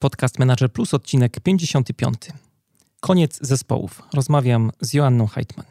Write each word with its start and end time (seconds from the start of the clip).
Podcast 0.00 0.38
Manager 0.38 0.72
Plus, 0.72 0.94
odcinek 0.94 1.40
55. 1.40 2.14
Koniec 3.00 3.38
zespołów. 3.40 4.02
Rozmawiam 4.14 4.70
z 4.80 4.94
Joanną 4.94 5.26
Heitman. 5.26 5.66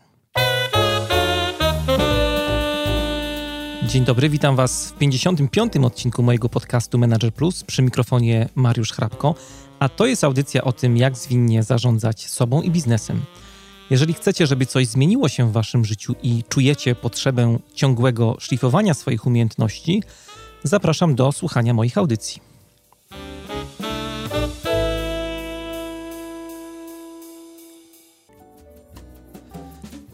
Dzień 3.87 4.05
dobry, 4.05 4.29
witam 4.29 4.55
Was 4.55 4.91
w 4.91 4.97
55. 4.97 5.77
odcinku 5.77 6.23
mojego 6.23 6.49
podcastu 6.49 6.97
Manager 6.97 7.33
Plus 7.33 7.63
przy 7.63 7.81
mikrofonie 7.81 8.49
Mariusz 8.55 8.91
Hrabko, 8.91 9.35
a 9.79 9.89
to 9.89 10.05
jest 10.05 10.23
audycja 10.23 10.63
o 10.63 10.71
tym, 10.71 10.97
jak 10.97 11.17
zwinnie 11.17 11.63
zarządzać 11.63 12.29
sobą 12.29 12.61
i 12.61 12.71
biznesem. 12.71 13.21
Jeżeli 13.89 14.13
chcecie, 14.13 14.47
żeby 14.47 14.65
coś 14.65 14.87
zmieniło 14.87 15.29
się 15.29 15.49
w 15.49 15.51
Waszym 15.51 15.85
życiu 15.85 16.15
i 16.23 16.43
czujecie 16.49 16.95
potrzebę 16.95 17.59
ciągłego 17.73 18.35
szlifowania 18.39 18.93
swoich 18.93 19.25
umiejętności, 19.25 20.03
zapraszam 20.63 21.15
do 21.15 21.31
słuchania 21.31 21.73
moich 21.73 21.97
audycji. 21.97 22.46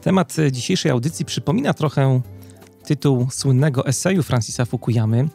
Temat 0.03 0.35
dzisiejszej 0.52 0.91
audycji 0.91 1.25
przypomina 1.25 1.73
trochę 1.73 2.21
tytuł 2.85 3.27
słynnego 3.31 3.88
eseju 3.88 4.23
Francisa 4.23 4.66
Fukuyamy. 4.66 5.30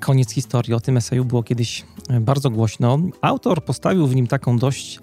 Koniec 0.00 0.32
historii. 0.32 0.74
O 0.74 0.80
tym 0.80 0.96
eseju 0.96 1.24
było 1.24 1.42
kiedyś 1.42 1.84
bardzo 2.20 2.50
głośno. 2.50 2.98
Autor 3.20 3.64
postawił 3.64 4.06
w 4.06 4.16
nim 4.16 4.26
taką 4.26 4.58
dość 4.58 5.00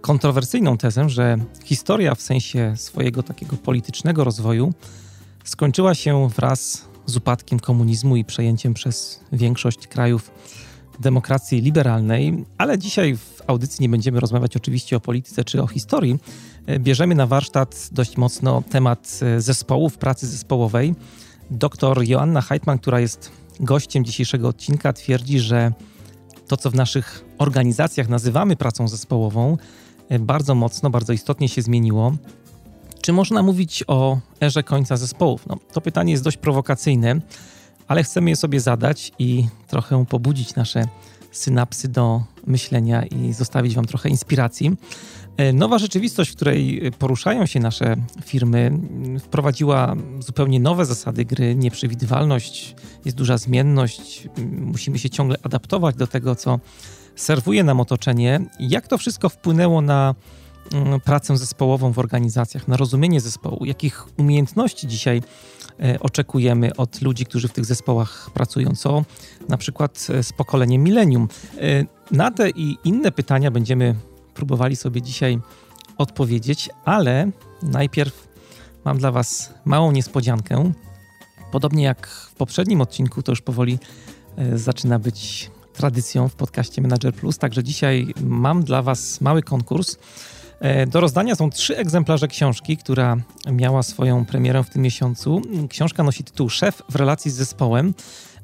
kontrowersyjną 0.00 0.78
tezę, 0.78 1.08
że 1.08 1.38
historia 1.64 2.14
w 2.14 2.22
sensie 2.22 2.74
swojego 2.76 3.22
takiego 3.22 3.56
politycznego 3.56 4.24
rozwoju 4.24 4.72
skończyła 5.44 5.94
się 5.94 6.28
wraz 6.28 6.84
z 7.06 7.16
upadkiem 7.16 7.60
komunizmu 7.60 8.16
i 8.16 8.24
przejęciem 8.24 8.74
przez 8.74 9.20
większość 9.32 9.86
krajów 9.86 10.30
demokracji 11.00 11.60
liberalnej, 11.60 12.44
ale 12.58 12.78
dzisiaj 12.78 13.16
w 13.16 13.42
audycji 13.46 13.82
nie 13.82 13.88
będziemy 13.88 14.20
rozmawiać 14.20 14.56
oczywiście 14.56 14.96
o 14.96 15.00
polityce 15.00 15.44
czy 15.44 15.62
o 15.62 15.66
historii. 15.66 16.18
Bierzemy 16.78 17.14
na 17.14 17.26
warsztat 17.26 17.88
dość 17.92 18.16
mocno 18.16 18.62
temat 18.70 19.20
zespołów, 19.38 19.98
pracy 19.98 20.26
zespołowej. 20.26 20.94
Doktor 21.50 22.04
Joanna 22.04 22.40
Heitman, 22.40 22.78
która 22.78 23.00
jest 23.00 23.32
gościem 23.60 24.04
dzisiejszego 24.04 24.48
odcinka, 24.48 24.92
twierdzi, 24.92 25.40
że 25.40 25.72
to, 26.48 26.56
co 26.56 26.70
w 26.70 26.74
naszych 26.74 27.24
organizacjach 27.38 28.08
nazywamy 28.08 28.56
pracą 28.56 28.88
zespołową, 28.88 29.56
bardzo 30.20 30.54
mocno, 30.54 30.90
bardzo 30.90 31.12
istotnie 31.12 31.48
się 31.48 31.62
zmieniło. 31.62 32.12
Czy 33.00 33.12
można 33.12 33.42
mówić 33.42 33.84
o 33.86 34.18
erze 34.40 34.62
końca 34.62 34.96
zespołów? 34.96 35.46
No, 35.46 35.56
to 35.72 35.80
pytanie 35.80 36.12
jest 36.12 36.24
dość 36.24 36.36
prowokacyjne, 36.36 37.20
ale 37.88 38.02
chcemy 38.02 38.30
je 38.30 38.36
sobie 38.36 38.60
zadać 38.60 39.12
i 39.18 39.46
trochę 39.68 40.06
pobudzić 40.06 40.54
nasze 40.54 40.84
synapsy 41.32 41.88
do 41.88 42.22
myślenia 42.46 43.04
i 43.04 43.32
zostawić 43.32 43.74
Wam 43.74 43.84
trochę 43.84 44.08
inspiracji. 44.08 44.76
Nowa 45.52 45.78
rzeczywistość, 45.78 46.30
w 46.30 46.36
której 46.36 46.90
poruszają 46.98 47.46
się 47.46 47.60
nasze 47.60 47.96
firmy, 48.24 48.78
wprowadziła 49.20 49.96
zupełnie 50.18 50.60
nowe 50.60 50.86
zasady 50.86 51.24
gry, 51.24 51.54
nieprzewidywalność, 51.54 52.74
jest 53.04 53.16
duża 53.16 53.38
zmienność, 53.38 54.28
musimy 54.50 54.98
się 54.98 55.10
ciągle 55.10 55.36
adaptować 55.42 55.96
do 55.96 56.06
tego, 56.06 56.34
co 56.34 56.60
serwuje 57.16 57.64
nam 57.64 57.80
otoczenie. 57.80 58.40
Jak 58.60 58.88
to 58.88 58.98
wszystko 58.98 59.28
wpłynęło 59.28 59.80
na 59.80 60.14
pracę 61.04 61.36
zespołową 61.36 61.92
w 61.92 61.98
organizacjach, 61.98 62.68
na 62.68 62.76
rozumienie 62.76 63.20
zespołu, 63.20 63.64
jakich 63.64 64.06
umiejętności 64.18 64.86
dzisiaj 64.86 65.22
e, 65.80 66.00
oczekujemy 66.00 66.76
od 66.76 67.02
ludzi, 67.02 67.24
którzy 67.26 67.48
w 67.48 67.52
tych 67.52 67.64
zespołach 67.64 68.30
pracują, 68.34 68.74
co 68.74 69.04
na 69.48 69.56
przykład 69.56 70.06
e, 70.10 70.22
z 70.22 70.32
pokoleniem 70.32 70.82
milenium. 70.82 71.28
E, 71.58 71.84
na 72.10 72.30
te 72.30 72.50
i 72.50 72.76
inne 72.84 73.12
pytania 73.12 73.50
będziemy 73.50 73.94
próbowali 74.40 74.76
sobie 74.76 75.02
dzisiaj 75.02 75.38
odpowiedzieć, 75.98 76.70
ale 76.84 77.30
najpierw 77.62 78.28
mam 78.84 78.98
dla 78.98 79.12
Was 79.12 79.54
małą 79.64 79.92
niespodziankę. 79.92 80.72
Podobnie 81.52 81.84
jak 81.84 82.06
w 82.06 82.34
poprzednim 82.34 82.80
odcinku, 82.80 83.22
to 83.22 83.32
już 83.32 83.40
powoli 83.40 83.78
zaczyna 84.54 84.98
być 84.98 85.50
tradycją 85.72 86.28
w 86.28 86.34
podcaście 86.34 86.82
Manager 86.82 87.14
Plus, 87.14 87.38
także 87.38 87.64
dzisiaj 87.64 88.14
mam 88.20 88.64
dla 88.64 88.82
Was 88.82 89.20
mały 89.20 89.42
konkurs. 89.42 89.96
E, 90.60 90.86
do 90.86 91.00
rozdania 91.00 91.34
są 91.34 91.50
trzy 91.50 91.76
egzemplarze 91.76 92.28
książki, 92.28 92.76
która 92.76 93.16
miała 93.52 93.82
swoją 93.82 94.24
premierę 94.24 94.64
w 94.64 94.70
tym 94.70 94.82
miesiącu. 94.82 95.42
Książka 95.68 96.02
nosi 96.02 96.24
tytuł 96.24 96.48
Szef 96.48 96.82
w 96.88 96.96
relacji 96.96 97.30
z 97.30 97.34
zespołem, 97.34 97.94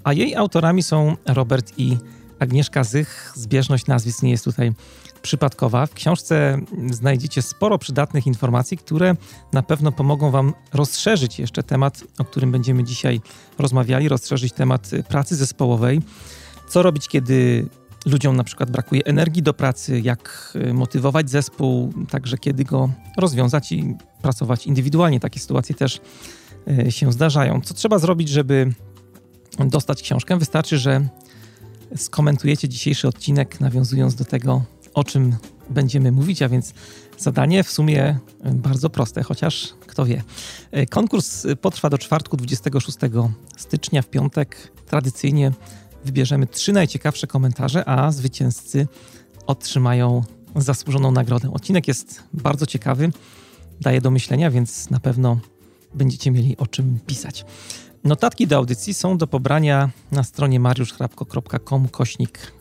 a 0.05 0.13
jej 0.13 0.35
autorami 0.35 0.83
są 0.83 1.17
Robert 1.27 1.73
i 1.77 1.97
Agnieszka 2.39 2.85
Zych. 2.85 3.33
Zbieżność 3.35 3.87
nazwisk 3.87 4.23
nie 4.23 4.31
jest 4.31 4.45
tutaj 4.45 4.73
przypadkowa. 5.27 5.87
W 5.87 5.95
książce 5.95 6.59
znajdziecie 6.91 7.43
sporo 7.43 7.79
przydatnych 7.79 8.27
informacji, 8.27 8.77
które 8.77 9.17
na 9.53 9.63
pewno 9.63 9.93
pomogą 9.93 10.31
Wam 10.31 10.53
rozszerzyć 10.75 11.39
jeszcze 11.39 11.63
temat, 11.63 12.05
o 12.19 12.25
którym 12.25 12.53
będziemy 12.53 12.85
dzisiaj 12.85 13.21
rozmawiali, 13.59 14.09
rozszerzyć 14.09 14.53
temat 14.53 14.91
pracy 15.09 15.37
zespołowej 15.37 16.01
co 16.69 16.83
robić, 16.83 17.09
kiedy 17.09 17.69
ludziom 18.07 18.37
na 18.37 18.45
przykład 18.45 18.71
brakuje 18.71 19.05
energii 19.05 19.43
do 19.43 19.55
pracy, 19.55 20.01
jak 20.01 20.53
y, 20.71 20.75
motywować 20.75 21.31
zespół, 21.31 21.93
także 22.11 22.39
kiedy 22.39 22.65
go 22.65 22.91
rozwiązać 23.17 23.73
i 23.73 23.95
pracować 24.23 24.67
indywidualnie. 24.67 25.21
Takie 25.21 25.41
sytuacje 25.41 25.75
też 25.75 26.01
y, 26.89 26.93
się 26.93 27.13
zdarzają. 27.13 27.61
Co 27.61 27.75
trzeba 27.75 27.99
zrobić, 27.99 28.29
żeby 28.29 28.73
dostać 29.59 30.03
książkę? 30.03 30.39
Wystarczy, 30.39 30.79
że 30.79 31.09
skomentujecie 31.97 32.69
dzisiejszy 32.69 33.09
odcinek, 33.09 33.61
nawiązując 33.61 34.15
do 34.15 34.25
tego, 34.25 34.63
o 34.97 35.05
czym 35.05 35.37
będziemy 35.71 36.13
mówić, 36.13 36.43
a 36.43 36.49
więc 36.49 36.75
zadanie 37.19 37.65
w 37.65 37.71
sumie 37.71 38.19
bardzo 38.45 38.91
proste, 38.91 39.23
chociaż 39.23 39.75
kto 39.87 40.07
wie. 40.07 40.23
Y, 40.77 40.87
konkurs 40.87 41.47
potrwa 41.61 41.91
do 41.91 41.99
czwartku 41.99 42.37
26 42.37 42.99
stycznia 43.57 44.03
w 44.03 44.09
piątek. 44.09 44.73
Tradycyjnie 44.87 45.53
wybierzemy 46.05 46.47
trzy 46.47 46.73
najciekawsze 46.73 47.27
komentarze, 47.27 47.89
a 47.89 48.13
zwycięzcy 48.13 48.87
otrzymają 49.47 50.25
zasłużoną 50.57 51.11
nagrodę. 51.11 51.53
Odcinek 51.53 51.89
jest 51.89 52.23
bardzo 52.33 52.67
ciekawy, 52.67 53.13
daje 53.81 54.01
do 54.01 54.11
myślenia, 54.11 54.51
więc 54.51 54.91
na 54.91 55.01
pewno 55.01 55.41
będziecie 55.95 56.31
mieli 56.31 56.57
o 56.57 56.67
czym 56.67 56.99
pisać. 57.07 57.45
Notatki 58.07 58.47
do 58.47 58.57
audycji 58.57 58.95
są 58.95 59.19
do 59.19 59.27
pobrania 59.27 59.91
na 60.13 60.23
stronie 60.23 60.61
mariuszchrapko.com 60.61 61.89
kośnik 61.89 62.53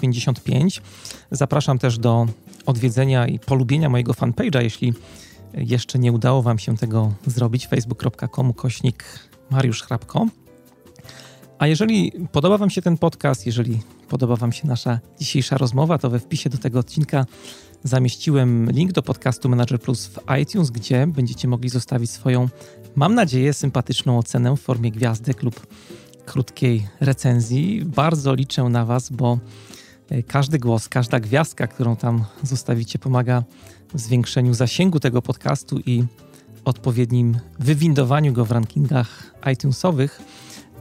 055. 0.00 0.82
Zapraszam 1.30 1.78
też 1.78 1.98
do 1.98 2.26
odwiedzenia 2.66 3.26
i 3.26 3.38
polubienia 3.38 3.88
mojego 3.88 4.12
fanpage'a, 4.12 4.62
jeśli 4.62 4.92
jeszcze 5.54 5.98
nie 5.98 6.12
udało 6.12 6.42
Wam 6.42 6.58
się 6.58 6.76
tego 6.76 7.12
zrobić, 7.26 7.66
facebook.com 7.66 8.52
kośnik 8.52 9.04
Mariusz 9.50 9.82
Hrabko. 9.82 10.26
A 11.58 11.66
jeżeli 11.66 12.12
podoba 12.32 12.58
Wam 12.58 12.70
się 12.70 12.82
ten 12.82 12.98
podcast, 12.98 13.46
jeżeli 13.46 13.80
podoba 14.08 14.36
Wam 14.36 14.52
się 14.52 14.68
nasza 14.68 15.00
dzisiejsza 15.18 15.58
rozmowa, 15.58 15.98
to 15.98 16.10
we 16.10 16.18
wpisie 16.18 16.50
do 16.50 16.58
tego 16.58 16.78
odcinka 16.78 17.26
zamieściłem 17.84 18.70
link 18.70 18.92
do 18.92 19.02
podcastu 19.02 19.48
Manager 19.48 19.80
Plus 19.80 20.06
w 20.06 20.18
iTunes, 20.42 20.70
gdzie 20.70 21.06
będziecie 21.06 21.48
mogli 21.48 21.68
zostawić 21.68 22.10
swoją, 22.10 22.48
mam 22.94 23.14
nadzieję, 23.14 23.52
sympatyczną 23.52 24.18
ocenę 24.18 24.56
w 24.56 24.60
formie 24.60 24.90
gwiazdek 24.90 25.42
lub 25.42 25.66
krótkiej 26.26 26.86
recenzji. 27.00 27.84
Bardzo 27.84 28.34
liczę 28.34 28.62
na 28.64 28.84
Was, 28.84 29.10
bo 29.10 29.38
e, 30.10 30.22
każdy 30.22 30.58
głos, 30.58 30.88
każda 30.88 31.20
gwiazdka, 31.20 31.66
którą 31.66 31.96
tam 31.96 32.24
zostawicie, 32.42 32.98
pomaga 32.98 33.44
w 33.94 34.00
zwiększeniu 34.00 34.54
zasięgu 34.54 35.00
tego 35.00 35.22
podcastu 35.22 35.80
i 35.86 36.04
odpowiednim 36.64 37.38
wywindowaniu 37.58 38.32
go 38.32 38.44
w 38.44 38.50
rankingach 38.50 39.34
iTunesowych. 39.52 40.22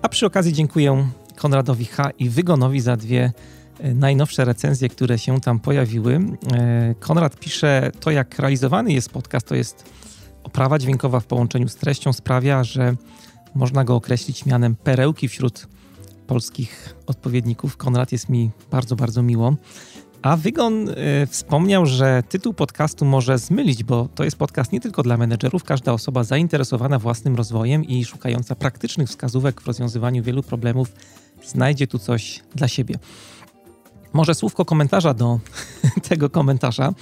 A 0.01 0.09
przy 0.09 0.25
okazji 0.25 0.53
dziękuję 0.53 1.09
Konradowi 1.35 1.85
H. 1.85 2.09
i 2.19 2.29
Wygonowi 2.29 2.79
za 2.81 2.97
dwie 2.97 3.33
najnowsze 3.95 4.45
recenzje, 4.45 4.89
które 4.89 5.19
się 5.19 5.41
tam 5.41 5.59
pojawiły. 5.59 6.19
E, 6.53 6.95
Konrad 6.99 7.39
pisze, 7.39 7.91
to 7.99 8.11
jak 8.11 8.39
realizowany 8.39 8.93
jest 8.93 9.09
podcast, 9.09 9.47
to 9.47 9.55
jest 9.55 9.93
oprawa 10.43 10.79
dźwiękowa 10.79 11.19
w 11.19 11.25
połączeniu 11.25 11.67
z 11.67 11.75
treścią 11.75 12.13
sprawia, 12.13 12.63
że 12.63 12.95
można 13.55 13.83
go 13.83 13.95
określić 13.95 14.45
mianem 14.45 14.75
perełki 14.75 15.27
wśród 15.27 15.67
polskich 16.27 16.95
odpowiedników. 17.07 17.77
Konrad 17.77 18.11
jest 18.11 18.29
mi 18.29 18.51
bardzo, 18.71 18.95
bardzo 18.95 19.23
miło. 19.23 19.55
A 20.21 20.37
Wygon 20.37 20.89
y, 20.89 20.93
wspomniał, 21.27 21.85
że 21.85 22.23
tytuł 22.29 22.53
podcastu 22.53 23.05
może 23.05 23.37
zmylić, 23.37 23.83
bo 23.83 24.07
to 24.15 24.23
jest 24.23 24.37
podcast 24.37 24.71
nie 24.71 24.79
tylko 24.79 25.03
dla 25.03 25.17
menedżerów. 25.17 25.63
Każda 25.63 25.93
osoba 25.93 26.23
zainteresowana 26.23 26.99
własnym 26.99 27.35
rozwojem 27.35 27.85
i 27.85 28.05
szukająca 28.05 28.55
praktycznych 28.55 29.09
wskazówek 29.09 29.61
w 29.61 29.67
rozwiązywaniu 29.67 30.23
wielu 30.23 30.43
problemów 30.43 30.91
znajdzie 31.45 31.87
tu 31.87 31.99
coś 31.99 32.43
dla 32.55 32.67
siebie. 32.67 32.95
Może 34.13 34.35
słówko 34.35 34.65
komentarza 34.65 35.13
do 35.13 35.39
tego 36.09 36.29
komentarza. 36.29 36.93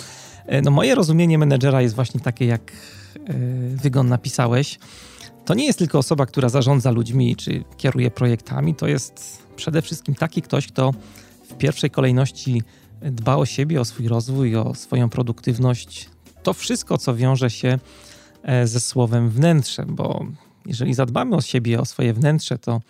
Y, 0.54 0.62
no 0.62 0.72
moje 0.72 0.96
rozumienie 0.96 1.38
menedżera 1.38 1.82
jest 1.82 1.96
właśnie 1.96 2.20
takie, 2.20 2.46
jak 2.46 2.72
y, 2.72 3.76
Wygon 3.76 4.08
napisałeś. 4.08 4.80
To 5.46 5.54
nie 5.54 5.66
jest 5.66 5.80
tylko 5.80 5.98
osoba, 5.98 6.26
która 6.26 6.50
zarządza 6.50 6.92
ludźmi 6.92 7.36
czy 7.36 7.64
kieruje 7.78 8.12
projektami. 8.12 8.76
To 8.76 8.88
jest 8.88 9.44
przede 9.56 9.82
wszystkim 9.82 10.16
taki 10.16 10.42
ktoś, 10.42 10.68
kto 10.68 10.94
w 11.50 11.54
pierwszej 11.58 11.90
kolejności 11.90 12.64
dba 13.02 13.36
o 13.36 13.46
siebie, 13.46 13.82
o 13.82 13.86
swój 13.86 14.08
rozwój, 14.08 14.56
o 14.56 14.76
swoją 14.76 15.10
produktywność. 15.10 16.10
To 16.44 16.54
wszystko, 16.54 16.98
co 16.98 17.16
wiąże 17.16 17.50
się 17.50 17.80
e, 18.44 18.68
ze 18.68 18.80
słowem 18.80 19.30
wnętrze, 19.30 19.86
bo 19.88 20.26
jeżeli 20.66 20.94
zadbamy 20.94 21.36
o 21.36 21.42
siebie, 21.42 21.80
o 21.80 21.86
swoje 21.86 22.14
wnętrze, 22.14 22.58
to 22.58 22.82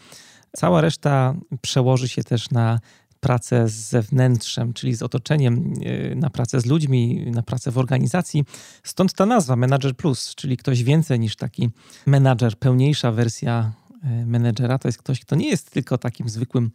cała 0.57 0.81
reszta 0.81 1.35
przełoży 1.61 2.07
się 2.07 2.23
też 2.23 2.49
na 2.49 2.79
pracę 3.21 3.69
z 3.69 3.73
zewnętrzem, 3.73 4.73
czyli 4.73 4.95
z 4.95 5.01
otoczeniem, 5.01 5.73
e, 6.11 6.15
na 6.15 6.29
pracę 6.29 6.61
z 6.61 6.65
ludźmi, 6.65 7.31
na 7.31 7.41
pracę 7.41 7.71
w 7.71 7.77
organizacji. 7.77 8.45
Stąd 8.83 9.13
ta 9.13 9.25
nazwa 9.25 9.55
Manager 9.55 9.95
Plus, 9.95 10.35
czyli 10.35 10.57
ktoś 10.57 10.83
więcej 10.83 11.19
niż 11.19 11.35
taki 11.35 11.69
menadżer, 12.05 12.59
pełniejsza 12.59 13.11
wersja 13.11 13.73
e, 14.03 14.25
menedżera. 14.25 14.79
To 14.79 14.87
jest 14.87 14.97
ktoś, 14.97 15.19
kto 15.19 15.35
nie 15.35 15.49
jest 15.49 15.71
tylko 15.71 15.97
takim 15.97 16.29
zwykłym, 16.29 16.71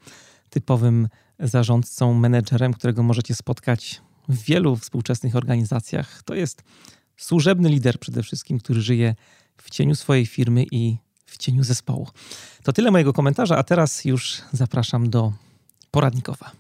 typowym 0.51 1.09
zarządcą, 1.39 2.15
menedżerem, 2.15 2.73
którego 2.73 3.03
możecie 3.03 3.35
spotkać 3.35 4.01
w 4.29 4.43
wielu 4.43 4.77
współczesnych 4.77 5.37
organizacjach. 5.37 6.23
To 6.23 6.35
jest 6.35 6.63
służebny 7.17 7.69
lider 7.69 7.99
przede 7.99 8.23
wszystkim, 8.23 8.59
który 8.59 8.81
żyje 8.81 9.15
w 9.57 9.71
cieniu 9.71 9.95
swojej 9.95 10.27
firmy 10.27 10.65
i 10.71 10.97
w 11.27 11.39
cieniu 11.39 11.65
zespołu. 11.65 12.09
To 12.63 12.73
tyle 12.73 12.91
mojego 12.91 13.13
komentarza, 13.13 13.57
a 13.57 13.63
teraz 13.63 14.05
już 14.05 14.43
zapraszam 14.53 15.11
do 15.11 15.33
poradnikowa. 15.91 16.51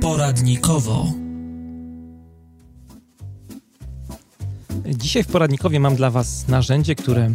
Poradnikowo. 0.00 1.06
Dzisiaj 4.86 5.24
w 5.24 5.26
poradnikowie 5.26 5.80
mam 5.80 5.96
dla 5.96 6.10
Was 6.10 6.48
narzędzie, 6.48 6.94
które 6.94 7.34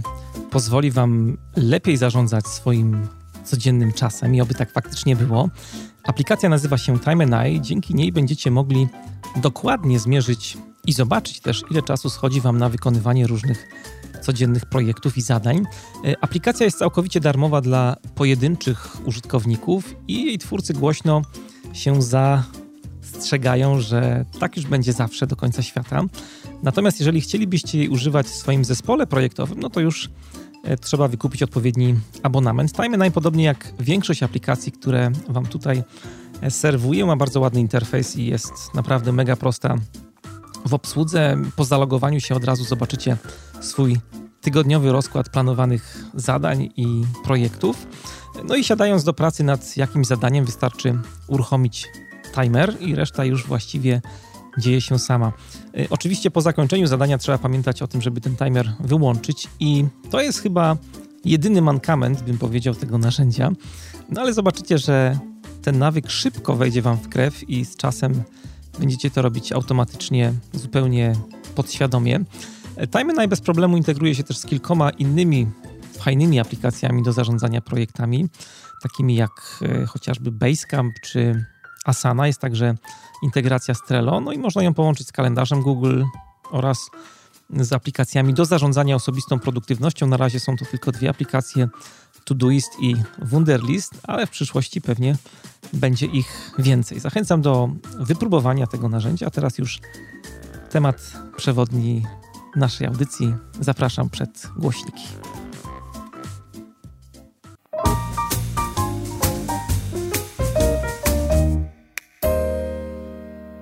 pozwoli 0.51 0.91
Wam 0.91 1.37
lepiej 1.55 1.97
zarządzać 1.97 2.47
swoim 2.47 3.07
codziennym 3.43 3.93
czasem 3.93 4.35
i 4.35 4.41
oby 4.41 4.53
tak 4.53 4.71
faktycznie 4.71 5.15
było. 5.15 5.49
Aplikacja 6.03 6.49
nazywa 6.49 6.77
się 6.77 6.99
Time 6.99 7.23
and. 7.23 7.65
Dzięki 7.65 7.95
niej 7.95 8.11
będziecie 8.11 8.51
mogli 8.51 8.87
dokładnie 9.35 9.99
zmierzyć 9.99 10.57
i 10.85 10.93
zobaczyć 10.93 11.39
też, 11.39 11.63
ile 11.71 11.81
czasu 11.81 12.09
schodzi 12.09 12.41
Wam 12.41 12.57
na 12.57 12.69
wykonywanie 12.69 13.27
różnych 13.27 13.67
codziennych 14.21 14.65
projektów 14.65 15.17
i 15.17 15.21
zadań. 15.21 15.65
E, 16.05 16.15
aplikacja 16.21 16.65
jest 16.65 16.79
całkowicie 16.79 17.19
darmowa 17.19 17.61
dla 17.61 17.95
pojedynczych 18.15 19.07
użytkowników 19.07 19.95
i 20.07 20.25
jej 20.25 20.37
twórcy 20.37 20.73
głośno 20.73 21.21
się 21.73 22.01
zastrzegają, 22.01 23.81
że 23.81 24.25
tak 24.39 24.57
już 24.57 24.65
będzie 24.65 24.93
zawsze 24.93 25.27
do 25.27 25.35
końca 25.35 25.61
świata. 25.61 26.03
Natomiast 26.63 26.99
jeżeli 26.99 27.21
chcielibyście 27.21 27.77
jej 27.77 27.89
używać 27.89 28.27
w 28.27 28.35
swoim 28.35 28.65
zespole 28.65 29.07
projektowym, 29.07 29.59
no 29.59 29.69
to 29.69 29.79
już 29.79 30.09
e, 30.63 30.77
trzeba 30.77 31.07
wykupić 31.07 31.43
odpowiedni 31.43 31.95
abonament. 32.23 32.73
Time 32.73 32.97
najpodobnie 32.97 33.43
jak 33.43 33.73
większość 33.79 34.23
aplikacji, 34.23 34.71
które 34.71 35.11
Wam 35.29 35.45
tutaj 35.45 35.83
e, 36.41 36.51
serwuję, 36.51 37.05
ma 37.05 37.15
bardzo 37.15 37.39
ładny 37.39 37.59
interfejs 37.59 38.15
i 38.15 38.25
jest 38.25 38.73
naprawdę 38.73 39.11
mega 39.11 39.35
prosta 39.35 39.75
w 40.65 40.73
obsłudze. 40.73 41.37
Po 41.55 41.65
zalogowaniu 41.65 42.19
się 42.19 42.35
od 42.35 42.43
razu 42.43 42.63
zobaczycie 42.63 43.17
swój 43.61 43.97
tygodniowy 44.41 44.91
rozkład 44.91 45.29
planowanych 45.29 46.05
zadań 46.13 46.69
i 46.77 47.03
projektów. 47.23 47.87
No 48.45 48.55
i 48.55 48.63
siadając 48.63 49.03
do 49.03 49.13
pracy 49.13 49.43
nad 49.43 49.77
jakimś 49.77 50.07
zadaniem, 50.07 50.45
wystarczy 50.45 50.99
uruchomić 51.27 51.87
timer 52.35 52.75
i 52.79 52.95
reszta 52.95 53.25
już 53.25 53.47
właściwie 53.47 54.01
dzieje 54.57 54.81
się 54.81 54.99
sama. 54.99 55.31
Y, 55.77 55.87
oczywiście 55.89 56.31
po 56.31 56.41
zakończeniu 56.41 56.87
zadania 56.87 57.17
trzeba 57.17 57.37
pamiętać 57.37 57.81
o 57.81 57.87
tym, 57.87 58.01
żeby 58.01 58.21
ten 58.21 58.35
timer 58.35 58.73
wyłączyć, 58.79 59.47
i 59.59 59.85
to 60.09 60.21
jest 60.21 60.41
chyba 60.41 60.77
jedyny 61.25 61.61
mankament, 61.61 62.21
bym 62.21 62.37
powiedział, 62.37 62.75
tego 62.75 62.97
narzędzia. 62.97 63.51
No 64.09 64.21
ale 64.21 64.33
zobaczycie, 64.33 64.77
że 64.77 65.19
ten 65.61 65.77
nawyk 65.77 66.09
szybko 66.09 66.55
wejdzie 66.55 66.81
Wam 66.81 66.97
w 66.97 67.09
krew 67.09 67.49
i 67.49 67.65
z 67.65 67.75
czasem 67.75 68.23
będziecie 68.79 69.11
to 69.11 69.21
robić 69.21 69.51
automatycznie, 69.51 70.33
zupełnie 70.53 71.13
podświadomie. 71.55 72.19
Timeline 72.87 73.29
bez 73.29 73.41
problemu 73.41 73.77
integruje 73.77 74.15
się 74.15 74.23
też 74.23 74.37
z 74.37 74.45
kilkoma 74.45 74.89
innymi 74.89 75.47
fajnymi 75.99 76.39
aplikacjami 76.39 77.03
do 77.03 77.13
zarządzania 77.13 77.61
projektami, 77.61 78.29
takimi 78.81 79.15
jak 79.15 79.59
e, 79.61 79.85
chociażby 79.85 80.31
Basecamp 80.31 80.93
czy 81.03 81.45
Asana. 81.85 82.27
Jest 82.27 82.41
także 82.41 82.75
integracja 83.23 83.73
z 83.73 83.81
Trello, 83.87 84.21
no 84.21 84.31
i 84.31 84.37
można 84.37 84.63
ją 84.63 84.73
połączyć 84.73 85.07
z 85.07 85.11
kalendarzem 85.11 85.61
Google 85.61 86.03
oraz 86.51 86.89
z 87.49 87.73
aplikacjami 87.73 88.33
do 88.33 88.45
zarządzania 88.45 88.95
osobistą 88.95 89.39
produktywnością. 89.39 90.07
Na 90.07 90.17
razie 90.17 90.39
są 90.39 90.57
to 90.57 90.65
tylko 90.65 90.91
dwie 90.91 91.09
aplikacje, 91.09 91.69
Todoist 92.23 92.71
i 92.81 92.95
Wunderlist, 93.21 93.93
ale 94.03 94.27
w 94.27 94.29
przyszłości 94.29 94.81
pewnie 94.81 95.15
będzie 95.73 96.05
ich 96.05 96.51
więcej. 96.59 96.99
Zachęcam 96.99 97.41
do 97.41 97.69
wypróbowania 97.99 98.67
tego 98.67 98.89
narzędzia, 98.89 99.27
a 99.27 99.29
teraz 99.29 99.57
już 99.57 99.79
temat 100.69 101.13
przewodni 101.37 102.03
naszej 102.55 102.87
audycji. 102.87 103.33
Zapraszam 103.59 104.09
przed 104.09 104.47
głośniki. 104.57 105.03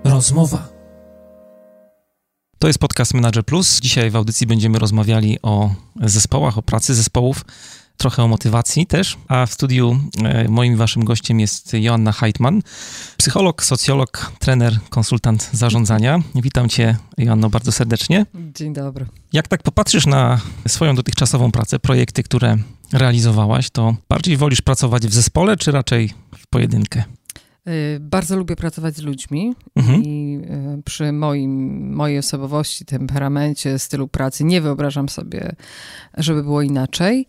Rozmowa. 0.03 0.69
To 2.59 2.67
jest 2.67 2.79
podcast 2.79 3.13
Manager 3.13 3.45
Plus. 3.45 3.79
Dzisiaj 3.79 4.11
w 4.11 4.15
audycji 4.15 4.47
będziemy 4.47 4.79
rozmawiali 4.79 5.37
o 5.41 5.69
zespołach, 6.03 6.57
o 6.57 6.61
pracy 6.61 6.95
zespołów 6.95 7.45
trochę 7.97 8.23
o 8.23 8.27
motywacji 8.27 8.87
też, 8.87 9.17
a 9.27 9.45
w 9.45 9.53
studiu 9.53 9.99
e, 10.23 10.47
moim 10.47 10.77
waszym 10.77 11.05
gościem 11.05 11.39
jest 11.39 11.73
Joanna 11.73 12.11
Heitman, 12.11 12.61
psycholog, 13.17 13.63
socjolog, 13.63 14.31
trener, 14.39 14.79
konsultant 14.89 15.49
zarządzania. 15.53 16.19
Witam 16.35 16.69
cię, 16.69 16.97
Joanno, 17.17 17.49
bardzo 17.49 17.71
serdecznie. 17.71 18.25
Dzień 18.55 18.73
dobry. 18.73 19.05
Jak 19.33 19.47
tak 19.47 19.63
popatrzysz 19.63 20.05
na 20.05 20.41
swoją 20.67 20.95
dotychczasową 20.95 21.51
pracę, 21.51 21.79
projekty, 21.79 22.23
które 22.23 22.57
realizowałaś, 22.93 23.69
to 23.69 23.95
bardziej 24.09 24.37
wolisz 24.37 24.61
pracować 24.61 25.07
w 25.07 25.13
zespole, 25.13 25.57
czy 25.57 25.71
raczej 25.71 26.13
w 26.37 26.47
pojedynkę? 26.47 27.03
Y, 27.67 27.99
bardzo 27.99 28.37
lubię 28.37 28.55
pracować 28.55 28.95
z 28.95 29.01
ludźmi 29.01 29.53
mhm. 29.75 30.03
i 30.03 30.39
y, 30.79 30.83
przy 30.83 31.11
moim, 31.11 31.93
mojej 31.93 32.19
osobowości, 32.19 32.85
temperamencie, 32.85 33.79
stylu 33.79 34.07
pracy 34.07 34.43
nie 34.43 34.61
wyobrażam 34.61 35.09
sobie, 35.09 35.55
żeby 36.17 36.43
było 36.43 36.61
inaczej 36.61 37.27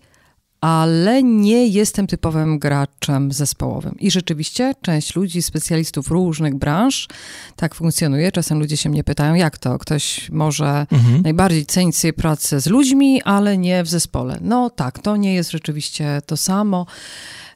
ale 0.60 1.22
nie 1.22 1.66
jestem 1.66 2.06
typowym 2.06 2.58
graczem 2.58 3.32
zespołowym. 3.32 3.94
I 3.98 4.10
rzeczywiście 4.10 4.72
część 4.82 5.16
ludzi, 5.16 5.42
specjalistów 5.42 6.10
różnych 6.10 6.54
branż 6.54 7.08
tak 7.56 7.74
funkcjonuje. 7.74 8.32
Czasem 8.32 8.58
ludzie 8.58 8.76
się 8.76 8.88
mnie 8.88 9.04
pytają, 9.04 9.34
jak 9.34 9.58
to? 9.58 9.78
Ktoś 9.78 10.30
może 10.30 10.86
mhm. 10.92 11.22
najbardziej 11.22 11.66
cenić 11.66 11.96
sobie 11.96 12.12
pracę 12.12 12.60
z 12.60 12.66
ludźmi, 12.66 13.22
ale 13.22 13.58
nie 13.58 13.84
w 13.84 13.88
zespole. 13.88 14.38
No 14.40 14.70
tak, 14.70 14.98
to 14.98 15.16
nie 15.16 15.34
jest 15.34 15.50
rzeczywiście 15.50 16.22
to 16.26 16.36
samo. 16.36 16.86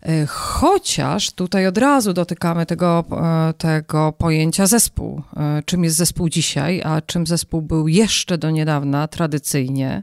E, 0.03 0.27
chociaż 0.27 1.31
tutaj 1.31 1.67
od 1.67 1.79
razu 1.79 2.13
dotykamy 2.13 2.67
tego, 2.67 3.05
e, 3.11 3.53
tego 3.53 4.13
pojęcia 4.13 4.67
zespół. 4.67 5.23
E, 5.37 5.63
czym 5.65 5.85
jest 5.85 5.97
zespół 5.97 6.29
dzisiaj, 6.29 6.83
a 6.85 7.01
czym 7.01 7.27
zespół 7.27 7.63
był 7.63 7.89
jeszcze 7.89 8.39
do 8.39 8.51
niedawna 8.51 9.09
tradycyjnie, 9.09 10.03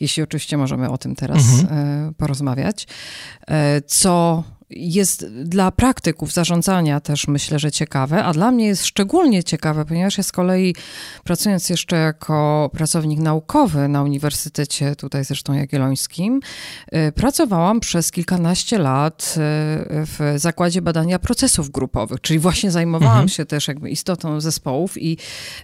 jeśli 0.00 0.22
oczywiście 0.22 0.56
możemy 0.56 0.90
o 0.90 0.98
tym 0.98 1.16
teraz 1.16 1.60
mhm. 1.60 2.14
porozmawiać. 2.14 2.86
Co 3.86 4.44
jest 4.70 5.26
dla 5.26 5.70
praktyków 5.70 6.32
zarządzania 6.32 7.00
też 7.00 7.28
myślę, 7.28 7.58
że 7.58 7.72
ciekawe, 7.72 8.24
a 8.24 8.32
dla 8.32 8.50
mnie 8.50 8.66
jest 8.66 8.86
szczególnie 8.86 9.44
ciekawe, 9.44 9.84
ponieważ 9.84 10.18
ja 10.18 10.24
z 10.24 10.32
kolei 10.32 10.74
pracując 11.24 11.70
jeszcze 11.70 11.96
jako 11.96 12.70
pracownik 12.72 13.20
naukowy 13.20 13.88
na 13.88 14.02
Uniwersytecie 14.02 14.96
tutaj 14.96 15.24
zresztą 15.24 15.52
Jagiellońskim, 15.52 16.40
y, 17.08 17.12
pracowałam 17.12 17.80
przez 17.80 18.10
kilkanaście 18.10 18.78
lat 18.78 19.34
y, 19.36 19.40
w 19.90 20.34
zakładzie 20.36 20.82
badania 20.82 21.18
procesów 21.18 21.70
grupowych, 21.70 22.20
czyli 22.20 22.38
właśnie 22.38 22.70
zajmowałam 22.70 23.12
mhm. 23.12 23.28
się 23.28 23.44
też 23.44 23.68
jakby 23.68 23.90
istotą 23.90 24.40
zespołów 24.40 25.02
i 25.02 25.18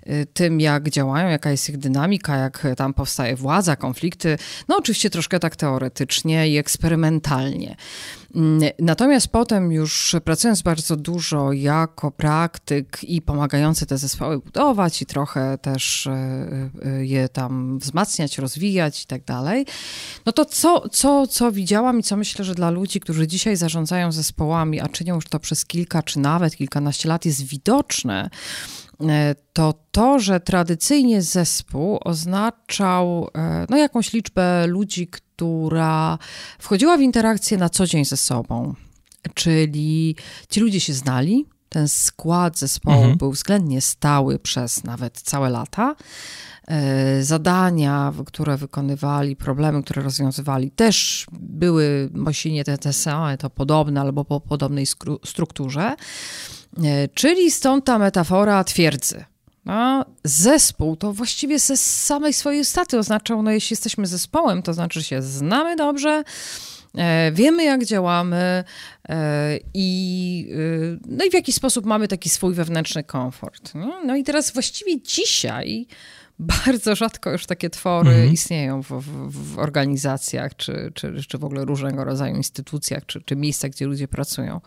y, 0.06 0.26
tym, 0.32 0.60
jak 0.60 0.90
działają, 0.90 1.28
jaka 1.28 1.50
jest 1.50 1.68
ich 1.68 1.78
dynamika, 1.78 2.36
jak 2.36 2.66
tam 2.76 2.94
powstaje 2.94 3.36
władza, 3.36 3.76
konflikty, 3.76 4.38
no 4.68 4.76
oczywiście 4.76 5.10
troszkę 5.10 5.40
tak 5.40 5.56
teoretycznie 5.56 6.48
i 6.48 6.58
eksperymentalnie. 6.58 7.76
Mm, 8.34 8.70
natomiast 8.78 9.28
potem 9.28 9.72
już 9.72 10.16
pracując 10.24 10.62
bardzo 10.62 10.96
dużo 10.96 11.52
jako 11.52 12.10
praktyk 12.10 13.04
i 13.04 13.22
pomagający 13.22 13.86
te 13.86 13.98
zespoły 13.98 14.38
budować 14.38 15.02
i 15.02 15.06
trochę 15.06 15.58
też 15.58 16.06
e, 16.06 16.12
e, 16.82 17.06
je 17.06 17.28
tam 17.28 17.78
wzmacniać, 17.78 18.38
rozwijać 18.38 19.02
i 19.02 19.06
tak 19.06 19.24
dalej, 19.24 19.66
no 20.26 20.32
to 20.32 20.44
co, 20.44 20.88
co, 20.88 21.26
co 21.26 21.52
widziałam 21.52 22.00
i 22.00 22.02
co 22.02 22.16
myślę, 22.16 22.44
że 22.44 22.54
dla 22.54 22.70
ludzi, 22.70 23.00
którzy 23.00 23.26
dzisiaj 23.26 23.56
zarządzają 23.56 24.12
zespołami, 24.12 24.80
a 24.80 24.88
czynią 24.88 25.14
już 25.14 25.24
to 25.24 25.38
przez 25.38 25.64
kilka 25.64 26.02
czy 26.02 26.18
nawet 26.18 26.56
kilkanaście 26.56 27.08
lat 27.08 27.24
jest 27.24 27.42
widoczne, 27.42 28.30
e, 29.00 29.34
to 29.52 29.74
to, 29.90 30.18
że 30.18 30.40
tradycyjnie 30.40 31.22
zespół 31.22 31.98
oznaczał 32.04 33.28
no, 33.68 33.76
jakąś 33.76 34.12
liczbę 34.12 34.66
ludzi, 34.66 35.08
która 35.42 36.18
wchodziła 36.58 36.96
w 36.96 37.00
interakcję 37.00 37.58
na 37.58 37.68
co 37.68 37.86
dzień 37.86 38.04
ze 38.04 38.16
sobą. 38.16 38.74
Czyli 39.34 40.16
ci 40.50 40.60
ludzie 40.60 40.80
się 40.80 40.92
znali, 40.92 41.46
ten 41.68 41.88
skład 41.88 42.58
zespołu 42.58 42.96
mhm. 42.96 43.18
był 43.18 43.32
względnie 43.32 43.80
stały 43.80 44.38
przez 44.38 44.84
nawet 44.84 45.20
całe 45.20 45.50
lata. 45.50 45.94
E, 46.68 47.22
zadania, 47.22 48.12
które 48.26 48.56
wykonywali, 48.56 49.36
problemy, 49.36 49.82
które 49.82 50.02
rozwiązywali, 50.02 50.70
też 50.70 51.26
były, 51.32 52.10
jeśli 52.26 52.52
nie 52.52 52.64
te, 52.64 52.78
te 52.78 52.92
same, 52.92 53.38
to 53.38 53.50
podobne 53.50 54.00
albo 54.00 54.24
po 54.24 54.40
podobnej 54.40 54.86
strukturze. 55.24 55.96
E, 56.84 57.08
czyli 57.08 57.50
stąd 57.50 57.84
ta 57.84 57.98
metafora 57.98 58.64
twierdzy. 58.64 59.24
No, 59.64 60.04
zespół 60.24 60.96
to 60.96 61.12
właściwie 61.12 61.58
ze 61.58 61.76
samej 61.76 62.32
swojej 62.32 62.64
staty 62.64 62.98
oznaczał, 62.98 63.42
no 63.42 63.50
jeśli 63.50 63.74
jesteśmy 63.74 64.06
zespołem, 64.06 64.62
to 64.62 64.74
znaczy, 64.74 65.00
że 65.00 65.06
się 65.06 65.22
znamy 65.22 65.76
dobrze, 65.76 66.24
e, 66.94 67.32
wiemy 67.32 67.64
jak 67.64 67.84
działamy 67.84 68.64
e, 69.08 69.58
i, 69.74 70.48
e, 70.52 70.98
no 71.08 71.24
i 71.24 71.30
w 71.30 71.34
jaki 71.34 71.52
sposób 71.52 71.86
mamy 71.86 72.08
taki 72.08 72.28
swój 72.28 72.54
wewnętrzny 72.54 73.04
komfort. 73.04 73.74
No, 73.74 74.00
no 74.04 74.16
i 74.16 74.24
teraz 74.24 74.52
właściwie 74.52 75.02
dzisiaj 75.02 75.86
bardzo 76.38 76.94
rzadko 76.94 77.30
już 77.30 77.46
takie 77.46 77.70
twory 77.70 78.10
mhm. 78.10 78.32
istnieją 78.32 78.82
w, 78.82 78.88
w, 78.88 79.30
w, 79.30 79.58
organizacjach, 79.58 80.56
czy, 80.56 80.92
czy, 80.94 81.14
czy 81.28 81.38
w 81.38 81.44
ogóle 81.44 81.64
różnego 81.64 82.04
rodzaju 82.04 82.36
instytucjach, 82.36 83.06
czy, 83.06 83.20
czy 83.20 83.36
miejscach, 83.36 83.70
gdzie 83.70 83.86
ludzie 83.86 84.08
pracują. 84.08 84.60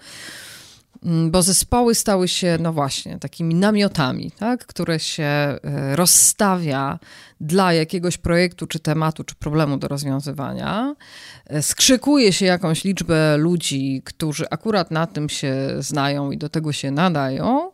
Mm, 1.06 1.32
bo 1.32 1.42
zespoły 1.42 1.96
stały 1.96 2.28
się, 2.28 2.58
no 2.60 2.74
właśnie, 2.74 3.20
takimi 3.20 3.56
namiotami, 3.56 4.32
tak, 4.32 4.66
które 4.66 5.00
się 5.00 5.24
e, 5.24 5.60
rozstawia 5.96 7.00
dla 7.42 7.74
jakiegoś 7.74 8.18
projektu, 8.18 8.68
czy 8.68 8.80
tematu, 8.80 9.24
czy 9.24 9.36
problemu 9.36 9.78
do 9.78 9.88
rozwiązywania. 9.88 10.96
E, 11.48 11.62
skrzykuje 11.62 12.34
się 12.34 12.46
jakąś 12.46 12.84
liczbę 12.84 13.38
ludzi, 13.38 14.02
którzy 14.06 14.50
akurat 14.50 14.92
na 14.92 15.08
tym 15.08 15.30
się 15.30 15.56
znają 15.80 16.32
i 16.32 16.38
do 16.38 16.50
tego 16.50 16.74
się 16.74 16.92
nadają. 16.92 17.72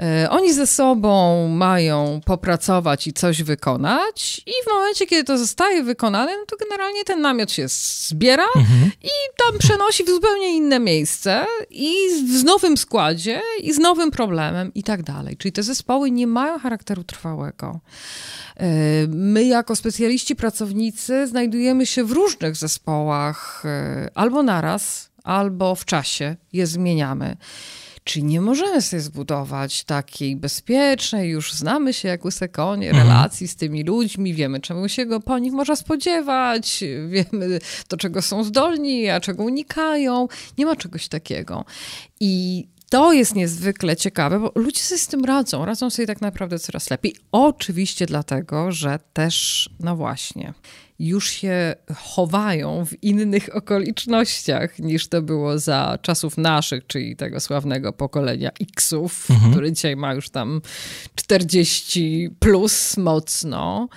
E, 0.00 0.30
oni 0.30 0.52
ze 0.52 0.66
sobą 0.66 1.48
mają 1.48 2.20
popracować 2.24 3.06
i 3.06 3.12
coś 3.12 3.42
wykonać, 3.42 4.42
i 4.46 4.52
w 4.64 4.72
momencie, 4.72 5.06
kiedy 5.06 5.24
to 5.24 5.38
zostaje 5.38 5.82
wykonane, 5.82 6.36
no 6.38 6.44
to 6.46 6.56
generalnie 6.56 7.04
ten 7.04 7.20
namiot 7.20 7.52
się 7.52 7.66
zbiera 7.68 8.46
mhm. 8.56 8.90
i 9.02 9.10
tam 9.36 9.58
przenosi 9.58 10.04
w 10.04 10.08
zupełnie 10.08 10.56
inne 10.56 10.80
miejsce, 10.80 11.46
i 11.70 11.94
w 12.40 12.44
nowym 12.44 12.76
składzie, 12.76 13.40
i 13.62 13.72
z 13.72 13.78
nowym 13.78 14.10
problemem, 14.10 14.74
i 14.74 14.82
tak 14.82 15.02
dalej. 15.02 15.36
Czyli 15.36 15.52
te 15.52 15.62
zespoły 15.62 16.10
nie 16.10 16.26
mają 16.26 16.58
charakteru 16.58 17.04
trwałego. 17.04 17.80
E, 18.56 18.66
my, 19.08 19.44
jako 19.44 19.76
specjaliści, 19.76 20.36
pracownicy, 20.36 21.26
znajdujemy 21.26 21.86
się 21.86 22.04
w 22.04 22.12
różnych 22.12 22.56
zespołach, 22.56 23.62
e, 23.64 24.10
albo 24.14 24.42
naraz, 24.42 25.10
albo 25.24 25.74
w 25.74 25.84
czasie 25.84 26.36
je 26.52 26.66
zmieniamy. 26.66 27.36
Czy 28.08 28.22
nie 28.22 28.40
możemy 28.40 28.82
sobie 28.82 29.00
zbudować 29.00 29.84
takiej 29.84 30.36
bezpiecznej, 30.36 31.30
już 31.30 31.52
znamy 31.52 31.92
się 31.92 32.08
jak 32.08 32.24
łyse 32.24 32.48
konie, 32.48 32.88
mhm. 32.88 33.08
relacji 33.08 33.48
z 33.48 33.56
tymi 33.56 33.84
ludźmi, 33.84 34.34
wiemy 34.34 34.60
czemu 34.60 34.88
się 34.88 35.06
go 35.06 35.20
po 35.20 35.38
nich 35.38 35.52
można 35.52 35.76
spodziewać, 35.76 36.84
wiemy 37.08 37.58
do 37.88 37.96
czego 37.96 38.22
są 38.22 38.44
zdolni, 38.44 39.08
a 39.08 39.20
czego 39.20 39.42
unikają. 39.42 40.28
Nie 40.58 40.66
ma 40.66 40.76
czegoś 40.76 41.08
takiego. 41.08 41.64
I 42.20 42.66
to 42.90 43.12
jest 43.12 43.34
niezwykle 43.34 43.96
ciekawe, 43.96 44.40
bo 44.40 44.52
ludzie 44.54 44.80
sobie 44.80 44.98
z 44.98 45.06
tym 45.06 45.24
radzą, 45.24 45.64
radzą 45.64 45.90
sobie 45.90 46.06
tak 46.06 46.20
naprawdę 46.20 46.58
coraz 46.58 46.90
lepiej. 46.90 47.14
Oczywiście 47.32 48.06
dlatego, 48.06 48.72
że 48.72 48.98
też, 49.12 49.68
no 49.80 49.96
właśnie, 49.96 50.54
już 50.98 51.30
się 51.30 51.74
chowają 51.96 52.86
w 52.86 53.02
innych 53.04 53.48
okolicznościach 53.56 54.78
niż 54.78 55.08
to 55.08 55.22
było 55.22 55.58
za 55.58 55.98
czasów 56.02 56.38
naszych, 56.38 56.86
czyli 56.86 57.16
tego 57.16 57.40
sławnego 57.40 57.92
pokolenia 57.92 58.50
Xów, 58.60 59.30
mhm. 59.30 59.52
które 59.52 59.72
dzisiaj 59.72 59.96
ma 59.96 60.14
już 60.14 60.30
tam 60.30 60.60
40 61.14 62.30
plus 62.38 62.96
mocno. 62.96 63.88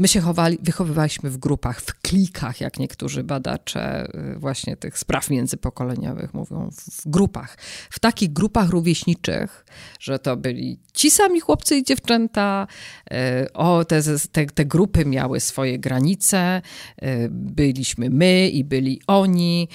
My 0.00 0.08
się 0.08 0.20
chowali, 0.20 0.58
wychowywaliśmy 0.62 1.30
w 1.30 1.38
grupach, 1.38 1.80
w 1.80 2.00
klikach, 2.00 2.60
jak 2.60 2.78
niektórzy 2.78 3.24
badacze 3.24 4.08
y, 4.34 4.38
właśnie 4.38 4.76
tych 4.76 4.98
spraw 4.98 5.30
międzypokoleniowych 5.30 6.34
mówią, 6.34 6.70
w 6.70 7.08
grupach. 7.10 7.58
W 7.90 7.98
takich 7.98 8.32
grupach 8.32 8.68
rówieśniczych, 8.68 9.64
że 10.00 10.18
to 10.18 10.36
byli 10.36 10.80
ci 10.94 11.10
sami 11.10 11.40
chłopcy 11.40 11.76
i 11.76 11.84
dziewczęta, 11.84 12.66
y, 13.12 13.52
o, 13.52 13.84
te, 13.84 14.02
te, 14.32 14.46
te 14.46 14.64
grupy 14.64 15.04
miały 15.04 15.40
swoje 15.40 15.78
granice, 15.78 16.62
y, 17.02 17.28
byliśmy 17.30 18.10
my 18.10 18.48
i 18.48 18.64
byli 18.64 19.00
oni. 19.06 19.68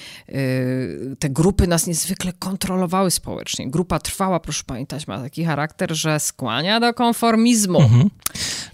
Te 1.18 1.30
grupy 1.30 1.66
nas 1.66 1.86
niezwykle 1.86 2.32
kontrolowały 2.32 3.10
społecznie. 3.10 3.70
Grupa 3.70 3.98
trwała, 3.98 4.40
proszę 4.40 4.62
pamiętać, 4.66 5.06
ma 5.06 5.22
taki 5.22 5.44
charakter, 5.44 5.94
że 5.94 6.20
skłania 6.20 6.80
do 6.80 6.94
konformizmu. 6.94 7.80
Mhm. 7.80 8.10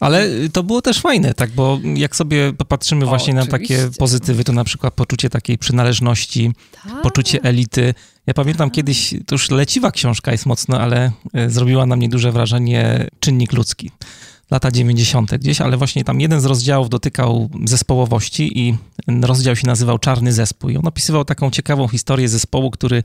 Ale 0.01 0.29
to 0.53 0.63
było 0.63 0.83
też 0.83 1.01
fajne, 1.01 1.35
tak, 1.35 1.42
bo 1.51 1.81
jak 1.95 2.17
sobie 2.17 2.53
popatrzymy 2.53 3.07
właśnie 3.07 3.33
o, 3.33 3.37
na 3.37 3.47
takie 3.47 3.89
pozytywy, 3.99 4.45
to 4.45 4.53
na 4.53 4.65
przykład 4.65 4.95
poczucie 4.95 5.31
takiej 5.31 5.59
przynależności, 5.59 6.53
tak. 6.85 7.03
poczucie 7.03 7.43
elity. 7.43 7.95
Ja 8.27 8.35
pamiętam 8.35 8.69
tak. 8.69 8.77
kiedyś, 8.77 9.15
to 9.27 9.35
już 9.35 9.51
leciwa 9.51 9.91
książka 9.91 10.33
jest 10.33 10.47
mocno, 10.47 10.81
ale 10.81 11.13
e, 11.35 11.51
zrobiła 11.51 11.87
na 11.87 11.97
mnie 11.97 12.09
duże 12.09 12.33
wrażenie 12.33 13.07
Czynnik 13.21 13.53
ludzki. 13.53 13.91
Lata 14.51 14.71
90. 14.71 15.35
gdzieś, 15.35 15.61
ale 15.61 15.77
właśnie 15.77 16.05
tam 16.05 16.21
jeden 16.21 16.41
z 16.41 16.45
rozdziałów 16.45 16.89
dotykał 16.89 17.51
zespołowości 17.65 18.59
i 18.59 18.77
rozdział 19.23 19.57
się 19.57 19.67
nazywał 19.67 19.99
Czarny 19.99 20.33
Zespół. 20.33 20.71
I 20.71 20.77
on 20.77 20.87
opisywał 20.87 21.25
taką 21.25 21.51
ciekawą 21.51 21.89
historię 21.89 22.29
zespołu, 22.29 22.71
który 22.71 23.03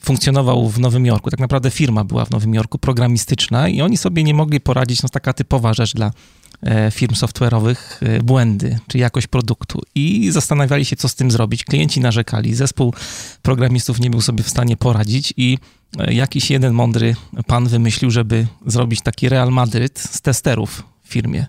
funkcjonował 0.00 0.68
w 0.68 0.80
Nowym 0.80 1.06
Jorku. 1.06 1.30
Tak 1.30 1.40
naprawdę 1.40 1.70
firma 1.70 2.04
była 2.04 2.24
w 2.24 2.30
Nowym 2.30 2.54
Jorku, 2.54 2.78
programistyczna, 2.78 3.68
i 3.68 3.80
oni 3.80 3.96
sobie 3.96 4.24
nie 4.24 4.34
mogli 4.34 4.60
poradzić, 4.60 5.02
no 5.02 5.08
taka 5.08 5.32
typowa 5.32 5.74
rzecz 5.74 5.94
dla 5.94 6.10
firm 6.90 7.14
software'owych, 7.14 7.76
e, 8.00 8.22
błędy, 8.22 8.78
czy 8.88 8.98
jakość 8.98 9.26
produktu. 9.26 9.82
I 9.94 10.30
zastanawiali 10.30 10.84
się, 10.84 10.96
co 10.96 11.08
z 11.08 11.14
tym 11.14 11.30
zrobić. 11.30 11.64
Klienci 11.64 12.00
narzekali, 12.00 12.54
zespół 12.54 12.94
programistów 13.42 14.00
nie 14.00 14.10
był 14.10 14.20
sobie 14.20 14.44
w 14.44 14.48
stanie 14.48 14.76
poradzić 14.76 15.34
i 15.36 15.58
e, 15.98 16.14
jakiś 16.14 16.50
jeden 16.50 16.72
mądry 16.72 17.16
pan 17.46 17.68
wymyślił, 17.68 18.10
żeby 18.10 18.46
zrobić 18.66 19.00
taki 19.00 19.28
Real 19.28 19.50
Madryt 19.50 19.98
z 19.98 20.20
testerów 20.20 20.82
w 21.04 21.08
firmie. 21.08 21.46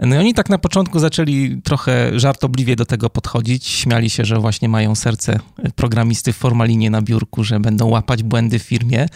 No 0.00 0.14
i 0.16 0.18
oni 0.18 0.34
tak 0.34 0.50
na 0.50 0.58
początku 0.58 0.98
zaczęli 0.98 1.60
trochę 1.64 2.20
żartobliwie 2.20 2.76
do 2.76 2.86
tego 2.86 3.10
podchodzić. 3.10 3.66
Śmiali 3.66 4.10
się, 4.10 4.24
że 4.24 4.38
właśnie 4.38 4.68
mają 4.68 4.94
serce 4.94 5.38
programisty 5.74 6.32
w 6.32 6.36
formalinie 6.36 6.90
na 6.90 7.02
biurku, 7.02 7.44
że 7.44 7.60
będą 7.60 7.86
łapać 7.86 8.22
błędy 8.22 8.58
w 8.58 8.62
firmie. 8.62 9.06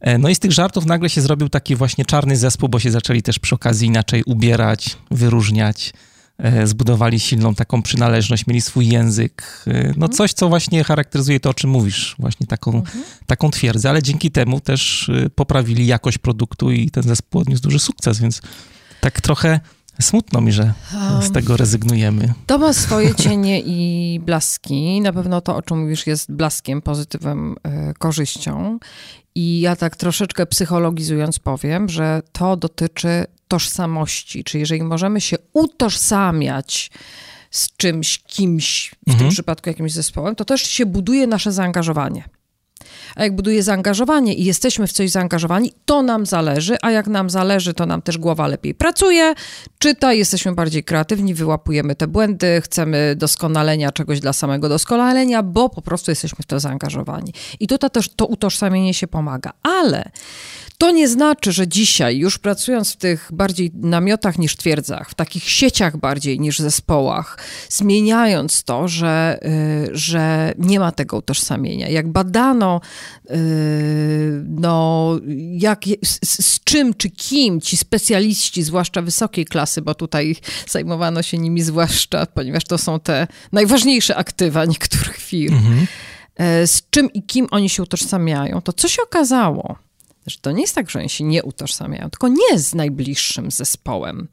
E, 0.00 0.18
no 0.18 0.28
i 0.28 0.34
z 0.34 0.38
tych 0.38 0.52
żartów 0.52 0.86
nagle 0.86 1.10
się 1.10 1.20
zrobił 1.20 1.48
taki 1.48 1.76
właśnie 1.76 2.04
czarny 2.04 2.36
zespół, 2.36 2.68
bo 2.68 2.80
się 2.80 2.90
zaczęli 2.90 3.22
też 3.22 3.38
przy 3.38 3.54
okazji 3.54 3.88
inaczej 3.88 4.22
ubierać, 4.26 4.96
wyróżniać. 5.10 5.92
E, 6.38 6.66
zbudowali 6.66 7.20
silną 7.20 7.54
taką 7.54 7.82
przynależność, 7.82 8.46
mieli 8.46 8.60
swój 8.60 8.88
język. 8.88 9.64
E, 9.66 9.72
no 9.72 9.88
mhm. 9.88 10.12
coś, 10.12 10.32
co 10.32 10.48
właśnie 10.48 10.84
charakteryzuje 10.84 11.40
to, 11.40 11.50
o 11.50 11.54
czym 11.54 11.70
mówisz, 11.70 12.16
właśnie 12.18 12.46
taką, 12.46 12.74
mhm. 12.74 13.04
taką 13.26 13.50
twierdzę, 13.50 13.90
ale 13.90 14.02
dzięki 14.02 14.30
temu 14.30 14.60
też 14.60 15.10
poprawili 15.34 15.86
jakość 15.86 16.18
produktu 16.18 16.70
i 16.70 16.90
ten 16.90 17.02
zespół 17.02 17.40
odniósł 17.40 17.62
duży 17.62 17.78
sukces, 17.78 18.20
więc 18.20 18.40
tak 19.00 19.20
trochę 19.20 19.60
Smutno 20.00 20.40
mi, 20.40 20.52
że 20.52 20.72
z 21.22 21.32
tego 21.32 21.56
rezygnujemy. 21.56 22.34
To 22.46 22.58
ma 22.58 22.72
swoje 22.72 23.14
cienie 23.24 23.60
i 23.60 24.20
blaski. 24.20 25.00
Na 25.00 25.12
pewno 25.12 25.40
to, 25.40 25.56
o 25.56 25.62
czym 25.62 25.80
mówisz, 25.80 26.06
jest 26.06 26.32
blaskiem, 26.32 26.82
pozytywem, 26.82 27.56
e, 27.62 27.94
korzyścią. 27.94 28.78
I 29.34 29.60
ja 29.60 29.76
tak 29.76 29.96
troszeczkę 29.96 30.46
psychologizując 30.46 31.38
powiem, 31.38 31.88
że 31.88 32.22
to 32.32 32.56
dotyczy 32.56 33.24
tożsamości. 33.48 34.44
Czyli 34.44 34.60
jeżeli 34.60 34.82
możemy 34.82 35.20
się 35.20 35.36
utożsamiać 35.52 36.90
z 37.50 37.76
czymś, 37.76 38.18
kimś, 38.18 38.94
w 39.06 39.10
mhm. 39.10 39.18
tym 39.18 39.28
przypadku 39.28 39.68
jakimś 39.68 39.92
zespołem, 39.92 40.34
to 40.34 40.44
też 40.44 40.62
się 40.62 40.86
buduje 40.86 41.26
nasze 41.26 41.52
zaangażowanie. 41.52 42.24
A 43.16 43.22
jak 43.22 43.36
buduje 43.36 43.62
zaangażowanie 43.62 44.34
i 44.34 44.44
jesteśmy 44.44 44.86
w 44.86 44.92
coś 44.92 45.10
zaangażowani, 45.10 45.72
to 45.84 46.02
nam 46.02 46.26
zależy, 46.26 46.76
a 46.82 46.90
jak 46.90 47.06
nam 47.06 47.30
zależy, 47.30 47.74
to 47.74 47.86
nam 47.86 48.02
też 48.02 48.18
głowa 48.18 48.46
lepiej 48.46 48.74
pracuje, 48.74 49.34
czyta, 49.78 50.12
jesteśmy 50.12 50.54
bardziej 50.54 50.84
kreatywni, 50.84 51.34
wyłapujemy 51.34 51.94
te 51.94 52.06
błędy, 52.06 52.60
chcemy 52.64 53.14
doskonalenia 53.16 53.92
czegoś 53.92 54.20
dla 54.20 54.32
samego 54.32 54.68
doskonalenia, 54.68 55.42
bo 55.42 55.68
po 55.68 55.82
prostu 55.82 56.10
jesteśmy 56.10 56.38
w 56.42 56.46
to 56.46 56.60
zaangażowani. 56.60 57.32
I 57.60 57.66
tutaj 57.66 57.90
też 57.90 58.08
to 58.08 58.26
utożsamienie 58.26 58.94
się 58.94 59.06
pomaga. 59.06 59.52
Ale 59.62 60.10
To 60.78 60.90
nie 60.90 61.08
znaczy, 61.08 61.52
że 61.52 61.68
dzisiaj, 61.68 62.18
już 62.18 62.38
pracując 62.38 62.92
w 62.92 62.96
tych 62.96 63.28
bardziej 63.32 63.70
namiotach 63.74 64.38
niż 64.38 64.56
twierdzach, 64.56 65.10
w 65.10 65.14
takich 65.14 65.50
sieciach 65.50 65.96
bardziej 65.96 66.40
niż 66.40 66.58
zespołach, 66.58 67.38
zmieniając 67.68 68.64
to, 68.64 68.88
że, 68.88 69.38
y, 69.44 69.96
że 69.96 70.52
nie 70.58 70.80
ma 70.80 70.92
tego 70.92 71.16
utożsamienia. 71.16 71.88
Jak 71.88 72.08
badano, 72.08 72.80
y, 73.30 73.34
no, 74.48 75.10
jak, 75.52 75.84
z, 76.04 76.44
z 76.44 76.64
czym 76.64 76.94
czy 76.94 77.10
kim 77.10 77.60
ci 77.60 77.76
specjaliści, 77.76 78.62
zwłaszcza 78.62 79.02
wysokiej 79.02 79.44
klasy, 79.44 79.82
bo 79.82 79.94
tutaj 79.94 80.36
zajmowano 80.68 81.22
się 81.22 81.38
nimi 81.38 81.62
zwłaszcza, 81.62 82.26
ponieważ 82.26 82.64
to 82.64 82.78
są 82.78 83.00
te 83.00 83.26
najważniejsze 83.52 84.16
aktywa 84.16 84.64
niektórych 84.64 85.16
firm, 85.16 85.54
mhm. 85.54 85.86
Y, 86.62 86.66
z 86.66 86.82
czym 86.90 87.12
i 87.12 87.22
kim 87.22 87.46
oni 87.50 87.68
się 87.68 87.82
utożsamiają, 87.82 88.62
to 88.62 88.72
co 88.72 88.88
się 88.88 89.02
okazało? 89.02 89.76
Że 90.26 90.38
to 90.38 90.52
nie 90.52 90.60
jest 90.60 90.74
tak, 90.74 90.90
że 90.90 90.98
oni 90.98 91.08
się 91.08 91.24
nie 91.24 91.42
utożsamiają, 91.42 92.10
tylko 92.10 92.28
nie 92.28 92.58
z 92.58 92.74
najbliższym 92.74 93.50
zespołem. 93.50 94.28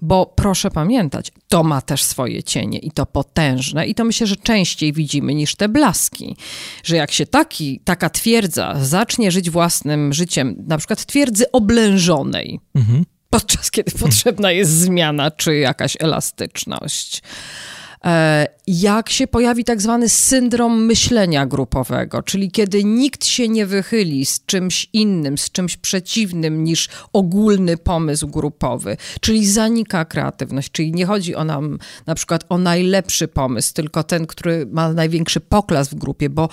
Bo 0.00 0.26
proszę 0.26 0.70
pamiętać, 0.70 1.32
to 1.48 1.62
ma 1.62 1.80
też 1.82 2.02
swoje 2.02 2.42
cienie 2.42 2.78
i 2.78 2.90
to 2.90 3.06
potężne, 3.06 3.86
i 3.86 3.94
to 3.94 4.04
myślę, 4.04 4.26
że 4.26 4.36
częściej 4.36 4.92
widzimy 4.92 5.34
niż 5.34 5.54
te 5.54 5.68
blaski. 5.68 6.36
Że 6.84 6.96
jak 6.96 7.12
się 7.12 7.26
taki, 7.26 7.80
taka 7.84 8.10
twierdza 8.10 8.74
zacznie 8.80 9.30
żyć 9.30 9.50
własnym 9.50 10.12
życiem, 10.12 10.64
na 10.66 10.78
przykład 10.78 11.06
twierdzy 11.06 11.52
oblężonej, 11.52 12.60
mhm. 12.74 13.04
podczas 13.30 13.70
kiedy 13.70 13.90
potrzebna 13.98 14.52
jest 14.52 14.72
zmiana 14.72 15.30
czy 15.30 15.56
jakaś 15.56 15.96
elastyczność 16.00 17.22
jak 18.66 19.10
się 19.10 19.26
pojawi 19.26 19.64
tak 19.64 19.80
zwany 19.80 20.08
syndrom 20.08 20.84
myślenia 20.84 21.46
grupowego, 21.46 22.22
czyli 22.22 22.50
kiedy 22.50 22.84
nikt 22.84 23.24
się 23.24 23.48
nie 23.48 23.66
wychyli 23.66 24.26
z 24.26 24.46
czymś 24.46 24.88
innym, 24.92 25.38
z 25.38 25.50
czymś 25.50 25.76
przeciwnym 25.76 26.64
niż 26.64 26.88
ogólny 27.12 27.76
pomysł 27.76 28.28
grupowy, 28.28 28.96
czyli 29.20 29.46
zanika 29.46 30.04
kreatywność, 30.04 30.70
czyli 30.70 30.92
nie 30.92 31.06
chodzi 31.06 31.34
o 31.34 31.44
nam 31.44 31.78
na 32.06 32.14
przykład 32.14 32.44
o 32.48 32.58
najlepszy 32.58 33.28
pomysł, 33.28 33.74
tylko 33.74 34.02
ten, 34.02 34.26
który 34.26 34.66
ma 34.72 34.92
największy 34.92 35.40
poklas 35.40 35.88
w 35.88 35.94
grupie, 35.94 36.30
bo, 36.30 36.48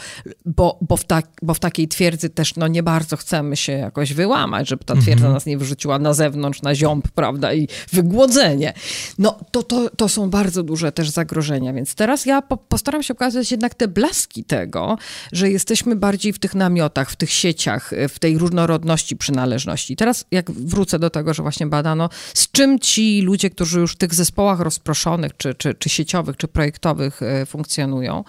bo, 0.46 0.78
bo, 0.82 0.98
w, 0.98 1.06
tak, 1.06 1.28
bo 1.42 1.54
w 1.54 1.60
takiej 1.60 1.88
twierdzy 1.88 2.30
też 2.30 2.56
no, 2.56 2.68
nie 2.68 2.84
bardzo 2.84 3.18
chcemy 3.18 3.58
się 3.58 3.74
jakoś 3.74 4.14
wyłamać, 4.14 4.70
żeby 4.70 4.84
ta 4.84 4.94
twierdza 4.94 5.12
mhm. 5.12 5.34
nas 5.34 5.46
nie 5.46 5.58
wyrzuciła 5.58 6.00
na 6.00 6.14
zewnątrz, 6.14 6.62
na 6.62 6.76
ziąb, 6.76 7.08
prawda, 7.08 7.54
i 7.54 7.68
wygłodzenie. 7.92 8.74
No 9.20 9.40
to, 9.52 9.64
to, 9.64 9.90
to 9.90 10.10
są 10.10 10.30
bardzo 10.30 10.64
duże 10.64 10.92
też 10.92 11.10
zagrożenia 11.10 11.33
zagrożenia. 11.34 11.74
Więc 11.74 11.96
teraz 11.96 12.26
ja 12.26 12.42
po, 12.42 12.58
postaram 12.58 13.04
się 13.04 13.14
pokazać 13.14 13.52
jednak 13.52 13.76
te 13.76 13.88
blaski 13.88 14.44
tego, 14.44 14.98
że 15.32 15.50
jesteśmy 15.50 15.96
bardziej 15.96 16.34
w 16.34 16.40
tych 16.40 16.56
namiotach, 16.56 17.12
w 17.12 17.16
tych 17.16 17.32
sieciach, 17.32 17.92
w 18.10 18.20
tej 18.20 18.38
różnorodności 18.38 19.16
przynależności. 19.16 19.96
Teraz 19.96 20.26
jak 20.32 20.52
wrócę 20.52 21.00
do 21.00 21.10
tego, 21.10 21.34
że 21.34 21.44
właśnie 21.44 21.68
badano, 21.68 22.10
z 22.34 22.52
czym 22.52 22.80
ci 22.80 23.22
ludzie, 23.22 23.50
którzy 23.50 23.80
już 23.80 23.94
w 23.94 23.98
tych 23.98 24.14
zespołach 24.14 24.60
rozproszonych, 24.60 25.38
czy, 25.38 25.54
czy, 25.56 25.74
czy 25.74 25.90
sieciowych, 25.90 26.38
czy 26.38 26.48
projektowych 26.48 27.22
e, 27.22 27.46
funkcjonują, 27.46 28.24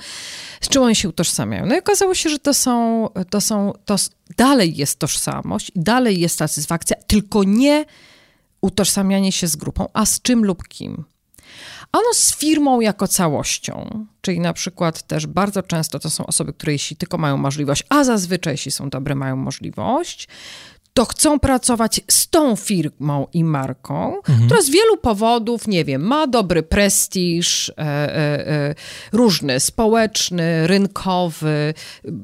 z 0.61 0.69
czym 0.69 0.83
oni 0.83 0.97
się 0.97 1.09
utożsamiają. 1.09 1.67
No 1.67 1.75
i 1.75 1.79
okazało 1.79 2.15
się, 2.15 2.31
że 2.31 2.39
to 2.39 2.55
są, 2.55 3.09
to 3.31 3.41
są, 3.41 3.73
to 3.85 3.97
dalej 4.37 4.77
jest 4.77 4.99
tożsamość, 4.99 5.73
dalej 5.77 6.21
jest 6.21 6.39
satysfakcja, 6.39 6.97
tylko 7.07 7.45
nie 7.45 7.85
utożsamianie 8.61 9.33
się 9.33 9.47
z 9.47 9.57
grupą, 9.57 9.89
a 9.93 10.07
z 10.07 10.23
czym 10.23 10.45
lub 10.45 10.69
kim. 10.69 11.05
Ano 11.95 12.15
z 12.15 12.37
firmą 12.37 12.81
jako 12.81 13.09
całością, 13.09 14.07
czyli 14.21 14.41
na 14.41 14.53
przykład 14.53 15.03
też 15.03 15.27
bardzo 15.27 15.63
często 15.63 15.99
to 15.99 16.11
są 16.11 16.27
osoby, 16.27 16.53
które 16.53 16.73
jeśli 16.73 16.97
tylko 16.97 17.19
mają 17.19 17.37
możliwość, 17.37 17.85
a 17.89 18.05
zazwyczaj 18.05 18.55
jeśli 18.55 18.73
są 18.73 18.91
dobre, 18.91 19.15
mają 19.15 19.37
możliwość, 19.37 20.29
to 20.95 21.05
chcą 21.05 21.41
pracować 21.41 22.01
z 22.11 22.29
tą 22.29 22.57
firmą 22.57 23.27
i 23.33 23.45
marką, 23.45 24.17
mhm. 24.17 24.47
która 24.47 24.63
z 24.63 24.71
wielu 24.71 24.97
powodów, 24.97 25.69
nie 25.69 25.85
wiem, 25.85 26.03
ma 26.03 26.27
dobry 26.27 26.63
prestiż, 26.63 27.69
e, 27.69 27.73
e, 27.79 28.49
e, 28.49 28.75
różny, 29.13 29.61
społeczny, 29.61 30.67
rynkowy. 30.67 31.75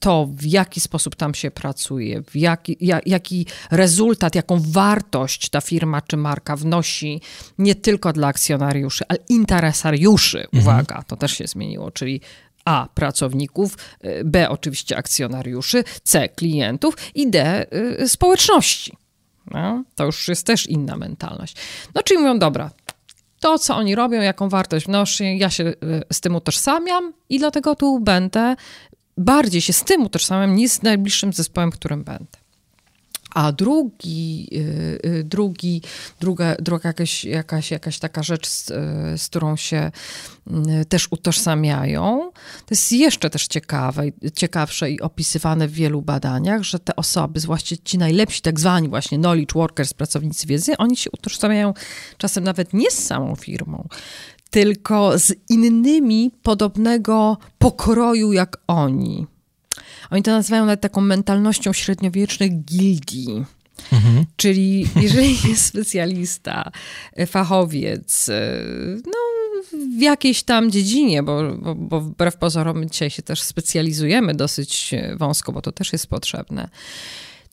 to, 0.00 0.28
w 0.30 0.44
jaki 0.44 0.80
sposób 0.80 1.16
tam 1.16 1.34
się 1.34 1.50
pracuje, 1.50 2.22
w 2.22 2.36
jaki, 2.36 2.76
jaki 3.06 3.46
rezultat, 3.70 4.34
jaką 4.34 4.60
wartość 4.60 5.48
ta 5.48 5.60
firma 5.60 6.00
czy 6.00 6.16
marka 6.16 6.56
wnosi 6.56 7.20
nie 7.58 7.74
tylko 7.74 8.12
dla 8.12 8.28
akcjonariuszy, 8.28 9.04
ale 9.08 9.18
interesariuszy. 9.28 10.38
Mhm. 10.38 10.62
Uwaga, 10.62 11.02
to 11.02 11.16
też 11.16 11.32
się 11.32 11.46
zmieniło, 11.46 11.90
czyli 11.90 12.20
a. 12.64 12.88
pracowników, 12.94 13.76
e, 14.00 14.24
B. 14.24 14.48
oczywiście 14.48 14.96
akcjonariuszy, 14.96 15.84
C. 16.02 16.28
klientów 16.28 16.96
i 17.14 17.30
D. 17.30 17.66
E, 17.72 18.08
społeczności. 18.08 18.96
No, 19.50 19.84
to 19.94 20.04
już 20.04 20.28
jest 20.28 20.46
też 20.46 20.66
inna 20.66 20.96
mentalność. 20.96 21.56
No, 21.94 22.02
czyli 22.02 22.20
mówią, 22.20 22.38
dobra, 22.38 22.70
to, 23.44 23.58
co 23.58 23.76
oni 23.76 23.94
robią, 23.94 24.20
jaką 24.20 24.48
wartość 24.48 24.86
wnoszą, 24.86 25.24
ja 25.24 25.50
się 25.50 25.64
y, 25.64 25.74
z 26.12 26.20
tym 26.20 26.36
utożsamiam 26.36 27.12
i 27.28 27.38
dlatego 27.38 27.74
tu 27.74 28.00
będę, 28.00 28.56
bardziej 29.16 29.60
się 29.60 29.72
z 29.72 29.84
tym 29.84 30.02
utożsamiam 30.02 30.56
niż 30.56 30.70
z 30.70 30.82
najbliższym 30.82 31.32
zespołem, 31.32 31.70
którym 31.70 32.04
będę. 32.04 32.43
A 33.34 33.52
drugi, 33.52 34.48
y, 34.52 35.08
y, 35.08 35.24
drugi, 35.24 35.82
druga, 36.20 36.56
druga 36.58 36.88
jakaś, 36.88 37.24
jakaś, 37.24 37.70
jakaś 37.70 37.98
taka 37.98 38.22
rzecz, 38.22 38.48
z, 38.48 38.70
y, 38.70 38.74
z 39.18 39.28
którą 39.28 39.56
się 39.56 39.90
też 40.88 41.08
utożsamiają, 41.10 42.30
to 42.66 42.66
jest 42.70 42.92
jeszcze 42.92 43.30
też 43.30 43.46
ciekawe, 43.46 44.02
ciekawsze 44.34 44.90
i 44.90 45.00
opisywane 45.00 45.68
w 45.68 45.72
wielu 45.72 46.02
badaniach, 46.02 46.62
że 46.62 46.78
te 46.78 46.96
osoby, 46.96 47.40
zwłaszcza 47.40 47.76
ci 47.84 47.98
najlepsi, 47.98 48.42
tak 48.42 48.60
zwani 48.60 48.88
właśnie 48.88 49.18
knowledge 49.18 49.54
workers, 49.54 49.94
pracownicy 49.94 50.46
wiedzy, 50.46 50.76
oni 50.76 50.96
się 50.96 51.10
utożsamiają 51.10 51.74
czasem 52.18 52.44
nawet 52.44 52.72
nie 52.72 52.90
z 52.90 53.04
samą 53.04 53.36
firmą, 53.36 53.88
tylko 54.50 55.18
z 55.18 55.34
innymi 55.48 56.30
podobnego 56.42 57.38
pokroju 57.58 58.32
jak 58.32 58.56
oni. 58.66 59.26
Oni 60.14 60.22
to 60.22 60.30
nazywają 60.30 60.64
nawet 60.64 60.80
taką 60.80 61.00
mentalnością 61.00 61.72
średniowiecznych 61.72 62.64
gildii. 62.64 63.44
Mhm. 63.92 64.24
Czyli 64.36 64.86
jeżeli 65.02 65.48
jest 65.48 65.64
specjalista, 65.64 66.70
e, 67.12 67.26
fachowiec, 67.26 68.28
e, 68.28 68.58
no 69.06 69.12
w 69.98 70.00
jakiejś 70.00 70.42
tam 70.42 70.70
dziedzinie, 70.70 71.22
bo, 71.22 71.42
bo, 71.56 71.74
bo 71.74 72.00
wbrew 72.00 72.36
pozorom 72.36 72.88
dzisiaj 72.88 73.10
się 73.10 73.22
też 73.22 73.42
specjalizujemy 73.42 74.34
dosyć 74.34 74.94
e, 74.94 75.16
wąsko, 75.16 75.52
bo 75.52 75.62
to 75.62 75.72
też 75.72 75.92
jest 75.92 76.06
potrzebne. 76.06 76.68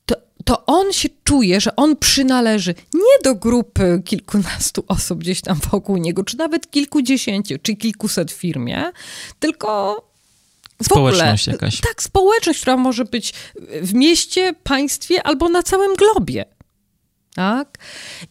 To, 0.06 0.16
to 0.46 0.66
on 0.66 0.94
się 0.94 1.10
czuje, 1.24 1.62
że 1.62 1.76
on 1.76 1.98
przynależy 1.98 2.76
nie 2.94 3.24
do 3.24 3.36
grupy 3.36 4.02
kilkunastu 4.06 4.84
osób 4.88 5.20
gdzieś 5.20 5.42
tam 5.42 5.60
wokół 5.72 5.98
niego, 5.98 6.24
czy 6.24 6.38
nawet 6.38 6.72
kilkudziesięciu, 6.72 7.56
czy 7.62 7.76
kilkuset 7.76 8.32
firmie, 8.32 8.92
tylko 9.40 10.11
Społeczność 10.84 11.48
ogóle, 11.48 11.56
jakaś. 11.56 11.82
Tak, 11.82 12.04
społeczność, 12.04 12.62
która 12.62 12.78
może 12.78 13.06
być 13.06 13.34
w 13.82 13.94
mieście, 13.94 14.54
państwie 14.64 15.24
albo 15.24 15.50
na 15.50 15.64
całym 15.64 15.96
globie. 15.96 16.46
Tak? 17.36 17.78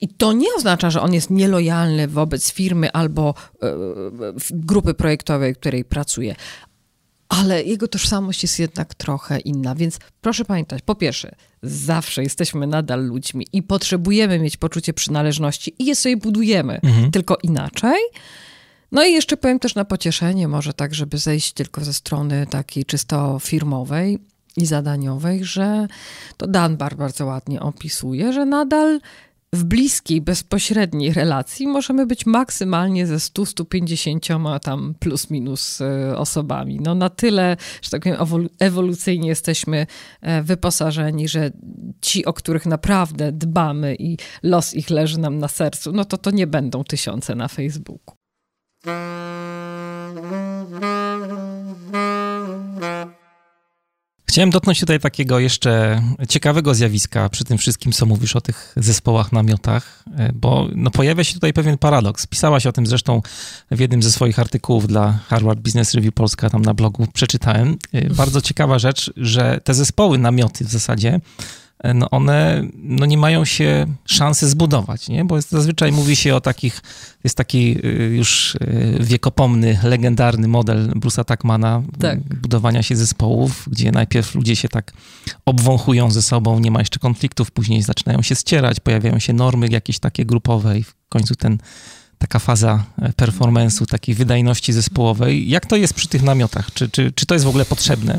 I 0.00 0.08
to 0.08 0.32
nie 0.32 0.48
oznacza, 0.56 0.90
że 0.90 1.00
on 1.00 1.14
jest 1.14 1.30
nielojalny 1.30 2.08
wobec 2.08 2.52
firmy 2.52 2.92
albo 2.92 3.34
y, 3.54 3.66
grupy 4.50 4.94
projektowej, 4.94 5.54
w 5.54 5.58
której 5.58 5.84
pracuje. 5.84 6.34
Ale 7.28 7.62
jego 7.62 7.88
tożsamość 7.88 8.42
jest 8.42 8.58
jednak 8.58 8.94
trochę 8.94 9.38
inna, 9.38 9.74
więc 9.74 9.98
proszę 10.20 10.44
pamiętać, 10.44 10.82
po 10.82 10.94
pierwsze, 10.94 11.34
zawsze 11.62 12.22
jesteśmy 12.22 12.66
nadal 12.66 13.06
ludźmi 13.06 13.46
i 13.52 13.62
potrzebujemy 13.62 14.38
mieć 14.38 14.56
poczucie 14.56 14.92
przynależności 14.92 15.74
i 15.78 15.84
je 15.84 15.96
sobie 15.96 16.16
budujemy, 16.16 16.80
mhm. 16.82 17.10
tylko 17.10 17.38
inaczej. 17.42 18.00
No 18.92 19.04
i 19.04 19.12
jeszcze 19.12 19.36
powiem 19.36 19.58
też 19.58 19.74
na 19.74 19.84
pocieszenie, 19.84 20.48
może 20.48 20.72
tak, 20.72 20.94
żeby 20.94 21.18
zejść 21.18 21.52
tylko 21.52 21.84
ze 21.84 21.92
strony 21.92 22.46
takiej 22.46 22.84
czysto 22.84 23.38
firmowej 23.38 24.18
i 24.56 24.66
zadaniowej, 24.66 25.44
że 25.44 25.86
to 26.36 26.46
Danbar 26.46 26.96
bardzo 26.96 27.26
ładnie 27.26 27.60
opisuje, 27.60 28.32
że 28.32 28.46
nadal 28.46 29.00
w 29.52 29.64
bliskiej, 29.64 30.20
bezpośredniej 30.20 31.12
relacji 31.12 31.66
możemy 31.66 32.06
być 32.06 32.26
maksymalnie 32.26 33.06
ze 33.06 33.16
100-150 33.16 34.60
tam 34.60 34.94
plus 34.98 35.30
minus 35.30 35.80
e, 35.80 36.18
osobami. 36.18 36.78
No 36.80 36.94
na 36.94 37.10
tyle, 37.10 37.56
że 37.82 37.90
tak 37.90 38.02
powiem, 38.02 38.48
ewolucyjnie 38.58 39.28
jesteśmy 39.28 39.86
e, 40.20 40.42
wyposażeni, 40.42 41.28
że 41.28 41.50
ci, 42.00 42.24
o 42.24 42.32
których 42.32 42.66
naprawdę 42.66 43.32
dbamy 43.32 43.96
i 43.98 44.16
los 44.42 44.74
ich 44.74 44.90
leży 44.90 45.18
nam 45.18 45.38
na 45.38 45.48
sercu, 45.48 45.92
no 45.92 46.04
to 46.04 46.18
to 46.18 46.30
nie 46.30 46.46
będą 46.46 46.84
tysiące 46.84 47.34
na 47.34 47.48
Facebooku. 47.48 48.19
Chciałem 54.30 54.50
dotknąć 54.50 54.80
tutaj 54.80 55.00
takiego 55.00 55.38
jeszcze 55.38 56.02
ciekawego 56.28 56.74
zjawiska 56.74 57.28
przy 57.28 57.44
tym 57.44 57.58
wszystkim, 57.58 57.92
co 57.92 58.06
mówisz 58.06 58.36
o 58.36 58.40
tych 58.40 58.72
zespołach, 58.76 59.32
namiotach, 59.32 60.04
bo 60.34 60.68
no, 60.74 60.90
pojawia 60.90 61.24
się 61.24 61.34
tutaj 61.34 61.52
pewien 61.52 61.78
paradoks. 61.78 62.26
Pisałaś 62.26 62.66
o 62.66 62.72
tym 62.72 62.86
zresztą 62.86 63.22
w 63.70 63.80
jednym 63.80 64.02
ze 64.02 64.12
swoich 64.12 64.38
artykułów 64.38 64.86
dla 64.86 65.12
Harvard 65.12 65.60
Business 65.60 65.94
Review 65.94 66.14
Polska, 66.14 66.50
tam 66.50 66.62
na 66.62 66.74
blogu 66.74 67.06
przeczytałem. 67.12 67.76
Bardzo 68.16 68.40
ciekawa 68.40 68.78
rzecz, 68.78 69.12
że 69.16 69.60
te 69.64 69.74
zespoły, 69.74 70.18
namioty 70.18 70.64
w 70.64 70.70
zasadzie 70.70 71.20
no 71.94 72.10
one 72.10 72.62
no 72.74 73.06
nie 73.06 73.18
mają 73.18 73.44
się 73.44 73.86
szansy 74.04 74.48
zbudować, 74.48 75.08
nie? 75.08 75.24
bo 75.24 75.36
jest, 75.36 75.50
zazwyczaj 75.50 75.92
mówi 75.92 76.16
się 76.16 76.34
o 76.34 76.40
takich, 76.40 76.82
jest 77.24 77.36
taki 77.36 77.86
y, 77.86 78.16
już 78.16 78.54
y, 78.54 78.96
wiekopomny, 79.00 79.78
legendarny 79.82 80.48
model 80.48 80.90
Bruce'a 80.90 81.24
Tuckmana 81.24 81.82
tak. 82.00 82.20
budowania 82.20 82.82
się 82.82 82.96
zespołów, 82.96 83.68
gdzie 83.70 83.92
najpierw 83.92 84.34
ludzie 84.34 84.56
się 84.56 84.68
tak 84.68 84.92
obwąchują 85.46 86.10
ze 86.10 86.22
sobą, 86.22 86.58
nie 86.58 86.70
ma 86.70 86.78
jeszcze 86.78 86.98
konfliktów, 86.98 87.50
później 87.50 87.82
zaczynają 87.82 88.22
się 88.22 88.34
ścierać, 88.34 88.80
pojawiają 88.80 89.18
się 89.18 89.32
normy 89.32 89.68
jakieś 89.70 89.98
takie 89.98 90.26
grupowe 90.26 90.78
i 90.78 90.82
w 90.82 90.94
końcu 91.08 91.34
ten 91.34 91.58
taka 92.18 92.38
faza 92.38 92.84
e, 93.02 93.12
performance'u, 93.12 93.86
takiej 93.86 94.14
wydajności 94.14 94.72
zespołowej. 94.72 95.48
Jak 95.48 95.66
to 95.66 95.76
jest 95.76 95.94
przy 95.94 96.08
tych 96.08 96.22
namiotach? 96.22 96.72
Czy, 96.74 96.88
czy, 96.88 97.12
czy 97.12 97.26
to 97.26 97.34
jest 97.34 97.44
w 97.44 97.48
ogóle 97.48 97.64
potrzebne? 97.64 98.18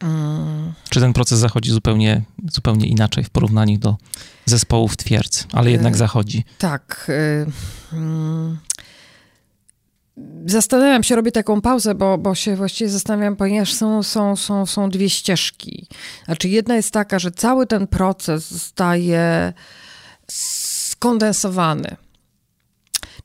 Mm. 0.00 0.72
Czy 0.90 1.00
ten 1.00 1.12
proces 1.12 1.38
zachodzi 1.38 1.70
zupełnie, 1.70 2.22
zupełnie 2.48 2.86
inaczej 2.86 3.24
w 3.24 3.30
porównaniu 3.30 3.78
do 3.78 3.96
zespołów 4.44 4.96
twierdz, 4.96 5.46
ale 5.52 5.70
jednak 5.70 5.94
y, 5.94 5.96
zachodzi? 5.96 6.44
Tak. 6.58 7.06
Y, 7.08 7.46
mm. 7.92 8.58
Zastanawiam 10.46 11.02
się, 11.02 11.16
robię 11.16 11.32
taką 11.32 11.60
pauzę, 11.60 11.94
bo, 11.94 12.18
bo 12.18 12.34
się 12.34 12.56
właściwie 12.56 12.90
zastanawiam, 12.90 13.36
ponieważ 13.36 13.74
są, 13.74 14.02
są, 14.02 14.36
są, 14.36 14.66
są 14.66 14.90
dwie 14.90 15.10
ścieżki. 15.10 15.86
Znaczy, 16.24 16.48
jedna 16.48 16.76
jest 16.76 16.90
taka, 16.90 17.18
że 17.18 17.30
cały 17.30 17.66
ten 17.66 17.86
proces 17.86 18.50
zostaje 18.50 19.52
skondensowany 20.30 21.96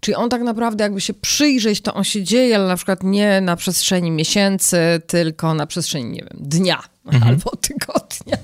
Czyli 0.04 0.16
on 0.16 0.30
tak 0.30 0.42
naprawdę, 0.42 0.84
jakby 0.84 1.02
się 1.02 1.13
przyjrzeć, 1.13 1.82
to 1.82 1.94
on 1.94 2.04
się 2.04 2.24
dzieje, 2.24 2.56
ale 2.56 2.68
na 2.68 2.76
przykład 2.76 3.04
nie 3.04 3.42
na 3.42 3.56
przestrzeni 3.56 4.12
miesięcy, 4.12 4.78
tylko 5.08 5.54
na 5.54 5.68
przestrzeni, 5.68 6.10
nie 6.10 6.22
wiem, 6.22 6.39
dnia 6.39 6.84
mhm. 7.06 7.24
albo 7.24 7.56
tygodnia. 7.68 8.38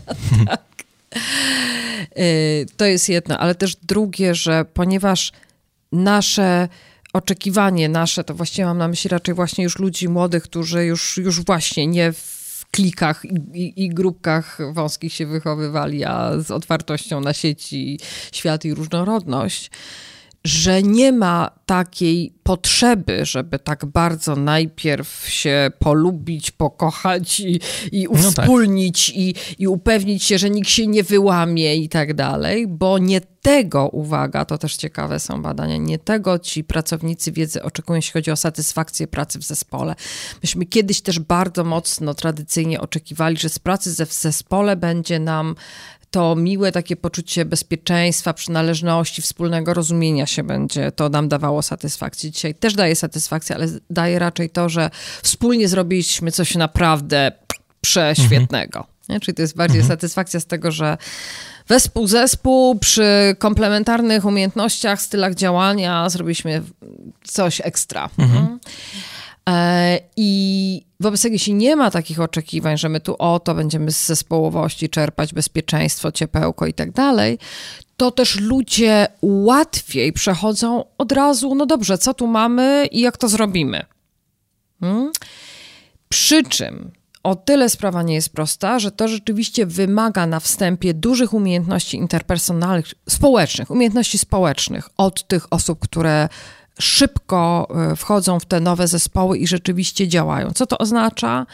tak. 0.45 0.61
Y, 2.17 2.65
to 2.77 2.85
jest 2.85 3.09
jedno, 3.09 3.37
ale 3.37 3.55
też 3.55 3.75
drugie, 3.75 4.35
że 4.35 4.65
ponieważ 4.73 5.31
nasze 5.91 6.67
oczekiwanie 7.13 7.89
nasze, 7.89 8.23
to 8.23 8.33
właściwie 8.33 8.65
mam 8.65 8.77
na 8.77 8.87
myśli 8.87 9.09
raczej 9.09 9.35
właśnie 9.35 9.63
już 9.63 9.79
ludzi 9.79 10.09
młodych, 10.09 10.43
którzy 10.43 10.85
już, 10.85 11.17
już 11.17 11.45
właśnie 11.45 11.87
nie 11.87 12.11
w 12.11 12.65
klikach 12.71 13.25
i, 13.25 13.35
i, 13.53 13.83
i, 13.83 13.89
grupkach 13.89 14.57
wąskich 14.73 15.13
się 15.13 15.25
wychowywali, 15.25 16.05
a 16.05 16.31
z 16.39 16.51
otwartością 16.51 17.21
na 17.21 17.33
sieci, 17.33 17.99
świat 18.31 18.65
i 18.65 18.73
różnorodność, 18.73 19.71
że 20.43 20.83
nie 20.83 21.11
ma 21.11 21.51
takiej 21.65 22.33
potrzeby, 22.43 23.25
żeby 23.25 23.59
tak 23.59 23.85
bardzo 23.85 24.35
najpierw 24.35 25.29
się 25.29 25.71
polubić, 25.79 26.51
pokochać 26.51 27.39
i, 27.39 27.59
i 27.91 28.07
uwspólnić 28.07 29.09
no 29.09 29.13
tak. 29.13 29.21
i, 29.21 29.35
i 29.63 29.67
upewnić 29.67 30.23
się, 30.23 30.37
że 30.37 30.49
nikt 30.49 30.69
się 30.69 30.87
nie 30.87 31.03
wyłamie 31.03 31.75
i 31.75 31.89
tak 31.89 32.13
dalej, 32.13 32.67
bo 32.67 32.97
nie 32.97 33.21
tego, 33.41 33.87
uwaga, 33.87 34.45
to 34.45 34.57
też 34.57 34.75
ciekawe 34.75 35.19
są 35.19 35.41
badania, 35.41 35.77
nie 35.77 35.99
tego 35.99 36.39
ci 36.39 36.63
pracownicy 36.63 37.31
wiedzy 37.31 37.63
oczekują, 37.63 37.95
jeśli 37.95 38.13
chodzi 38.13 38.31
o 38.31 38.35
satysfakcję 38.35 39.07
pracy 39.07 39.39
w 39.39 39.43
zespole. 39.43 39.95
Myśmy 40.43 40.65
kiedyś 40.65 41.01
też 41.01 41.19
bardzo 41.19 41.63
mocno 41.63 42.13
tradycyjnie 42.13 42.81
oczekiwali, 42.81 43.37
że 43.37 43.49
z 43.49 43.59
pracy 43.59 44.05
w 44.05 44.13
zespole 44.13 44.75
będzie 44.75 45.19
nam 45.19 45.55
to 46.11 46.35
miłe 46.35 46.71
takie 46.71 46.95
poczucie 46.95 47.45
bezpieczeństwa, 47.45 48.33
przynależności, 48.33 49.21
wspólnego 49.21 49.73
rozumienia 49.73 50.25
się 50.25 50.43
będzie, 50.43 50.91
to 50.91 51.09
nam 51.09 51.29
dawało 51.29 51.61
satysfakcję. 51.61 52.31
Dzisiaj 52.31 52.55
też 52.55 52.73
daje 52.73 52.95
satysfakcję, 52.95 53.55
ale 53.55 53.67
daje 53.89 54.19
raczej 54.19 54.49
to, 54.49 54.69
że 54.69 54.89
wspólnie 55.23 55.67
zrobiliśmy 55.67 56.31
coś 56.31 56.55
naprawdę 56.55 57.31
prześwietnego. 57.81 58.79
Mhm. 58.79 59.19
Czyli 59.19 59.35
to 59.35 59.41
jest 59.41 59.55
bardziej 59.55 59.81
mhm. 59.81 59.97
satysfakcja 59.97 60.39
z 60.39 60.45
tego, 60.45 60.71
że 60.71 60.97
wespół 61.67 62.07
zespół 62.07 62.79
przy 62.79 63.35
komplementarnych 63.39 64.25
umiejętnościach, 64.25 65.01
stylach 65.01 65.35
działania 65.35 66.09
zrobiliśmy 66.09 66.63
coś 67.23 67.61
ekstra. 67.63 68.09
Mhm. 68.17 68.59
E, 69.49 69.99
I 70.17 70.81
wobec 70.99 71.21
tego, 71.21 71.33
jeśli 71.33 71.53
nie 71.53 71.75
ma 71.75 71.91
takich 71.91 72.19
oczekiwań, 72.19 72.77
że 72.77 72.89
my 72.89 72.99
tu 72.99 73.15
o 73.19 73.39
to 73.39 73.55
będziemy 73.55 73.91
z 73.91 74.05
zespołowości 74.05 74.89
czerpać 74.89 75.33
bezpieczeństwo, 75.33 76.11
ciepełko 76.11 76.67
i 76.67 76.73
tak 76.73 76.91
dalej, 76.91 77.37
to 77.97 78.11
też 78.11 78.39
ludzie 78.39 79.07
łatwiej 79.21 80.13
przechodzą 80.13 80.83
od 80.97 81.11
razu, 81.11 81.55
no 81.55 81.65
dobrze, 81.65 81.97
co 81.97 82.13
tu 82.13 82.27
mamy 82.27 82.87
i 82.91 82.99
jak 82.99 83.17
to 83.17 83.29
zrobimy. 83.29 83.85
Hmm? 84.79 85.11
Przy 86.09 86.43
czym 86.43 86.91
o 87.23 87.35
tyle 87.35 87.69
sprawa 87.69 88.03
nie 88.03 88.13
jest 88.13 88.29
prosta, 88.29 88.79
że 88.79 88.91
to 88.91 89.07
rzeczywiście 89.07 89.65
wymaga 89.65 90.27
na 90.27 90.39
wstępie 90.39 90.93
dużych 90.93 91.33
umiejętności 91.33 91.97
interpersonalnych, 91.97 92.93
społecznych, 93.09 93.71
umiejętności 93.71 94.17
społecznych 94.17 94.89
od 94.97 95.27
tych 95.27 95.53
osób, 95.53 95.79
które 95.79 96.29
szybko 96.81 97.67
e, 97.91 97.95
wchodzą 97.95 98.39
w 98.39 98.45
te 98.45 98.59
nowe 98.59 98.87
zespoły 98.87 99.37
i 99.37 99.47
rzeczywiście 99.47 100.07
działają. 100.07 100.51
Co 100.51 100.65
to 100.65 100.77
oznacza? 100.77 101.45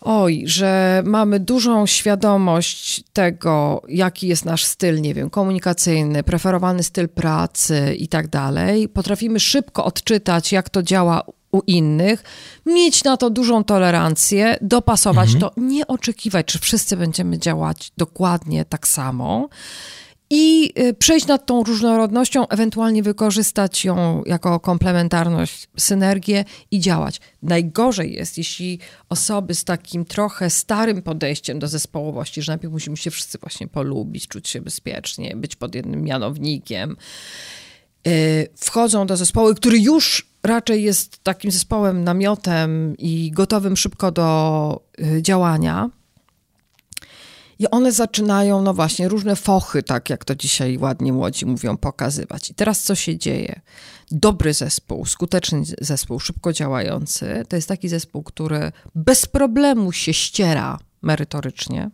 Oj, 0.00 0.42
że 0.46 1.02
mamy 1.06 1.40
dużą 1.40 1.86
świadomość 1.86 3.02
tego, 3.12 3.82
jaki 3.88 4.28
jest 4.28 4.44
nasz 4.44 4.64
styl, 4.64 5.00
nie 5.00 5.14
wiem, 5.14 5.30
komunikacyjny, 5.30 6.22
preferowany 6.22 6.82
styl 6.82 7.08
pracy 7.08 7.94
i 7.98 8.08
tak 8.08 8.28
dalej. 8.28 8.88
Potrafimy 8.88 9.40
szybko 9.40 9.84
odczytać, 9.84 10.52
jak 10.52 10.70
to 10.70 10.82
działa 10.82 11.22
u 11.52 11.60
innych, 11.66 12.22
mieć 12.66 13.04
na 13.04 13.16
to 13.16 13.30
dużą 13.30 13.64
tolerancję, 13.64 14.56
dopasować 14.60 15.34
mhm. 15.34 15.40
to, 15.40 15.60
nie 15.60 15.86
oczekiwać, 15.86 16.46
czy 16.46 16.58
wszyscy 16.58 16.96
będziemy 16.96 17.38
działać 17.38 17.92
dokładnie 17.96 18.64
tak 18.64 18.88
samo 18.88 19.48
i 20.30 20.72
y, 20.78 20.94
przejść 20.94 21.26
nad 21.26 21.46
tą 21.46 21.62
różnorodnością, 21.64 22.48
ewentualnie 22.48 23.02
wykorzystać 23.02 23.84
ją 23.84 24.22
jako 24.26 24.60
komplementarność, 24.60 25.68
synergię 25.76 26.44
i 26.70 26.80
działać. 26.80 27.20
Najgorzej 27.42 28.12
jest, 28.12 28.38
jeśli 28.38 28.78
osoby 29.08 29.54
z 29.54 29.64
takim 29.64 30.04
trochę 30.04 30.50
starym 30.50 31.02
podejściem 31.02 31.58
do 31.58 31.68
zespołowości, 31.68 32.42
że 32.42 32.52
najpierw 32.52 32.72
musimy 32.72 32.96
się 32.96 33.10
wszyscy 33.10 33.38
właśnie 33.38 33.68
polubić, 33.68 34.28
czuć 34.28 34.48
się 34.48 34.60
bezpiecznie, 34.60 35.36
być 35.36 35.56
pod 35.56 35.74
jednym 35.74 36.02
mianownikiem, 36.02 36.96
y, 38.06 38.48
wchodzą 38.56 39.06
do 39.06 39.16
zespołu, 39.16 39.54
który 39.54 39.78
już 39.78 40.26
raczej 40.42 40.82
jest 40.82 41.24
takim 41.24 41.50
zespołem, 41.50 42.04
namiotem 42.04 42.94
i 42.98 43.30
gotowym 43.30 43.76
szybko 43.76 44.12
do 44.12 44.80
y, 45.00 45.22
działania 45.22 45.90
i 47.58 47.70
one 47.70 47.92
zaczynają, 47.92 48.62
no 48.62 48.74
właśnie, 48.74 49.08
różne 49.08 49.36
fochy, 49.36 49.82
tak 49.82 50.10
jak 50.10 50.24
to 50.24 50.34
dzisiaj 50.34 50.78
ładnie 50.78 51.12
młodzi 51.12 51.46
mówią, 51.46 51.76
pokazywać. 51.76 52.50
I 52.50 52.54
teraz 52.54 52.82
co 52.82 52.94
się 52.94 53.18
dzieje? 53.18 53.60
Dobry 54.10 54.54
zespół, 54.54 55.06
skuteczny 55.06 55.62
zespół, 55.80 56.20
szybko 56.20 56.52
działający, 56.52 57.44
to 57.48 57.56
jest 57.56 57.68
taki 57.68 57.88
zespół, 57.88 58.22
który 58.22 58.72
bez 58.94 59.26
problemu 59.26 59.92
się 59.92 60.12
ściera 60.12 60.78
merytorycznie. 61.02 61.90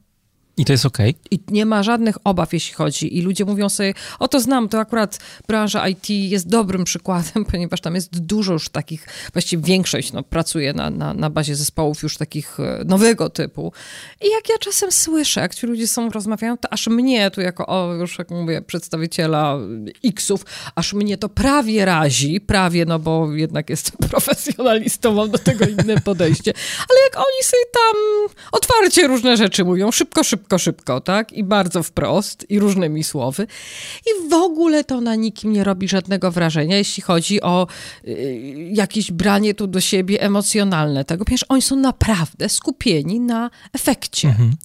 I 0.57 0.65
to 0.65 0.73
jest. 0.73 0.87
Okay. 0.87 1.15
I 1.31 1.41
nie 1.49 1.67
ma 1.67 1.83
żadnych 1.83 2.17
obaw, 2.25 2.53
jeśli 2.53 2.75
chodzi. 2.75 3.19
I 3.19 3.23
ludzie 3.23 3.45
mówią 3.45 3.69
sobie, 3.69 3.95
o 4.19 4.29
to 4.29 4.41
znam, 4.41 4.69
to 4.69 4.79
akurat 4.81 5.19
branża 5.49 5.89
IT 5.89 6.11
jest 6.11 6.49
dobrym 6.49 6.85
przykładem, 6.85 7.45
ponieważ 7.51 7.81
tam 7.81 7.95
jest 7.95 8.21
dużo 8.21 8.53
już 8.53 8.69
takich, 8.69 9.07
właściwie 9.33 9.63
większość 9.63 10.13
no, 10.13 10.23
pracuje 10.23 10.73
na, 10.73 10.91
na, 10.91 11.15
na 11.15 11.31
bazie 11.31 11.57
zespołów 11.57 12.03
już 12.03 12.17
takich 12.17 12.61
e, 12.61 12.85
nowego 12.85 13.31
typu. 13.31 13.73
I 14.21 14.31
jak 14.31 14.49
ja 14.49 14.59
czasem 14.59 14.93
słyszę, 14.93 15.41
jak 15.41 15.55
ci 15.55 15.67
ludzie 15.67 15.89
są, 15.89 16.11
rozmawiają, 16.11 16.59
to 16.59 16.73
aż 16.73 16.87
mnie 16.87 17.31
tu 17.31 17.41
jako, 17.41 17.67
o, 17.67 17.95
już 17.95 18.19
jak 18.19 18.31
mówię, 18.31 18.63
przedstawiciela 18.63 19.59
X-ów, 20.05 20.45
aż 20.75 20.93
mnie 20.93 21.19
to 21.19 21.29
prawie 21.29 21.85
razi, 21.85 22.41
prawie, 22.41 22.85
no 22.85 22.99
bo 22.99 23.33
jednak 23.33 23.71
jestem 23.71 23.97
profesjonalistą, 24.11 25.15
mam 25.15 25.31
do 25.31 25.39
tego 25.39 25.65
inne 25.65 26.01
podejście. 26.01 26.53
Ale 26.79 27.01
jak 27.05 27.17
oni 27.17 27.43
sobie 27.43 27.63
tam 27.73 27.97
otwarcie 28.53 29.07
różne 29.07 29.37
rzeczy 29.37 29.65
mówią, 29.65 29.93
szybko, 29.93 30.25
szybko, 30.25 30.42
szybko, 30.43 30.59
szybko, 30.59 31.01
tak? 31.01 31.33
I 31.33 31.45
bardzo 31.45 31.83
wprost, 31.83 32.47
i 32.51 32.59
różnymi 32.59 33.05
słowy. 33.05 33.47
I 34.07 34.29
w 34.29 34.33
ogóle 34.33 34.85
to 34.85 35.01
na 35.01 35.15
nikim 35.15 35.53
nie 35.53 35.65
robi 35.65 35.89
żadnego 35.89 36.31
wrażenia, 36.31 36.77
jeśli 36.77 37.03
chodzi 37.03 37.43
o 37.43 37.67
y, 38.05 38.71
jakieś 38.73 39.13
branie 39.13 39.55
tu 39.55 39.67
do 39.67 39.81
siebie 39.81 40.23
emocjonalne 40.23 41.05
tego, 41.05 41.25
ponieważ 41.25 41.45
oni 41.49 41.63
są 41.63 41.77
naprawdę 41.77 42.49
skupieni 42.49 43.21
na 43.21 43.51
efekcie. 43.73 44.29
Mhm. 44.29 44.57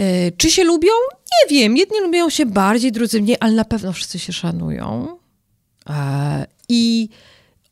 Y, 0.00 0.32
czy 0.36 0.50
się 0.50 0.64
lubią? 0.64 0.92
Nie 1.32 1.56
wiem. 1.56 1.76
Jedni 1.76 2.00
lubią 2.00 2.30
się 2.30 2.46
bardziej, 2.46 2.92
drudzy 2.92 3.22
mniej, 3.22 3.36
ale 3.40 3.52
na 3.52 3.64
pewno 3.64 3.92
wszyscy 3.92 4.18
się 4.18 4.32
szanują. 4.32 5.18
E, 5.90 6.46
I 6.68 7.08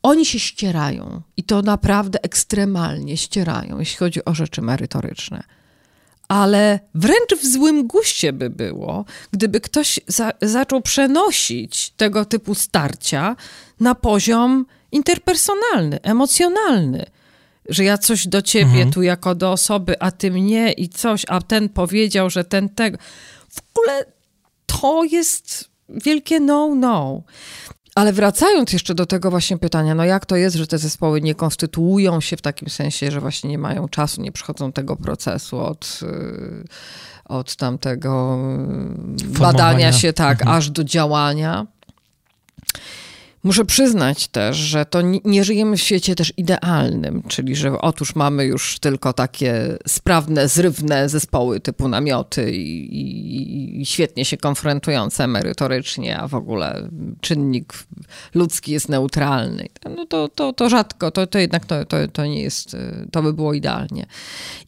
oni 0.03 0.25
się 0.25 0.39
ścierają. 0.39 1.21
I 1.37 1.43
to 1.43 1.61
naprawdę 1.61 2.23
ekstremalnie 2.23 3.17
ścierają, 3.17 3.79
jeśli 3.79 3.97
chodzi 3.97 4.25
o 4.25 4.33
rzeczy 4.33 4.61
merytoryczne 4.61 5.43
ale 6.27 6.79
wręcz 6.95 7.35
w 7.41 7.45
złym 7.53 7.87
guście 7.87 8.33
by 8.33 8.49
było, 8.49 9.05
gdyby 9.31 9.61
ktoś 9.61 9.99
za, 10.07 10.31
zaczął 10.41 10.81
przenosić 10.81 11.89
tego 11.89 12.25
typu 12.25 12.55
starcia 12.55 13.35
na 13.79 13.95
poziom 13.95 14.65
interpersonalny, 14.91 15.99
emocjonalny. 16.01 17.05
Że 17.69 17.83
ja 17.83 17.97
coś 17.97 18.27
do 18.27 18.41
ciebie 18.41 18.65
mhm. 18.65 18.91
tu 18.91 19.01
jako 19.01 19.35
do 19.35 19.51
osoby, 19.51 19.99
a 19.99 20.11
ty 20.11 20.31
mnie 20.31 20.71
i 20.71 20.89
coś, 20.89 21.25
a 21.27 21.41
ten 21.41 21.69
powiedział, 21.69 22.29
że 22.29 22.43
ten 22.43 22.69
tego. 22.69 22.97
W 23.49 23.61
ogóle 23.73 24.05
to 24.65 25.03
jest 25.03 25.69
wielkie 25.89 26.39
no-no. 26.39 27.23
Ale 27.95 28.13
wracając 28.13 28.73
jeszcze 28.73 28.95
do 28.95 29.05
tego 29.05 29.29
właśnie 29.29 29.57
pytania, 29.57 29.95
no 29.95 30.05
jak 30.05 30.25
to 30.25 30.35
jest, 30.35 30.55
że 30.55 30.67
te 30.67 30.77
zespoły 30.77 31.21
nie 31.21 31.35
konstytuują 31.35 32.21
się 32.21 32.37
w 32.37 32.41
takim 32.41 32.69
sensie, 32.69 33.11
że 33.11 33.21
właśnie 33.21 33.49
nie 33.49 33.57
mają 33.57 33.89
czasu, 33.89 34.21
nie 34.21 34.31
przechodzą 34.31 34.71
tego 34.71 34.95
procesu 34.95 35.59
od, 35.59 35.99
y, 36.03 36.63
od 37.25 37.55
tamtego 37.55 38.39
y, 39.35 39.39
badania 39.39 39.93
się, 39.93 40.13
tak, 40.13 40.41
mhm. 40.41 40.57
aż 40.57 40.69
do 40.69 40.83
działania. 40.83 41.65
Muszę 43.45 43.65
przyznać 43.65 44.27
też, 44.27 44.57
że 44.57 44.85
to 44.85 45.01
nie 45.25 45.43
żyjemy 45.43 45.77
w 45.77 45.81
świecie 45.81 46.15
też 46.15 46.33
idealnym, 46.37 47.23
czyli 47.27 47.55
że 47.55 47.81
otóż 47.81 48.15
mamy 48.15 48.45
już 48.45 48.79
tylko 48.79 49.13
takie 49.13 49.77
sprawne, 49.87 50.47
zrywne 50.47 51.09
zespoły 51.09 51.59
typu 51.59 51.87
namioty 51.87 52.51
i, 52.51 52.97
i, 52.97 53.81
i, 53.81 53.85
świetnie 53.85 54.25
się 54.25 54.37
konfrontujące 54.37 55.27
merytorycznie, 55.27 56.19
a 56.19 56.27
w 56.27 56.35
ogóle 56.35 56.89
czynnik 57.21 57.73
ludzki 58.35 58.71
jest 58.71 58.89
neutralny. 58.89 59.67
No 59.95 60.05
to, 60.05 60.29
to, 60.29 60.53
to 60.53 60.69
rzadko, 60.69 61.11
to, 61.11 61.27
to 61.27 61.39
jednak 61.39 61.65
to, 61.65 61.85
to, 61.85 61.97
to 62.07 62.25
nie 62.25 62.41
jest, 62.41 62.77
to 63.11 63.23
by 63.23 63.33
było 63.33 63.53
idealnie. 63.53 64.05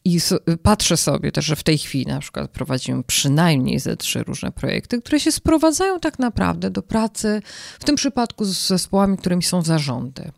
I 0.04 0.20
patrzę 0.62 0.96
sobie 0.96 1.32
też, 1.32 1.44
że 1.44 1.56
w 1.56 1.62
tej 1.62 1.78
chwili 1.78 2.06
na 2.06 2.20
przykład 2.20 2.50
prowadzimy 2.50 3.02
przynajmniej 3.02 3.78
ze 3.78 3.96
trzy 3.96 4.22
różne 4.22 4.52
projekty, 4.52 5.02
które 5.02 5.20
się 5.20 5.32
sprowadzają 5.32 6.00
tak 6.00 6.18
naprawdę 6.18 6.70
do 6.70 6.82
pracy, 6.82 7.42
w 7.80 7.84
tym 7.84 7.96
przypadku 7.96 8.44
z 8.44 8.67
zespołami, 8.68 9.16
którymi 9.16 9.42
są 9.42 9.62
zarządy 9.62 10.32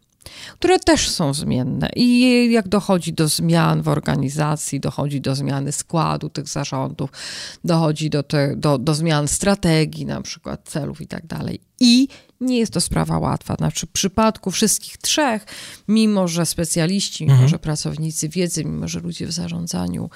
które 0.58 0.78
też 0.78 1.10
są 1.10 1.34
zmienne. 1.34 1.88
I 1.96 2.52
jak 2.52 2.68
dochodzi 2.68 3.12
do 3.12 3.28
zmian 3.28 3.82
w 3.82 3.88
organizacji, 3.88 4.80
dochodzi 4.80 5.20
do 5.20 5.34
zmiany 5.34 5.72
składu 5.72 6.28
tych 6.28 6.48
zarządów, 6.48 7.10
dochodzi 7.64 8.10
do, 8.10 8.22
te, 8.22 8.56
do, 8.56 8.78
do 8.78 8.94
zmian 8.94 9.28
strategii, 9.28 10.06
na 10.06 10.22
przykład 10.22 10.60
celów 10.64 11.00
i 11.00 11.06
tak 11.06 11.26
dalej. 11.26 11.60
I 11.80 12.08
nie 12.40 12.58
jest 12.58 12.72
to 12.72 12.80
sprawa 12.80 13.18
łatwa. 13.18 13.54
Znaczy, 13.54 13.86
w 13.86 13.90
przypadku 13.90 14.50
wszystkich 14.50 14.96
trzech, 14.96 15.46
mimo 15.88 16.28
że 16.28 16.46
specjaliści, 16.46 17.24
mimo 17.24 17.32
mhm. 17.32 17.48
że 17.48 17.58
pracownicy 17.58 18.28
wiedzy, 18.28 18.64
mimo 18.64 18.88
że 18.88 19.00
ludzie 19.00 19.26
w 19.26 19.32
zarządzaniu 19.32 20.10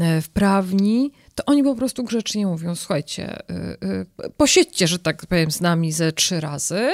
e, 0.00 0.22
wprawni, 0.22 1.12
to 1.36 1.44
oni 1.44 1.62
po 1.62 1.74
prostu 1.74 2.04
grzecznie 2.04 2.46
mówią, 2.46 2.74
słuchajcie, 2.74 3.38
y, 3.50 4.24
y, 4.24 4.30
posiedźcie, 4.36 4.88
że 4.88 4.98
tak 4.98 5.26
powiem, 5.26 5.50
z 5.50 5.60
nami 5.60 5.92
ze 5.92 6.12
trzy 6.12 6.40
razy 6.40 6.90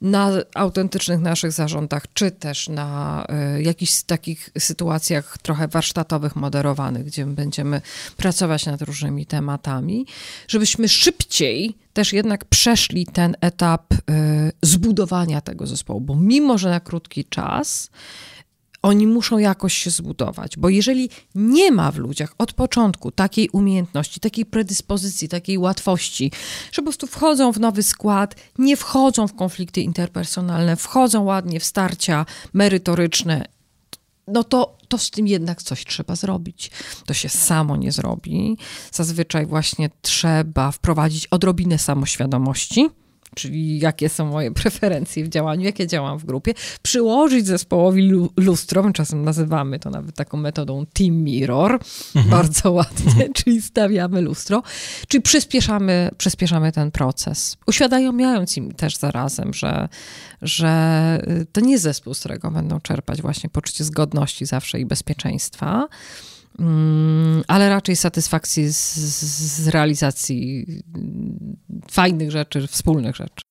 na 0.00 0.30
autentycznych 0.54 1.20
naszych 1.20 1.52
zarządach, 1.52 2.04
czy 2.14 2.30
też 2.30 2.68
na 2.68 3.24
y, 3.58 3.62
jakichś 3.62 4.02
takich 4.02 4.50
sytuacjach 4.58 5.38
trochę 5.38 5.68
warsztatowych, 5.68 6.36
moderowanych, 6.36 7.04
gdzie 7.04 7.26
będziemy 7.26 7.80
pracować 8.16 8.66
nad 8.66 8.82
różnymi 8.82 9.26
tematami, 9.26 10.06
żebyśmy 10.48 10.88
szybciej 10.88 11.76
też 11.92 12.12
jednak 12.12 12.44
przeszli 12.44 13.06
ten 13.06 13.36
etap 13.40 13.94
zbudowania 14.62 15.40
tego 15.40 15.66
zespołu, 15.66 16.00
bo 16.00 16.16
mimo, 16.16 16.58
że 16.58 16.70
na 16.70 16.80
krótki 16.80 17.24
czas, 17.24 17.90
oni 18.84 19.06
muszą 19.06 19.38
jakoś 19.38 19.74
się 19.74 19.90
zbudować, 19.90 20.56
bo 20.56 20.68
jeżeli 20.68 21.10
nie 21.34 21.72
ma 21.72 21.90
w 21.90 21.96
ludziach 21.96 22.34
od 22.38 22.52
początku 22.52 23.10
takiej 23.10 23.48
umiejętności, 23.48 24.20
takiej 24.20 24.46
predyspozycji, 24.46 25.28
takiej 25.28 25.58
łatwości, 25.58 26.32
że 26.72 26.76
po 26.76 26.82
prostu 26.82 27.06
wchodzą 27.06 27.52
w 27.52 27.60
nowy 27.60 27.82
skład, 27.82 28.34
nie 28.58 28.76
wchodzą 28.76 29.28
w 29.28 29.34
konflikty 29.34 29.80
interpersonalne, 29.80 30.76
wchodzą 30.76 31.22
ładnie 31.22 31.60
w 31.60 31.64
starcia 31.64 32.26
merytoryczne, 32.52 33.44
no 34.28 34.44
to, 34.44 34.76
to 34.88 34.98
z 34.98 35.10
tym 35.10 35.26
jednak 35.26 35.62
coś 35.62 35.84
trzeba 35.84 36.16
zrobić. 36.16 36.70
To 37.06 37.14
się 37.14 37.28
samo 37.28 37.76
nie 37.76 37.92
zrobi. 37.92 38.56
Zazwyczaj 38.92 39.46
właśnie 39.46 39.90
trzeba 40.02 40.70
wprowadzić 40.70 41.26
odrobinę 41.26 41.78
samoświadomości 41.78 42.90
czyli 43.34 43.78
jakie 43.78 44.08
są 44.08 44.26
moje 44.26 44.50
preferencje 44.60 45.24
w 45.24 45.28
działaniu, 45.28 45.64
jak 45.64 45.78
ja 45.78 45.86
działam 45.86 46.18
w 46.18 46.24
grupie, 46.24 46.54
przyłożyć 46.82 47.46
zespołowi 47.46 48.12
lustro, 48.36 48.82
my 48.82 48.92
czasem 48.92 49.24
nazywamy 49.24 49.78
to 49.78 49.90
nawet 49.90 50.14
taką 50.14 50.36
metodą 50.36 50.86
team 50.92 51.16
mirror, 51.16 51.72
mhm. 52.16 52.30
bardzo 52.30 52.72
ładnie, 52.80 53.12
mhm. 53.12 53.32
czyli 53.32 53.62
stawiamy 53.62 54.20
lustro, 54.20 54.62
czyli 55.08 55.22
przyspieszamy, 55.22 56.10
przyspieszamy 56.18 56.72
ten 56.72 56.90
proces, 56.90 57.56
uświadamiając 57.66 58.56
im 58.56 58.72
też 58.72 58.96
zarazem, 58.96 59.54
że, 59.54 59.88
że 60.42 60.74
to 61.52 61.60
nie 61.60 61.78
zespół, 61.78 62.14
z 62.14 62.20
którego 62.20 62.50
będą 62.50 62.80
czerpać 62.80 63.22
właśnie 63.22 63.50
poczucie 63.50 63.84
zgodności 63.84 64.46
zawsze 64.46 64.80
i 64.80 64.86
bezpieczeństwa, 64.86 65.88
ale 67.48 67.68
raczej 67.68 67.96
satysfakcji 67.96 68.68
z, 68.72 68.94
z 69.64 69.68
realizacji 69.68 70.66
fajnych 71.90 72.30
rzeczy, 72.30 72.66
wspólnych 72.66 73.16
rzeczy. 73.16 73.44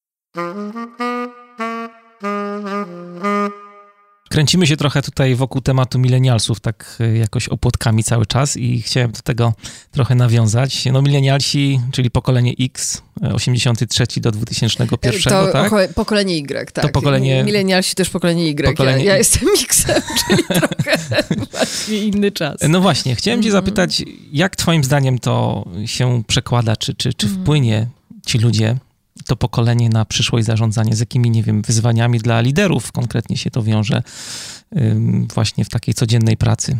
Kręcimy 4.33 4.67
się 4.67 4.77
trochę 4.77 5.01
tutaj 5.01 5.35
wokół 5.35 5.61
tematu 5.61 5.99
milenialsów, 5.99 6.59
tak 6.59 6.97
e, 6.99 7.17
jakoś 7.17 7.47
opłotkami 7.47 8.03
cały 8.03 8.25
czas 8.25 8.57
i 8.57 8.81
chciałem 8.81 9.11
do 9.11 9.21
tego 9.21 9.53
trochę 9.91 10.15
nawiązać. 10.15 10.85
No 10.85 11.01
milenialsi, 11.01 11.79
czyli 11.91 12.11
pokolenie 12.11 12.53
X, 12.59 13.01
83 13.33 14.03
e, 14.03 14.19
do 14.21 14.31
2001, 14.31 14.87
to 15.23 15.47
tak? 15.51 15.93
pokolenie 15.93 16.37
Y, 16.37 16.71
tak. 16.71 16.85
To 16.85 16.89
pokolenie... 16.89 17.43
Milenialsi 17.43 17.95
też 17.95 18.09
pokolenie 18.09 18.47
Y. 18.47 18.65
Pokolenie... 18.65 19.05
Ja, 19.05 19.11
ja 19.11 19.17
jestem 19.17 19.49
X-em, 19.63 20.01
czyli 20.27 20.43
trochę 20.43 20.97
właśnie 21.51 21.97
inny 21.97 22.31
czas. 22.31 22.57
No 22.69 22.81
właśnie, 22.81 23.15
chciałem 23.15 23.43
cię 23.43 23.49
mhm. 23.49 23.65
zapytać, 23.65 24.03
jak 24.31 24.55
twoim 24.55 24.83
zdaniem 24.83 25.19
to 25.19 25.65
się 25.85 26.23
przekłada, 26.27 26.75
czy, 26.75 26.93
czy, 26.93 27.13
czy 27.13 27.27
mhm. 27.27 27.43
wpłynie 27.43 27.87
ci 28.25 28.37
ludzie 28.37 28.77
to 29.25 29.35
pokolenie 29.35 29.89
na 29.89 30.05
przyszłość 30.05 30.45
zarządzanie, 30.45 30.95
z 30.95 30.99
jakimi, 30.99 31.29
nie 31.29 31.43
wiem, 31.43 31.61
wyzwaniami 31.61 32.19
dla 32.19 32.41
liderów 32.41 32.91
konkretnie 32.91 33.37
się 33.37 33.51
to 33.51 33.63
wiąże 33.63 34.03
właśnie 35.33 35.65
w 35.65 35.69
takiej 35.69 35.93
codziennej 35.93 36.37
pracy? 36.37 36.77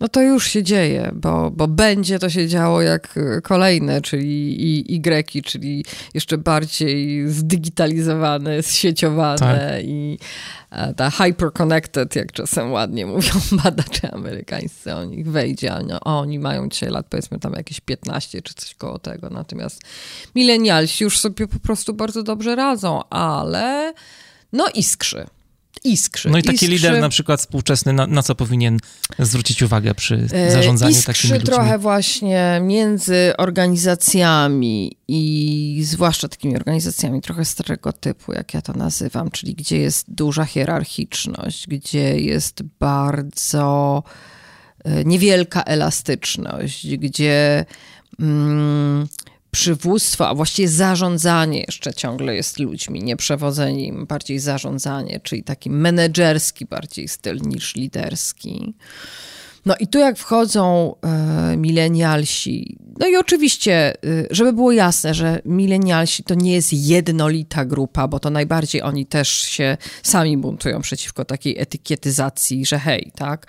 No 0.00 0.08
to 0.08 0.22
już 0.22 0.46
się 0.46 0.62
dzieje, 0.62 1.10
bo, 1.14 1.50
bo 1.50 1.68
będzie 1.68 2.18
to 2.18 2.30
się 2.30 2.48
działo 2.48 2.82
jak 2.82 3.14
kolejne, 3.42 4.02
czyli 4.02 4.62
i, 4.62 4.94
i 4.94 5.00
greki, 5.00 5.42
czyli 5.42 5.84
jeszcze 6.14 6.38
bardziej 6.38 7.28
zdigitalizowane, 7.28 8.62
zsieciowane 8.62 9.70
tak. 9.70 9.84
i 9.84 10.18
ta 10.96 11.10
hyper-connected, 11.10 12.16
jak 12.16 12.32
czasem 12.32 12.72
ładnie 12.72 13.06
mówią 13.16 13.30
badacze 13.52 14.10
amerykańscy 14.10 14.94
o 14.94 15.04
nich 15.04 15.30
wejdzie. 15.30 15.74
No, 15.88 16.00
oni 16.00 16.38
mają 16.38 16.68
dzisiaj 16.68 16.90
lat 16.90 17.06
powiedzmy 17.10 17.38
tam 17.38 17.52
jakieś 17.52 17.80
15 17.80 18.42
czy 18.42 18.54
coś 18.54 18.74
koło 18.74 18.98
tego. 18.98 19.30
Natomiast 19.30 19.82
milenialsi 20.34 21.04
już 21.04 21.18
sobie 21.18 21.48
po 21.48 21.58
prostu 21.58 21.94
bardzo 21.94 22.22
dobrze 22.22 22.56
radzą, 22.56 23.08
ale 23.10 23.94
no 24.52 24.66
iskrzy 24.74 25.26
iskrzy. 25.84 26.30
No 26.30 26.38
i 26.38 26.42
taki 26.42 26.54
iskrzy. 26.54 26.70
lider 26.70 27.00
na 27.00 27.08
przykład 27.08 27.40
współczesny, 27.40 27.92
na, 27.92 28.06
na, 28.06 28.22
co 28.22 28.34
powinien 28.34 28.78
zwrócić 29.18 29.62
uwagę 29.62 29.94
przy 29.94 30.26
e, 30.32 30.50
zarządzaniu 30.50 30.92
iskrzy 30.92 31.06
takimi 31.06 31.32
ludźmi? 31.32 31.46
trochę 31.46 31.78
właśnie 31.78 32.60
między 32.62 33.32
organizacjami 33.38 34.96
i 35.08 35.82
zwłaszcza 35.84 36.28
takimi 36.28 36.56
organizacjami 36.56 37.20
trochę 37.20 37.44
starego 37.44 37.92
typu, 37.92 38.32
jak 38.32 38.54
ja 38.54 38.62
to 38.62 38.72
nazywam, 38.72 39.30
czyli 39.30 39.54
gdzie 39.54 39.78
jest 39.78 40.04
duża 40.08 40.44
hierarchiczność, 40.44 41.68
gdzie 41.68 42.20
jest 42.20 42.62
bardzo 42.80 44.02
e, 44.84 45.04
niewielka 45.04 45.62
elastyczność, 45.62 46.96
gdzie 46.96 47.64
mm, 48.20 49.08
przywództwo, 49.50 50.28
a 50.28 50.34
właściwie 50.34 50.68
zarządzanie 50.68 51.60
jeszcze 51.60 51.94
ciągle 51.94 52.34
jest 52.34 52.58
ludźmi, 52.58 53.02
nie 53.02 53.16
przewodzenie 53.16 53.86
im, 53.86 54.06
bardziej 54.06 54.38
zarządzanie, 54.38 55.20
czyli 55.22 55.42
taki 55.42 55.70
menedżerski 55.70 56.66
bardziej 56.66 57.08
styl 57.08 57.40
niż 57.40 57.74
liderski. 57.74 58.74
No 59.66 59.74
i 59.80 59.86
tu 59.86 59.98
jak 59.98 60.18
wchodzą 60.18 60.94
e, 61.02 61.56
milenialsi, 61.56 62.76
no 62.98 63.08
i 63.08 63.16
oczywiście, 63.16 63.94
e, 63.94 63.96
żeby 64.30 64.52
było 64.52 64.72
jasne, 64.72 65.14
że 65.14 65.40
milenialsi 65.44 66.24
to 66.24 66.34
nie 66.34 66.52
jest 66.52 66.72
jednolita 66.72 67.64
grupa, 67.64 68.08
bo 68.08 68.20
to 68.20 68.30
najbardziej 68.30 68.82
oni 68.82 69.06
też 69.06 69.28
się 69.28 69.76
sami 70.02 70.38
buntują 70.38 70.80
przeciwko 70.80 71.24
takiej 71.24 71.58
etykietyzacji, 71.58 72.66
że 72.66 72.78
hej, 72.78 73.12
tak, 73.16 73.46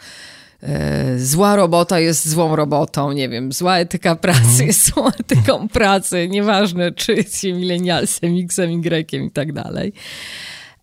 zła 1.17 1.55
robota 1.55 1.99
jest 1.99 2.29
złą 2.29 2.55
robotą, 2.55 3.11
nie 3.11 3.29
wiem, 3.29 3.51
zła 3.51 3.77
etyka 3.77 4.15
pracy 4.15 4.65
jest 4.65 4.85
złą 4.85 5.07
etyką 5.07 5.67
pracy, 5.67 6.27
nieważne 6.29 6.91
czy 6.91 7.13
jest 7.13 7.41
się 7.41 7.53
milenialsem, 7.53 8.35
X-em, 8.43 8.71
i 9.25 9.31
tak 9.31 9.53
dalej. 9.53 9.93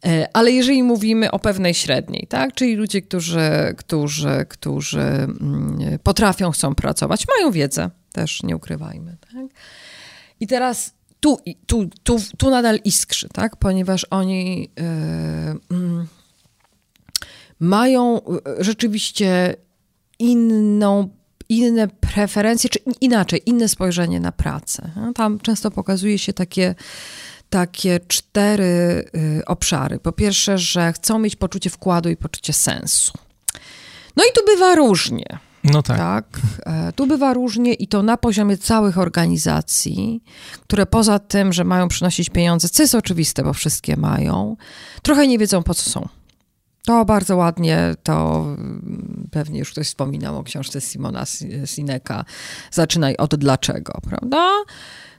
E, 0.07 0.29
ale 0.33 0.53
jeżeli 0.53 0.83
mówimy 0.83 1.31
o 1.31 1.39
pewnej 1.39 1.75
średniej, 1.75 2.27
tak, 2.29 2.55
czyli 2.55 2.75
ludzie, 2.75 3.03
którzy, 3.03 3.75
którzy, 3.77 4.47
którzy 4.49 5.01
mm, 5.01 5.99
potrafią, 6.03 6.51
chcą 6.51 6.75
pracować, 6.75 7.25
mają 7.37 7.53
wiedzę, 7.53 7.91
też 8.13 8.43
nie 8.43 8.57
ukrywajmy. 8.57 9.17
Tak? 9.21 9.47
I 10.41 10.47
teraz 10.47 10.95
tu, 11.21 11.39
tu, 11.67 11.89
tu, 12.03 12.17
tu 12.39 12.51
nadal 12.51 12.79
iskrzy, 12.85 13.29
tak, 13.29 13.57
ponieważ 13.57 14.07
oni 14.11 14.71
yy, 15.71 16.07
mają 17.61 18.21
rzeczywiście 18.59 19.57
inną, 20.19 21.09
inne 21.49 21.89
preferencje, 21.89 22.71
czy 22.71 22.79
inaczej, 23.01 23.43
inne 23.47 23.69
spojrzenie 23.69 24.21
na 24.21 24.33
pracę. 24.33 24.91
Tam 25.15 25.39
często 25.39 25.71
pokazuje 25.71 26.19
się 26.19 26.33
takie, 26.33 26.75
takie 27.51 28.01
cztery 28.09 29.05
y, 29.15 29.45
obszary. 29.47 29.99
Po 29.99 30.13
pierwsze, 30.13 30.59
że 30.59 30.93
chcą 30.93 31.19
mieć 31.19 31.37
poczucie 31.37 31.71
wkładu 31.71 32.09
i 32.09 32.17
poczucie 32.17 32.53
sensu. 32.53 33.13
No 34.17 34.25
i 34.25 34.33
tu 34.35 34.41
bywa 34.47 34.75
różnie. 34.75 35.39
No 35.65 35.83
tak. 35.83 35.99
tak. 35.99 36.41
E, 36.67 36.93
tu 36.93 37.07
bywa 37.07 37.35
różnie 37.35 37.75
i 37.75 37.89
to 37.89 38.03
na 38.03 38.17
poziomie 38.17 38.57
całych 38.57 38.99
organizacji, 38.99 40.23
które 40.63 40.87
poza 40.87 41.19
tym, 41.19 41.53
że 41.53 41.65
mają 41.65 41.89
przynosić 41.89 42.31
pieniądze, 42.31 42.69
co 42.69 42.83
jest 42.83 42.95
oczywiste, 42.95 43.43
bo 43.43 43.53
wszystkie 43.53 43.97
mają, 43.97 44.57
trochę 45.03 45.27
nie 45.27 45.39
wiedzą 45.39 45.63
po 45.63 45.75
co 45.75 45.91
są. 45.91 46.09
To 46.87 47.05
bardzo 47.05 47.37
ładnie, 47.37 47.95
to 48.03 48.45
mm, 48.59 49.29
pewnie 49.31 49.59
już 49.59 49.71
ktoś 49.71 49.87
wspominał 49.87 50.39
o 50.39 50.43
książce 50.43 50.81
Simona 50.81 51.25
Sineka. 51.67 52.25
Zaczynaj 52.71 53.17
od 53.17 53.35
dlaczego, 53.35 53.99
prawda? 54.09 54.49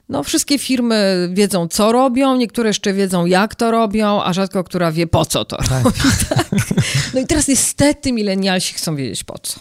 No, 0.08 0.22
wszystkie 0.22 0.58
firmy 0.58 1.28
wiedzą, 1.32 1.68
co 1.68 1.92
robią, 1.92 2.36
niektóre 2.36 2.68
jeszcze 2.68 2.92
wiedzą, 2.92 3.26
jak 3.26 3.54
to 3.54 3.70
robią, 3.70 4.22
a 4.22 4.32
rzadko 4.32 4.64
która 4.64 4.92
wie, 4.92 5.06
po 5.06 5.24
co 5.26 5.44
to 5.44 5.56
tak. 5.56 5.84
robi. 5.84 5.98
Tak? 6.28 6.48
No 7.14 7.20
i 7.20 7.26
teraz 7.26 7.48
niestety 7.48 8.12
milenialsi 8.12 8.74
chcą 8.74 8.96
wiedzieć, 8.96 9.24
po 9.24 9.38
co. 9.38 9.60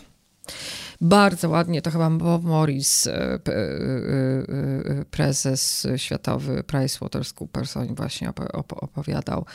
Bardzo 1.01 1.49
ładnie, 1.49 1.81
to 1.81 1.91
chyba 1.91 2.09
Bob 2.09 2.43
Morris, 2.43 3.07
e, 3.07 3.13
e, 3.13 3.39
e, 3.49 5.05
prezes 5.11 5.87
światowy 5.97 6.63
PricewaterhouseCoopers, 6.63 7.77
on 7.77 7.95
właśnie 7.95 8.31
opowiadał, 8.69 9.45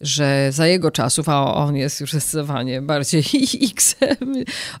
że 0.00 0.48
za 0.52 0.66
jego 0.66 0.90
czasów, 0.90 1.28
a 1.28 1.54
on 1.54 1.76
jest 1.76 2.00
już 2.00 2.12
zdecydowanie 2.12 2.82
bardziej 2.82 3.24
X, 3.70 3.96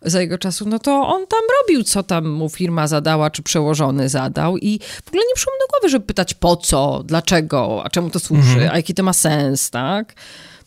za 0.02 0.20
jego 0.20 0.38
czasów, 0.38 0.68
no 0.68 0.78
to 0.78 1.08
on 1.08 1.26
tam 1.26 1.40
robił, 1.60 1.84
co 1.84 2.02
tam 2.02 2.28
mu 2.28 2.48
firma 2.48 2.86
zadała, 2.86 3.30
czy 3.30 3.42
przełożony 3.42 4.08
zadał 4.08 4.58
i 4.58 4.80
w 5.04 5.08
ogóle 5.08 5.22
nie 5.28 5.34
przyszło 5.34 5.52
mu 5.52 5.66
do 5.66 5.72
głowy, 5.72 5.88
żeby 5.88 6.06
pytać 6.06 6.34
po 6.34 6.56
co, 6.56 7.02
dlaczego, 7.04 7.82
a 7.84 7.90
czemu 7.90 8.10
to 8.10 8.18
służy, 8.18 8.52
mhm. 8.52 8.70
a 8.72 8.76
jaki 8.76 8.94
to 8.94 9.02
ma 9.02 9.12
sens, 9.12 9.70
tak? 9.70 10.14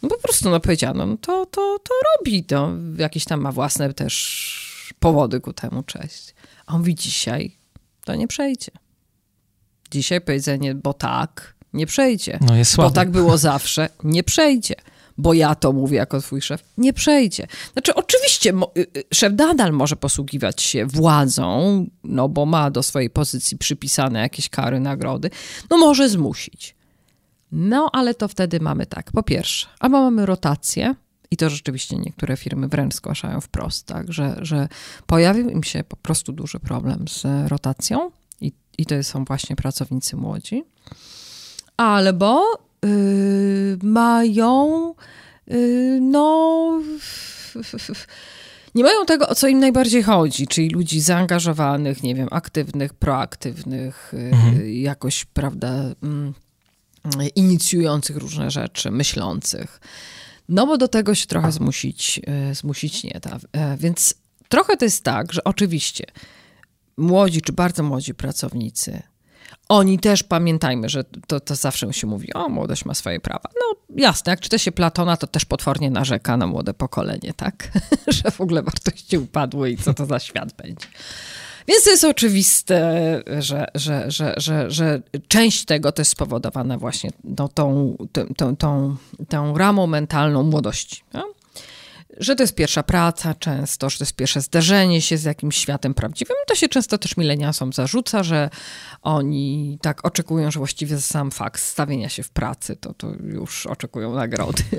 No 0.01 0.09
po 0.09 0.17
prostu 0.17 0.49
no 0.49 0.59
powiedziano, 0.59 1.05
no 1.05 1.17
to, 1.17 1.45
to, 1.45 1.79
to 1.83 1.93
robi, 2.17 2.43
to 2.43 2.69
jakieś 2.97 3.25
tam 3.25 3.41
ma 3.41 3.51
własne 3.51 3.93
też 3.93 4.70
powody 4.93 5.39
ku 5.39 5.53
temu, 5.53 5.83
cześć. 5.83 6.35
A 6.65 6.73
on 6.73 6.79
mówi 6.79 6.95
dzisiaj, 6.95 7.57
to 8.05 8.15
nie 8.15 8.27
przejdzie. 8.27 8.71
Dzisiaj 9.91 10.21
powiedzenie, 10.21 10.75
bo 10.75 10.93
tak, 10.93 11.55
nie 11.73 11.85
przejdzie. 11.85 12.39
No 12.41 12.55
jest 12.55 12.71
słabe. 12.71 12.89
Bo 12.89 12.95
tak 12.95 13.11
było 13.11 13.37
zawsze, 13.51 13.89
nie 14.03 14.23
przejdzie. 14.23 14.75
Bo 15.17 15.33
ja 15.33 15.55
to 15.55 15.73
mówię 15.73 15.97
jako 15.97 16.21
twój 16.21 16.41
szef, 16.41 16.63
nie 16.77 16.93
przejdzie. 16.93 17.47
Znaczy, 17.73 17.95
oczywiście 17.95 18.53
y, 18.77 18.81
y, 18.97 19.03
szef 19.13 19.33
nadal 19.37 19.73
może 19.73 19.95
posługiwać 19.95 20.61
się 20.61 20.85
władzą, 20.85 21.85
no 22.03 22.29
bo 22.29 22.45
ma 22.45 22.71
do 22.71 22.83
swojej 22.83 23.09
pozycji 23.09 23.57
przypisane 23.57 24.19
jakieś 24.19 24.49
kary, 24.49 24.79
nagrody, 24.79 25.29
no 25.69 25.77
może 25.77 26.09
zmusić. 26.09 26.75
No, 27.51 27.89
ale 27.93 28.15
to 28.15 28.27
wtedy 28.27 28.59
mamy 28.59 28.85
tak. 28.85 29.11
Po 29.11 29.23
pierwsze, 29.23 29.67
albo 29.79 30.01
mamy 30.01 30.25
rotację, 30.25 30.95
i 31.31 31.37
to 31.37 31.49
rzeczywiście 31.49 31.97
niektóre 31.97 32.37
firmy 32.37 32.67
wręcz 32.67 32.93
zgłaszają 32.93 33.41
wprost, 33.41 33.85
tak, 33.85 34.13
że, 34.13 34.37
że 34.41 34.67
pojawił 35.05 35.49
im 35.49 35.63
się 35.63 35.83
po 35.83 35.95
prostu 35.95 36.31
duży 36.31 36.59
problem 36.59 37.07
z 37.07 37.25
rotacją 37.47 38.11
i, 38.41 38.51
i 38.77 38.85
to 38.85 39.03
są 39.03 39.25
właśnie 39.25 39.55
pracownicy 39.55 40.15
młodzi. 40.15 40.63
Albo 41.77 42.43
yy, 42.83 43.77
mają 43.83 44.93
yy, 45.47 45.99
no 46.01 46.81
nie 48.75 48.83
mają 48.83 49.05
tego, 49.05 49.27
o 49.27 49.35
co 49.35 49.47
im 49.47 49.59
najbardziej 49.59 50.03
chodzi, 50.03 50.47
czyli 50.47 50.69
ludzi 50.69 51.01
zaangażowanych, 51.01 52.03
nie 52.03 52.15
wiem, 52.15 52.27
aktywnych, 52.31 52.93
proaktywnych, 52.93 54.13
y, 54.13 54.17
mhm. 54.17 54.69
jakoś, 54.69 55.25
prawda, 55.25 55.73
mm, 56.03 56.33
inicjujących 57.35 58.17
różne 58.17 58.51
rzeczy, 58.51 58.91
myślących. 58.91 59.81
No 60.51 60.67
bo 60.67 60.77
do 60.77 60.87
tego 60.87 61.15
się 61.15 61.27
trochę 61.27 61.51
zmusić, 61.51 62.21
e, 62.27 62.55
zmusić 62.55 63.03
nie 63.03 63.19
da. 63.21 63.39
E, 63.51 63.77
więc 63.77 64.13
trochę 64.49 64.77
to 64.77 64.85
jest 64.85 65.03
tak, 65.03 65.33
że 65.33 65.43
oczywiście 65.43 66.05
młodzi 66.97 67.41
czy 67.41 67.53
bardzo 67.53 67.83
młodzi 67.83 68.13
pracownicy, 68.13 69.01
oni 69.69 69.99
też 69.99 70.23
pamiętajmy, 70.23 70.89
że 70.89 71.03
to, 71.27 71.39
to 71.39 71.55
zawsze 71.55 71.93
się 71.93 72.07
mówi, 72.07 72.33
o, 72.33 72.49
młodość 72.49 72.85
ma 72.85 72.93
swoje 72.93 73.19
prawa. 73.19 73.49
No 73.55 73.95
jasne, 73.95 74.29
jak 74.29 74.39
czyta 74.39 74.57
się 74.57 74.71
Platona, 74.71 75.17
to 75.17 75.27
też 75.27 75.45
potwornie 75.45 75.91
narzeka 75.91 76.37
na 76.37 76.47
młode 76.47 76.73
pokolenie, 76.73 77.33
tak? 77.33 77.71
że 78.23 78.31
w 78.31 78.41
ogóle 78.41 78.63
wartości 78.63 79.17
upadły 79.17 79.71
i 79.71 79.77
co 79.77 79.93
to 79.93 80.05
za 80.05 80.19
świat 80.19 80.53
będzie. 80.53 80.87
Więc 81.71 81.83
to 81.83 81.89
jest 81.89 82.03
oczywiste, 82.03 83.21
że, 83.39 83.67
że, 83.75 84.11
że, 84.11 84.33
że, 84.37 84.71
że 84.71 85.01
część 85.27 85.65
tego 85.65 85.91
to 85.91 86.01
jest 86.01 86.11
spowodowana 86.11 86.77
właśnie 86.77 87.09
no, 87.23 87.47
tą, 87.47 87.97
tą, 88.11 88.55
tą, 88.55 88.95
tą, 89.29 89.57
ramą 89.57 89.87
mentalną 89.87 90.43
młodości. 90.43 91.03
Że 92.17 92.35
to 92.35 92.43
jest 92.43 92.55
pierwsza 92.55 92.83
praca 92.83 93.33
często, 93.33 93.89
że 93.89 93.97
to 93.97 94.03
jest 94.03 94.15
pierwsze 94.15 94.41
zderzenie 94.41 95.01
się 95.01 95.17
z 95.17 95.23
jakimś 95.23 95.57
światem 95.57 95.93
prawdziwym. 95.93 96.35
To 96.47 96.55
się 96.55 96.69
często 96.69 96.97
też 96.97 97.17
mileniasom 97.17 97.73
zarzuca, 97.73 98.23
że 98.23 98.49
oni 99.01 99.77
tak 99.81 100.05
oczekują, 100.05 100.51
że 100.51 100.59
właściwie 100.59 101.01
sam 101.01 101.31
fakt 101.31 101.61
stawienia 101.61 102.09
się 102.09 102.23
w 102.23 102.29
pracy, 102.29 102.75
to, 102.75 102.93
to 102.93 103.13
już 103.23 103.65
oczekują 103.65 104.15
nagrody. 104.15 104.63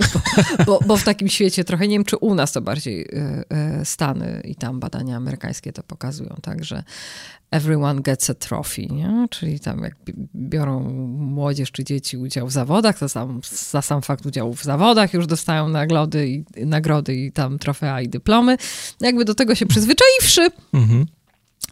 Bo, 0.58 0.64
bo, 0.64 0.80
bo 0.86 0.96
w 0.96 1.04
takim 1.04 1.28
świecie 1.28 1.64
trochę, 1.64 1.88
nie 1.88 1.94
wiem 1.94 2.04
czy 2.04 2.16
u 2.16 2.34
nas 2.34 2.52
to 2.52 2.60
bardziej 2.60 3.00
y, 3.00 3.44
y, 3.80 3.84
Stany 3.84 4.42
i 4.44 4.54
tam 4.54 4.80
badania 4.80 5.16
amerykańskie 5.16 5.72
to 5.72 5.82
pokazują, 5.82 6.36
tak, 6.42 6.64
że 6.64 6.82
everyone 7.52 8.02
gets 8.02 8.30
a 8.30 8.34
trophy, 8.34 8.86
nie? 8.86 9.26
czyli 9.30 9.60
tam 9.60 9.82
jak 9.82 9.96
biorą 10.34 10.80
młodzież 11.18 11.72
czy 11.72 11.84
dzieci 11.84 12.16
udział 12.16 12.46
w 12.46 12.52
zawodach, 12.52 12.98
to 12.98 13.08
sam, 13.08 13.40
za 13.70 13.82
sam 13.82 14.02
fakt 14.02 14.26
udziału 14.26 14.54
w 14.54 14.62
zawodach 14.62 15.14
już 15.14 15.26
dostają 15.26 15.68
nagrody 15.68 16.28
i, 16.28 16.44
nagrody 16.66 17.14
i 17.26 17.32
tam 17.32 17.58
trofea 17.58 18.00
i 18.00 18.08
dyplomy. 18.08 18.56
Jakby 19.00 19.24
do 19.24 19.34
tego 19.34 19.54
się 19.54 19.66
przyzwyczaiwszy, 19.66 20.48
mhm 20.72 21.06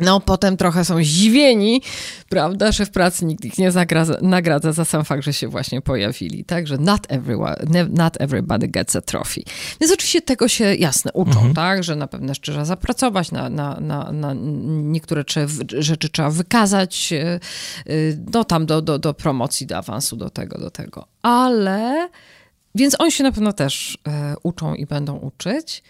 no, 0.01 0.21
potem 0.21 0.57
trochę 0.57 0.85
są 0.85 1.05
zdziwieni, 1.05 1.83
prawda, 2.29 2.73
że 2.73 2.87
w 2.87 2.91
pracy 2.91 3.25
nikt 3.25 3.45
ich 3.45 3.59
nie 3.59 3.73
zagradza, 3.73 4.17
nagradza 4.23 4.73
za 4.73 4.85
sam 4.85 5.05
fakt, 5.05 5.25
że 5.25 5.33
się 5.33 5.49
właśnie 5.49 5.83
pojawili. 5.83 6.45
Także 6.45 6.79
not, 6.79 7.01
everyone, 7.09 7.57
not 7.91 8.21
everybody 8.21 8.69
gets 8.69 8.97
a 8.97 9.01
trophy. 9.01 9.43
Więc 9.81 9.93
oczywiście 9.93 10.23
tego 10.23 10.49
się 10.49 10.75
jasne 10.75 11.13
uczą, 11.13 11.39
mhm. 11.39 11.55
tak, 11.55 11.85
że 11.85 11.97
na 11.97 12.07
pewno 12.07 12.33
trzeba 12.35 12.65
zapracować, 12.65 13.33
na, 13.33 13.49
na, 13.49 13.81
na, 13.81 14.13
na 14.13 14.35
niektóre 14.69 15.25
rzeczy 15.79 16.09
trzeba 16.09 16.31
wykazać, 16.31 17.13
e, 17.13 17.25
e, 17.27 17.41
no 18.33 18.45
tam 18.45 18.67
do, 18.67 18.83
do, 18.83 18.99
do 18.99 19.15
promocji, 19.15 19.67
do 19.67 19.77
awansu, 19.77 20.17
do 20.17 20.31
tego, 20.31 20.59
do 20.59 20.71
tego. 20.71 21.07
Ale 21.23 22.09
więc 22.75 22.97
oni 22.99 23.13
się 23.13 23.25
na 23.25 23.33
pewno 23.33 23.53
też 23.53 23.99
e, 24.09 24.35
uczą 24.43 24.75
i 24.75 24.87
będą 24.87 25.17
uczyć 25.17 25.83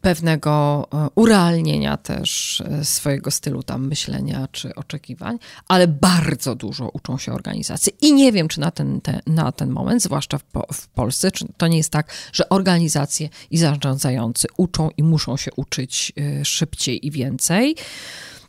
pewnego 0.00 0.88
e, 0.92 1.08
urealnienia 1.14 1.96
też 1.96 2.60
e, 2.60 2.84
swojego 2.84 3.30
stylu 3.30 3.62
tam 3.62 3.86
myślenia 3.86 4.48
czy 4.52 4.74
oczekiwań, 4.74 5.38
ale 5.68 5.88
bardzo 5.88 6.54
dużo 6.54 6.88
uczą 6.88 7.18
się 7.18 7.32
organizacji. 7.32 7.92
I 8.00 8.12
nie 8.12 8.32
wiem, 8.32 8.48
czy 8.48 8.60
na 8.60 8.70
ten, 8.70 9.00
te, 9.00 9.20
na 9.26 9.52
ten 9.52 9.70
moment, 9.70 10.02
zwłaszcza 10.02 10.38
w, 10.38 10.44
w 10.72 10.88
Polsce, 10.88 11.30
czy 11.30 11.46
to 11.56 11.66
nie 11.66 11.76
jest 11.76 11.92
tak, 11.92 12.12
że 12.32 12.48
organizacje 12.48 13.28
i 13.50 13.58
zarządzający 13.58 14.48
uczą 14.56 14.90
i 14.96 15.02
muszą 15.02 15.36
się 15.36 15.50
uczyć 15.56 16.12
szybciej 16.44 17.06
i 17.06 17.10
więcej. 17.10 17.76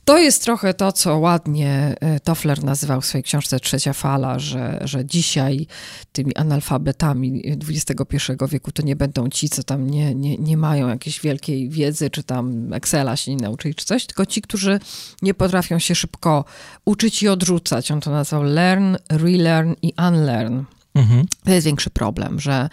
To 0.10 0.18
jest 0.18 0.44
trochę 0.44 0.74
to, 0.74 0.92
co 0.92 1.18
ładnie 1.18 1.96
e, 2.00 2.20
Toffler 2.20 2.64
nazywał 2.64 3.02
w 3.02 3.06
swojej 3.06 3.24
książce 3.24 3.60
Trzecia 3.60 3.94
Fala, 3.94 4.40
że, 4.40 4.80
że 4.84 5.06
dzisiaj 5.06 5.68
tymi 6.12 6.36
analfabetami 6.36 7.44
XXI 7.70 8.16
wieku 8.50 8.72
to 8.72 8.84
nie 8.84 8.96
będą 8.96 9.30
ci, 9.30 9.50
co 9.50 9.64
tam 9.64 9.90
nie, 9.90 10.16
nie, 10.16 10.38
nie 10.38 10.58
mają 10.58 10.88
jakiejś 10.88 11.22
wielkiej 11.22 11.70
wiedzy, 11.70 12.10
czy 12.10 12.24
tam 12.24 12.74
Excela 12.74 13.16
się 13.16 13.36
nie 13.36 13.44
nauczyli, 13.44 13.76
czy 13.76 13.86
coś, 13.86 14.06
tylko 14.06 14.26
ci, 14.26 14.42
którzy 14.42 14.80
nie 15.22 15.34
potrafią 15.34 15.80
się 15.80 15.96
szybko 15.96 16.46
uczyć 16.86 17.24
i 17.24 17.28
odrzucać. 17.28 17.92
On 17.92 18.02
to 18.02 18.12
nazwał 18.12 18.44
learn, 18.44 18.96
relearn 19.10 19.74
i 19.82 19.94
unlearn. 20.08 20.64
Mhm. 20.96 21.26
To 21.44 21.52
jest 21.52 21.66
większy 21.66 21.90
problem, 21.90 22.40
że 22.40 22.70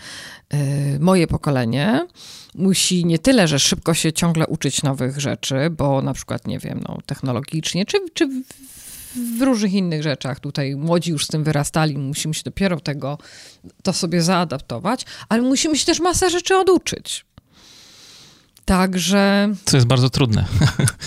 y, 0.54 0.98
moje 1.00 1.26
pokolenie 1.26 2.06
musi 2.54 3.04
nie 3.04 3.18
tyle, 3.18 3.48
że 3.48 3.58
szybko 3.58 3.94
się 3.94 4.12
ciągle 4.12 4.46
uczyć 4.46 4.82
nowych 4.82 5.20
rzeczy, 5.20 5.70
bo 5.70 6.02
na 6.02 6.14
przykład, 6.14 6.46
nie 6.46 6.58
wiem, 6.58 6.80
no, 6.88 6.98
technologicznie, 7.06 7.86
czy, 7.86 7.98
czy 8.14 8.28
w 9.38 9.42
różnych 9.42 9.72
innych 9.72 10.02
rzeczach. 10.02 10.40
Tutaj 10.40 10.76
młodzi 10.76 11.10
już 11.10 11.24
z 11.24 11.28
tym 11.28 11.44
wyrastali, 11.44 11.98
musimy 11.98 12.34
się 12.34 12.42
dopiero 12.44 12.80
tego, 12.80 13.18
to 13.82 13.92
sobie 13.92 14.22
zaadaptować, 14.22 15.04
ale 15.28 15.42
musimy 15.42 15.76
się 15.78 15.86
też 15.86 16.00
masę 16.00 16.30
rzeczy 16.30 16.56
oduczyć. 16.56 17.24
Także. 18.66 19.54
Co 19.64 19.76
jest 19.76 19.86
bardzo 19.86 20.10
trudne. 20.10 20.44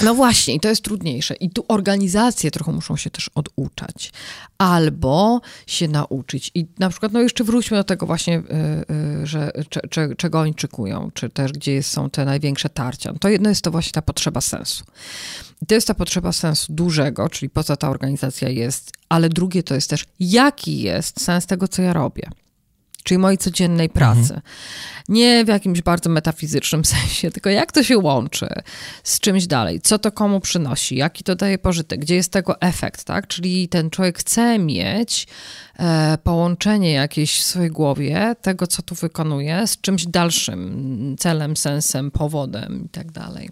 No 0.03 0.16
właśnie, 0.16 0.55
i 0.55 0.60
to 0.60 0.70
jest 0.70 0.84
trudniejsze. 0.84 1.34
I 1.34 1.49
tu 1.49 1.66
organizacje 1.68 2.51
trochę 2.51 2.72
muszą 2.72 2.97
się 2.97 3.10
też 3.10 3.30
oduczać. 3.36 4.12
Albo 4.57 5.41
się 5.68 5.88
nauczyć. 5.88 6.51
I 6.55 6.66
na 6.80 6.89
przykład, 6.89 7.12
no 7.12 7.22
jeszcze 7.22 7.43
wróćmy 7.43 7.78
do 7.78 7.84
tego 7.84 8.05
właśnie, 8.05 8.34
yy, 8.34 8.95
yy, 9.20 9.28
że 9.28 9.51
cze, 9.89 10.16
czego 10.16 10.39
oni 10.39 10.55
czykują, 10.55 11.12
czy 11.14 11.30
też 11.30 11.51
gdzie 11.51 11.84
są 11.84 12.10
te 12.10 12.26
największe 12.26 12.70
tarcia. 12.70 13.14
To 13.20 13.30
jedno 13.30 13.49
jest 13.49 13.62
to 13.62 13.72
właśnie 13.72 13.91
ta 13.91 14.01
potrzeba 14.01 14.41
sensu. 14.41 14.84
I 15.62 15.66
to 15.66 15.76
jest 15.76 15.88
ta 15.88 15.93
potrzeba 15.93 16.32
sensu 16.32 16.74
dużego, 16.74 17.30
czyli 17.30 17.49
po 17.49 17.64
co 17.64 17.78
ta 17.78 17.89
organizacja 17.89 18.49
jest, 18.49 18.91
ale 19.10 19.30
drugie 19.30 19.64
to 19.64 19.76
jest 19.76 19.89
też, 19.89 20.05
jaki 20.20 20.82
jest 20.82 21.22
sens 21.22 21.45
tego, 21.45 21.68
co 21.68 21.82
ja 21.82 21.93
robię 21.93 22.30
czyli 23.10 23.18
mojej 23.18 23.38
codziennej 23.38 23.89
pracy. 23.89 24.20
Mhm. 24.20 24.41
Nie 25.10 25.45
w 25.45 25.47
jakimś 25.47 25.82
bardzo 25.82 26.10
metafizycznym 26.10 26.86
sensie, 26.95 27.32
tylko 27.32 27.49
jak 27.49 27.72
to 27.72 27.84
się 27.84 27.97
łączy 27.97 28.47
z 29.03 29.20
czymś 29.20 29.47
dalej, 29.47 29.82
co 29.82 29.99
to 29.99 30.12
komu 30.12 30.39
przynosi, 30.39 30.95
jaki 30.95 31.24
to 31.24 31.36
daje 31.36 31.57
pożytek, 31.57 31.99
gdzie 31.99 32.16
jest 32.16 32.32
tego 32.32 32.62
efekt, 32.62 33.03
tak? 33.03 33.28
Czyli 33.28 33.68
ten 33.68 33.89
człowiek 33.89 34.20
chce 34.20 34.60
mieć 34.60 35.28
e, 35.80 36.18
połączenie 36.24 36.91
jakieś 36.91 37.39
w 37.39 37.43
swojej 37.43 37.72
głowie 37.72 38.36
tego, 38.41 38.68
co 38.68 38.82
tu 38.82 38.95
wykonuje, 38.95 39.68
z 39.68 39.82
czymś 39.82 40.05
dalszym 40.05 41.16
celem, 41.20 41.57
sensem, 41.57 42.12
powodem 42.12 42.84
i 42.86 42.89
tak 42.89 43.12
dalej 43.12 43.49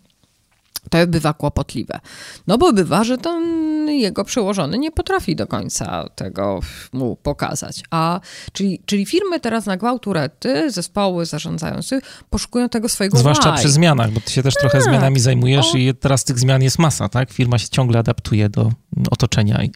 to 0.90 1.08
bywa 1.08 1.34
kłopotliwe. 1.34 2.00
No 2.48 2.58
bo 2.58 2.74
bywa, 2.74 3.04
że 3.04 3.18
ten 3.18 3.68
jego 3.90 4.24
przełożony 4.24 4.78
nie 4.78 4.92
potrafi 4.92 5.36
do 5.36 5.48
końca 5.48 6.10
tego 6.16 6.60
mu 6.94 7.16
pokazać. 7.16 7.84
A, 7.92 8.20
czyli, 8.54 8.82
czyli 8.86 9.06
firmy 9.06 9.40
teraz 9.40 9.66
na 9.66 9.78
gwałturety, 9.78 10.72
zespoły 10.72 11.26
zarządzające 11.26 12.00
poszukują 12.30 12.70
tego 12.70 12.90
swojego 12.90 13.18
Zwłaszcza 13.18 13.52
why. 13.52 13.60
przy 13.60 13.70
zmianach, 13.70 14.12
bo 14.12 14.20
ty 14.20 14.32
się 14.32 14.44
też 14.44 14.54
tak. 14.54 14.62
trochę 14.62 14.82
zmianami 14.82 15.20
zajmujesz 15.20 15.74
o. 15.74 15.78
i 15.78 15.94
teraz 15.94 16.24
tych 16.24 16.40
zmian 16.40 16.64
jest 16.64 16.80
masa, 16.80 17.10
tak? 17.10 17.32
Firma 17.32 17.58
się 17.58 17.70
ciągle 17.70 18.00
adaptuje 18.00 18.50
do 18.50 18.72
otoczenia 19.12 19.64
i 19.64 19.72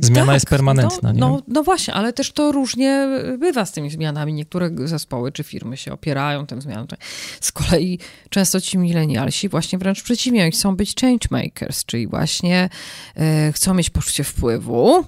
Zmiana 0.00 0.26
tak, 0.26 0.34
jest 0.34 0.46
permanentna, 0.46 1.08
no, 1.08 1.12
nie? 1.12 1.20
No, 1.20 1.42
no 1.48 1.62
właśnie, 1.62 1.94
ale 1.94 2.12
też 2.12 2.32
to 2.32 2.52
różnie 2.52 3.08
bywa 3.38 3.66
z 3.66 3.72
tymi 3.72 3.90
zmianami. 3.90 4.32
Niektóre 4.32 4.70
zespoły 4.84 5.32
czy 5.32 5.44
firmy 5.44 5.76
się 5.76 5.92
opierają 5.92 6.46
tym 6.46 6.62
zmianom. 6.62 6.86
Z 7.40 7.52
kolei 7.52 7.98
często 8.30 8.60
ci 8.60 8.78
milenialsi 8.78 9.48
właśnie 9.48 9.78
wręcz 9.78 10.02
przeciwnie, 10.02 10.42
oni 10.42 10.52
chcą 10.52 10.76
być 10.76 10.94
changemakers, 10.94 11.84
czyli 11.84 12.06
właśnie 12.06 12.68
e, 13.16 13.52
chcą 13.52 13.74
mieć 13.74 13.90
poczucie 13.90 14.24
wpływu, 14.24 15.04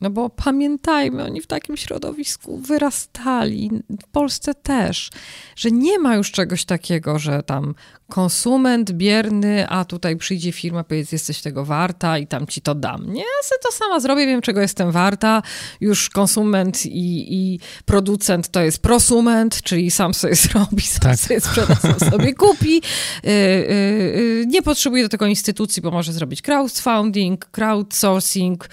no 0.00 0.10
bo 0.10 0.30
pamiętajmy, 0.30 1.24
oni 1.24 1.40
w 1.40 1.46
takim 1.46 1.76
środowisku 1.76 2.58
wyrastali, 2.58 3.70
w 4.02 4.06
Polsce 4.06 4.54
też, 4.54 5.10
że 5.56 5.70
nie 5.70 5.98
ma 5.98 6.16
już 6.16 6.32
czegoś 6.32 6.64
takiego, 6.64 7.18
że 7.18 7.42
tam 7.42 7.74
konsument 8.08 8.92
bierny, 8.92 9.68
a 9.68 9.84
tutaj 9.84 10.16
przyjdzie 10.16 10.52
firma, 10.52 10.84
powiedz, 10.84 11.12
jesteś 11.12 11.40
tego 11.40 11.64
warta 11.64 12.18
i 12.18 12.26
tam 12.26 12.46
ci 12.46 12.60
to 12.60 12.74
dam. 12.74 13.12
Nie, 13.12 13.20
ja 13.20 13.42
sobie 13.42 13.58
to 13.62 13.72
sama 13.72 14.00
zrobię, 14.00 14.26
wiem, 14.26 14.42
czego 14.42 14.60
jestem 14.60 14.92
warta. 14.92 15.42
Już 15.80 16.10
konsument 16.10 16.86
i, 16.86 17.34
i 17.34 17.60
producent 17.84 18.48
to 18.48 18.60
jest 18.60 18.82
prosument, 18.82 19.62
czyli 19.62 19.90
sam 19.90 20.14
sobie 20.14 20.34
zrobi, 20.44 20.82
sam 20.82 21.00
tak. 21.00 21.18
sobie 21.18 21.40
sprzeda, 21.40 21.74
sam 21.74 22.10
sobie 22.10 22.34
kupi. 22.34 22.74
Yy, 22.74 23.32
yy, 23.32 24.44
nie 24.46 24.62
potrzebuje 24.62 25.02
do 25.02 25.08
tego 25.08 25.26
instytucji, 25.26 25.82
bo 25.82 25.90
może 25.90 26.12
zrobić 26.12 26.42
crowdfunding, 26.42 27.44
crowdsourcing, 27.44 28.68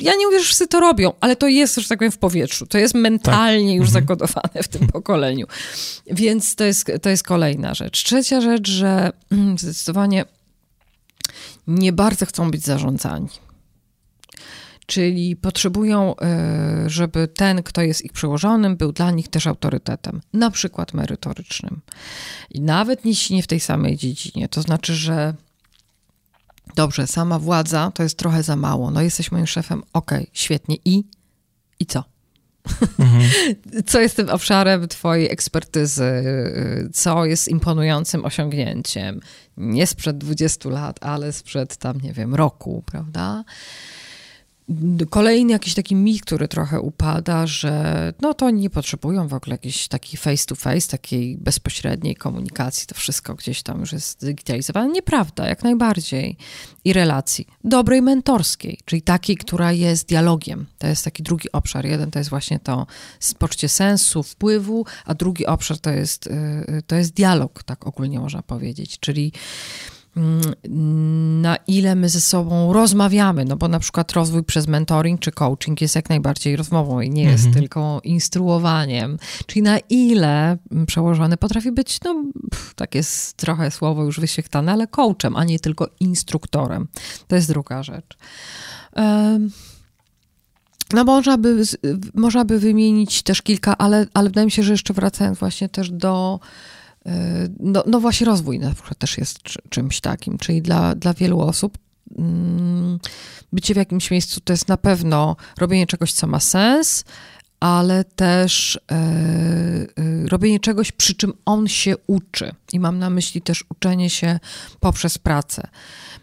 ja 0.00 0.16
nie 0.16 0.26
mówię, 0.26 0.38
że 0.38 0.44
wszyscy 0.44 0.68
to 0.68 0.80
robią, 0.80 1.12
ale 1.20 1.36
to 1.36 1.48
jest, 1.48 1.74
że 1.74 1.88
tak 1.88 1.98
powiem, 1.98 2.12
w 2.12 2.18
powietrzu. 2.18 2.66
To 2.66 2.78
jest 2.78 2.94
mentalnie 2.94 3.72
tak. 3.72 3.76
już 3.76 3.88
mhm. 3.88 4.04
zakodowane 4.04 4.62
w 4.62 4.68
tym 4.68 4.86
pokoleniu. 4.96 5.46
Więc 6.06 6.54
to 6.54 6.64
jest, 6.64 6.92
to 7.02 7.08
jest 7.08 7.22
kolejna 7.22 7.74
rzecz. 7.74 8.04
Trzecia 8.04 8.40
rzecz, 8.40 8.70
że 8.70 9.12
mm, 9.30 9.58
zdecydowanie 9.58 10.24
nie 11.66 11.92
bardzo 11.92 12.26
chcą 12.26 12.50
być 12.50 12.64
zarządzani. 12.64 13.28
Czyli 14.86 15.36
potrzebują, 15.36 16.14
e, 16.16 16.84
żeby 16.86 17.28
ten, 17.28 17.62
kto 17.62 17.82
jest 17.82 18.04
ich 18.04 18.12
przełożonym, 18.12 18.76
był 18.76 18.92
dla 18.92 19.10
nich 19.10 19.28
też 19.28 19.46
autorytetem, 19.46 20.20
na 20.32 20.50
przykład 20.50 20.94
merytorycznym. 20.94 21.80
I 22.50 22.60
nawet 22.60 23.04
jeśli 23.06 23.36
nie 23.36 23.42
w 23.42 23.46
tej 23.46 23.60
samej 23.60 23.96
dziedzinie. 23.96 24.48
To 24.48 24.62
znaczy, 24.62 24.94
że 24.94 25.34
Dobrze, 26.76 27.06
sama 27.06 27.38
władza 27.38 27.90
to 27.94 28.02
jest 28.02 28.18
trochę 28.18 28.42
za 28.42 28.56
mało. 28.56 28.90
No 28.90 29.02
jesteś 29.02 29.32
moim 29.32 29.46
szefem, 29.46 29.82
okej, 29.92 30.18
okay, 30.18 30.30
świetnie. 30.32 30.76
I? 30.84 31.04
I 31.80 31.86
co? 31.86 32.04
Mhm. 32.98 33.30
Co 33.86 34.00
jest 34.00 34.16
tym 34.16 34.28
obszarem 34.28 34.88
Twojej 34.88 35.32
ekspertyzy? 35.32 36.24
Co 36.92 37.24
jest 37.24 37.48
imponującym 37.48 38.24
osiągnięciem? 38.24 39.20
Nie 39.56 39.86
sprzed 39.86 40.18
20 40.18 40.68
lat, 40.68 40.98
ale 41.04 41.32
sprzed 41.32 41.76
tam, 41.76 42.00
nie 42.00 42.12
wiem, 42.12 42.34
roku, 42.34 42.82
prawda? 42.86 43.44
Kolejny 45.10 45.52
jakiś 45.52 45.74
taki 45.74 45.94
mit, 45.94 46.22
który 46.22 46.48
trochę 46.48 46.80
upada, 46.80 47.46
że 47.46 48.12
no 48.20 48.34
to 48.34 48.50
nie 48.50 48.70
potrzebują 48.70 49.28
w 49.28 49.34
ogóle 49.34 49.54
jakiejś 49.54 49.88
takiej 49.88 50.18
face 50.18 50.44
to 50.46 50.54
face, 50.54 50.88
takiej 50.88 51.36
bezpośredniej 51.38 52.16
komunikacji, 52.16 52.86
to 52.86 52.94
wszystko 52.94 53.34
gdzieś 53.34 53.62
tam 53.62 53.80
już 53.80 53.92
jest 53.92 54.22
zdigitalizowane. 54.22 54.92
Nieprawda, 54.92 55.48
jak 55.48 55.62
najbardziej. 55.62 56.36
I 56.84 56.92
relacji. 56.92 57.46
Dobrej 57.64 58.02
mentorskiej, 58.02 58.78
czyli 58.84 59.02
takiej, 59.02 59.36
która 59.36 59.72
jest 59.72 60.08
dialogiem. 60.08 60.66
To 60.78 60.86
jest 60.86 61.04
taki 61.04 61.22
drugi 61.22 61.52
obszar. 61.52 61.86
Jeden 61.86 62.10
to 62.10 62.18
jest 62.18 62.30
właśnie 62.30 62.58
to 62.58 62.86
poczucie 63.38 63.68
sensu, 63.68 64.22
wpływu, 64.22 64.86
a 65.04 65.14
drugi 65.14 65.46
obszar 65.46 65.78
to 65.78 65.90
jest, 65.90 66.26
y, 66.26 66.30
y, 66.68 66.82
to 66.86 66.96
jest 66.96 67.14
dialog, 67.14 67.62
tak 67.62 67.86
ogólnie 67.86 68.20
można 68.20 68.42
powiedzieć, 68.42 68.98
czyli 69.00 69.32
na 71.40 71.56
ile 71.66 71.94
my 71.94 72.08
ze 72.08 72.20
sobą 72.20 72.72
rozmawiamy, 72.72 73.44
no 73.44 73.56
bo 73.56 73.68
na 73.68 73.78
przykład 73.78 74.12
rozwój 74.12 74.44
przez 74.44 74.66
mentoring 74.66 75.20
czy 75.20 75.32
coaching 75.32 75.80
jest 75.80 75.96
jak 75.96 76.08
najbardziej 76.08 76.56
rozmową 76.56 77.00
i 77.00 77.10
nie 77.10 77.22
jest 77.22 77.46
mhm. 77.46 77.62
tylko 77.62 78.00
instruowaniem. 78.04 79.18
Czyli 79.46 79.62
na 79.62 79.78
ile 79.78 80.58
przełożony 80.86 81.36
potrafi 81.36 81.72
być, 81.72 81.98
no 82.04 82.24
tak 82.76 82.94
jest 82.94 83.36
trochę 83.36 83.70
słowo 83.70 84.04
już 84.04 84.20
wyświetlane, 84.20 84.72
ale 84.72 84.86
coachem, 84.86 85.36
a 85.36 85.44
nie 85.44 85.58
tylko 85.58 85.88
instruktorem. 86.00 86.88
To 87.28 87.36
jest 87.36 87.48
druga 87.48 87.82
rzecz. 87.82 88.16
No 90.92 91.04
można 91.04 91.38
by, 91.38 91.62
można 92.14 92.44
by 92.44 92.58
wymienić 92.58 93.22
też 93.22 93.42
kilka, 93.42 93.78
ale, 93.78 94.06
ale 94.14 94.28
wydaje 94.28 94.44
mi 94.44 94.50
się, 94.50 94.62
że 94.62 94.72
jeszcze 94.72 94.94
wracając 94.94 95.38
właśnie 95.38 95.68
też 95.68 95.90
do 95.90 96.40
no, 97.60 97.82
no 97.86 98.00
właśnie 98.00 98.26
rozwój 98.26 98.58
na 98.58 98.74
przykład 98.74 98.98
też 98.98 99.18
jest 99.18 99.38
czymś 99.68 100.00
takim, 100.00 100.38
czyli 100.38 100.62
dla, 100.62 100.94
dla 100.94 101.14
wielu 101.14 101.40
osób 101.40 101.78
mm, 102.18 102.98
bycie 103.52 103.74
w 103.74 103.76
jakimś 103.76 104.10
miejscu 104.10 104.40
to 104.40 104.52
jest 104.52 104.68
na 104.68 104.76
pewno 104.76 105.36
robienie 105.58 105.86
czegoś, 105.86 106.12
co 106.12 106.26
ma 106.26 106.40
sens, 106.40 107.04
ale 107.60 108.04
też 108.04 108.80
e, 108.90 108.94
e, 108.94 109.86
robienie 110.28 110.60
czegoś, 110.60 110.92
przy 110.92 111.14
czym 111.14 111.32
on 111.44 111.68
się 111.68 111.94
uczy. 112.06 112.54
I 112.72 112.80
mam 112.80 112.98
na 112.98 113.10
myśli 113.10 113.42
też 113.42 113.64
uczenie 113.68 114.10
się 114.10 114.40
poprzez 114.80 115.18
pracę. 115.18 115.68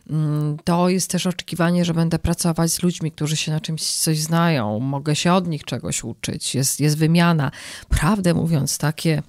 Mm, 0.10 0.58
to 0.64 0.90
jest 0.90 1.10
też 1.10 1.28
oczekiwanie, 1.28 1.86
że 1.86 1.94
będę 1.94 2.20
pracować 2.20 2.72
z 2.72 2.84
ludźmi, 2.84 3.12
którzy 3.12 3.38
się 3.38 3.52
na 3.52 3.60
czymś 3.60 3.82
coś 3.82 4.20
znają, 4.20 4.80
mogę 4.80 5.16
się 5.16 5.34
od 5.34 5.48
nich 5.48 5.64
czegoś 5.64 6.04
uczyć, 6.04 6.56
jest, 6.56 6.80
jest 6.80 6.98
wymiana. 6.98 7.52
Prawdę 7.90 8.34
mówiąc, 8.34 8.78
takie 8.78 9.24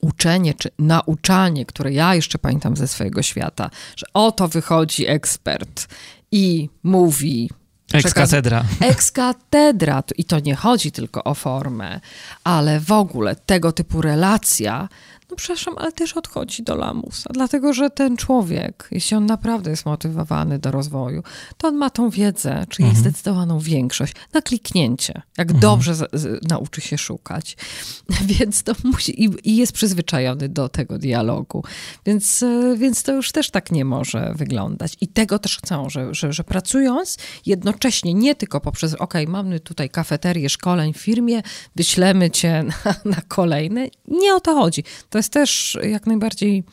uczenie 0.00 0.54
czy 0.54 0.70
nauczanie, 0.78 1.66
które 1.66 1.92
ja 1.92 2.14
jeszcze 2.14 2.38
pamiętam 2.38 2.76
ze 2.76 2.88
swojego 2.88 3.22
świata, 3.22 3.70
że 3.96 4.06
oto 4.14 4.48
wychodzi 4.48 5.06
ekspert 5.06 5.88
i 6.32 6.68
mówi. 6.82 7.50
Ekskatedra. 7.92 8.64
Ekskatedra. 8.80 10.02
I 10.16 10.24
to 10.24 10.40
nie 10.40 10.54
chodzi 10.54 10.92
tylko 10.92 11.24
o 11.24 11.34
formę, 11.34 12.00
ale 12.44 12.80
w 12.80 12.92
ogóle 12.92 13.36
tego 13.36 13.72
typu 13.72 14.02
relacja 14.02 14.88
no 15.30 15.36
przepraszam, 15.36 15.74
ale 15.78 15.92
też 15.92 16.16
odchodzi 16.16 16.62
do 16.62 16.76
lamusa, 16.76 17.30
dlatego 17.32 17.72
że 17.72 17.90
ten 17.90 18.16
człowiek, 18.16 18.88
jeśli 18.90 19.16
on 19.16 19.26
naprawdę 19.26 19.70
jest 19.70 19.86
motywowany 19.86 20.58
do 20.58 20.70
rozwoju, 20.70 21.22
to 21.56 21.68
on 21.68 21.76
ma 21.76 21.90
tą 21.90 22.10
wiedzę, 22.10 22.64
czyli 22.68 22.88
mhm. 22.88 23.04
zdecydowaną 23.04 23.58
większość, 23.58 24.12
na 24.32 24.42
kliknięcie, 24.42 25.22
jak 25.38 25.48
mhm. 25.48 25.60
dobrze 25.60 25.94
z, 25.94 26.10
z, 26.12 26.48
nauczy 26.48 26.80
się 26.80 26.98
szukać. 26.98 27.56
Więc 28.38 28.62
to 28.62 28.72
musi, 28.84 29.24
i, 29.24 29.30
i, 29.44 29.56
jest 29.56 29.72
przyzwyczajony 29.72 30.48
do 30.48 30.68
tego 30.68 30.98
dialogu, 30.98 31.64
więc, 32.06 32.42
e, 32.42 32.76
więc 32.76 33.02
to 33.02 33.12
już 33.12 33.32
też 33.32 33.50
tak 33.50 33.72
nie 33.72 33.84
może 33.84 34.32
wyglądać. 34.36 34.96
I 35.00 35.08
tego 35.08 35.38
też 35.38 35.58
chcą, 35.58 35.90
że, 35.90 36.14
że, 36.14 36.32
że 36.32 36.44
pracując 36.44 37.18
jednocześnie, 37.46 38.14
nie 38.14 38.34
tylko 38.34 38.60
poprzez, 38.60 38.94
ok, 38.94 39.14
mamy 39.28 39.60
tutaj 39.60 39.90
kafeterię 39.90 40.48
szkoleń 40.50 40.92
w 40.92 40.98
firmie, 40.98 41.42
wyślemy 41.76 42.30
cię 42.30 42.64
na, 42.84 42.94
na 43.04 43.20
kolejne, 43.28 43.88
nie 44.08 44.34
o 44.34 44.40
to 44.40 44.54
chodzi. 44.54 44.84
To 45.10 45.17
jest 45.18 45.32
też 45.32 45.78
jak 45.82 46.06
najbardziej 46.06 46.64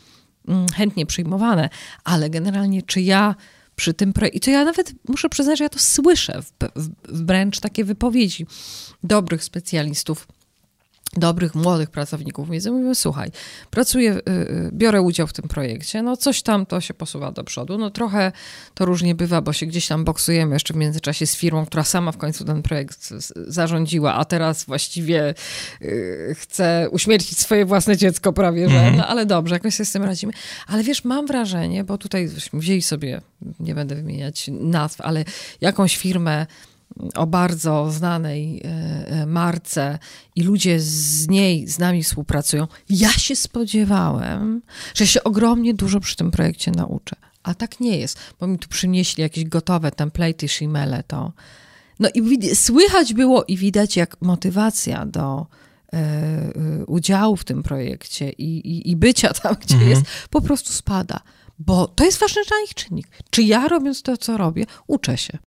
mm, 0.47 0.65
chętnie 0.69 1.05
przyjmowane, 1.05 1.69
ale 2.03 2.29
generalnie 2.29 2.81
czy 2.81 3.01
ja 3.01 3.35
przy 3.75 3.93
tym 3.93 4.13
projekcie, 4.13 4.37
i 4.37 4.41
to 4.41 4.51
ja 4.51 4.65
nawet 4.65 4.93
muszę 5.07 5.29
przyznać, 5.29 5.57
że 5.57 5.63
ja 5.63 5.69
to 5.69 5.79
słyszę, 5.79 6.41
w, 6.41 6.51
w, 6.75 6.89
wręcz 7.25 7.59
takie 7.59 7.83
wypowiedzi 7.83 8.45
dobrych 9.03 9.43
specjalistów 9.43 10.27
dobrych, 11.17 11.55
młodych 11.55 11.89
pracowników 11.89 12.49
między 12.49 12.71
mówią, 12.71 12.95
słuchaj, 12.95 13.31
pracuję, 13.71 14.13
y, 14.13 14.31
y, 14.31 14.69
biorę 14.73 15.01
udział 15.01 15.27
w 15.27 15.33
tym 15.33 15.47
projekcie, 15.47 16.01
no 16.01 16.17
coś 16.17 16.41
tam 16.41 16.65
to 16.65 16.81
się 16.81 16.93
posuwa 16.93 17.31
do 17.31 17.43
przodu, 17.43 17.77
no 17.77 17.89
trochę 17.89 18.31
to 18.73 18.85
różnie 18.85 19.15
bywa, 19.15 19.41
bo 19.41 19.53
się 19.53 19.65
gdzieś 19.65 19.87
tam 19.87 20.03
boksujemy 20.03 20.55
jeszcze 20.55 20.73
w 20.73 20.77
międzyczasie 20.77 21.27
z 21.27 21.35
firmą, 21.35 21.65
która 21.65 21.83
sama 21.83 22.11
w 22.11 22.17
końcu 22.17 22.45
ten 22.45 22.61
projekt 22.61 23.13
zarządziła, 23.47 24.13
a 24.13 24.25
teraz 24.25 24.63
właściwie 24.63 25.33
y, 25.81 26.35
chce 26.39 26.87
uśmiercić 26.91 27.39
swoje 27.39 27.65
własne 27.65 27.97
dziecko 27.97 28.33
prawie, 28.33 28.69
że, 28.69 28.75
mhm. 28.75 28.95
no 28.97 29.07
ale 29.07 29.25
dobrze, 29.25 29.55
jakoś 29.55 29.75
się 29.75 29.85
z 29.85 29.91
tym 29.91 30.03
radzimy. 30.03 30.33
Ale 30.67 30.83
wiesz, 30.83 31.03
mam 31.03 31.27
wrażenie, 31.27 31.83
bo 31.83 31.97
tutaj 31.97 32.29
wzięli 32.53 32.81
sobie, 32.81 33.21
nie 33.59 33.75
będę 33.75 33.95
wymieniać 33.95 34.49
nazw, 34.51 35.01
ale 35.01 35.25
jakąś 35.61 35.97
firmę, 35.97 36.45
o 37.15 37.27
bardzo 37.27 37.91
znanej 37.91 38.61
e, 38.63 38.67
e, 39.07 39.25
marce 39.25 39.99
i 40.35 40.43
ludzie 40.43 40.79
z 40.79 41.27
niej 41.27 41.67
z 41.67 41.79
nami 41.79 42.03
współpracują, 42.03 42.67
ja 42.89 43.09
się 43.09 43.35
spodziewałem, 43.35 44.61
że 44.95 45.07
się 45.07 45.23
ogromnie 45.23 45.73
dużo 45.73 45.99
przy 45.99 46.15
tym 46.15 46.31
projekcie 46.31 46.71
nauczę. 46.71 47.15
A 47.43 47.53
tak 47.53 47.79
nie 47.79 47.97
jest, 47.97 48.19
bo 48.39 48.47
mi 48.47 48.59
tu 48.59 48.67
przynieśli 48.67 49.21
jakieś 49.21 49.45
gotowe 49.45 49.89
template'y, 49.89 50.47
shimele 50.47 51.03
to. 51.03 51.31
No 51.99 52.09
i 52.13 52.55
słychać 52.55 53.13
było 53.13 53.43
i 53.43 53.57
widać, 53.57 53.97
jak 53.97 54.21
motywacja 54.21 55.05
do 55.05 55.45
e, 55.93 56.85
udziału 56.87 57.35
w 57.35 57.43
tym 57.43 57.63
projekcie 57.63 58.29
i, 58.29 58.57
i, 58.57 58.91
i 58.91 58.95
bycia 58.95 59.33
tam, 59.33 59.55
gdzie 59.61 59.75
mhm. 59.75 59.91
jest, 59.91 60.03
po 60.29 60.41
prostu 60.41 60.73
spada. 60.73 61.19
Bo 61.59 61.87
to 61.87 62.05
jest 62.05 62.19
ważny 62.19 62.41
dla 62.47 62.57
nich 62.61 62.73
czynnik. 62.73 63.07
Czy 63.29 63.43
ja 63.43 63.67
robiąc 63.67 64.01
to, 64.01 64.17
co 64.17 64.37
robię, 64.37 64.65
uczę 64.87 65.17
się. 65.17 65.37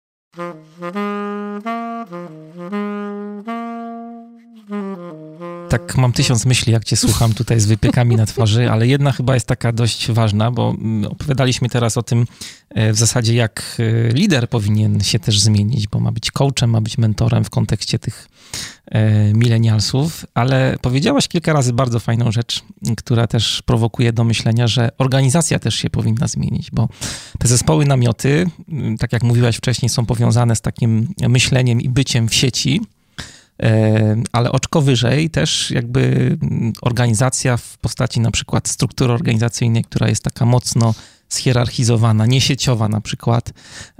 Tak, 5.69 5.97
mam 5.97 6.13
tysiąc 6.13 6.45
myśli, 6.45 6.73
jak 6.73 6.83
cię 6.83 6.97
słucham 6.97 7.33
tutaj 7.33 7.59
z 7.59 7.65
wypiekami 7.65 8.15
na 8.15 8.25
twarzy, 8.25 8.71
ale 8.71 8.87
jedna 8.87 9.11
chyba 9.11 9.33
jest 9.33 9.47
taka 9.47 9.71
dość 9.71 10.11
ważna, 10.11 10.51
bo 10.51 10.69
mm, 10.69 11.11
opowiadaliśmy 11.11 11.69
teraz 11.69 11.97
o 11.97 12.03
tym 12.03 12.25
e, 12.69 12.93
w 12.93 12.95
zasadzie, 12.95 13.35
jak 13.35 13.77
e, 13.79 14.13
lider 14.13 14.49
powinien 14.49 15.01
się 15.01 15.19
też 15.19 15.39
zmienić, 15.39 15.87
bo 15.87 15.99
ma 15.99 16.11
być 16.11 16.31
coachem, 16.31 16.69
ma 16.69 16.81
być 16.81 16.97
mentorem 16.97 17.43
w 17.43 17.49
kontekście 17.49 17.99
tych 17.99 18.27
milenialsów, 19.33 20.25
ale 20.33 20.77
powiedziałaś 20.81 21.27
kilka 21.27 21.53
razy 21.53 21.73
bardzo 21.73 21.99
fajną 21.99 22.31
rzecz, 22.31 22.63
która 22.97 23.27
też 23.27 23.61
prowokuje 23.61 24.13
do 24.13 24.23
myślenia, 24.23 24.67
że 24.67 24.89
organizacja 24.97 25.59
też 25.59 25.75
się 25.75 25.89
powinna 25.89 26.27
zmienić, 26.27 26.71
bo 26.71 26.89
te 27.39 27.47
zespoły 27.47 27.85
namioty, 27.85 28.45
tak 28.99 29.13
jak 29.13 29.23
mówiłaś 29.23 29.57
wcześniej, 29.57 29.89
są 29.89 30.05
powiązane 30.05 30.55
z 30.55 30.61
takim 30.61 31.07
myśleniem 31.27 31.81
i 31.81 31.89
byciem 31.89 32.29
w 32.29 32.35
sieci, 32.35 32.81
E, 33.63 34.15
ale 34.31 34.51
oczko 34.51 34.81
wyżej 34.81 35.29
też 35.29 35.71
jakby 35.71 36.37
organizacja 36.81 37.57
w 37.57 37.77
postaci 37.77 38.19
na 38.19 38.31
przykład 38.31 38.67
struktury 38.67 39.13
organizacyjnej, 39.13 39.83
która 39.83 40.09
jest 40.09 40.23
taka 40.23 40.45
mocno 40.45 40.93
schierarchizowana, 41.29 42.25
niesieciowa 42.25 42.87
na 42.87 43.01
przykład, 43.01 43.53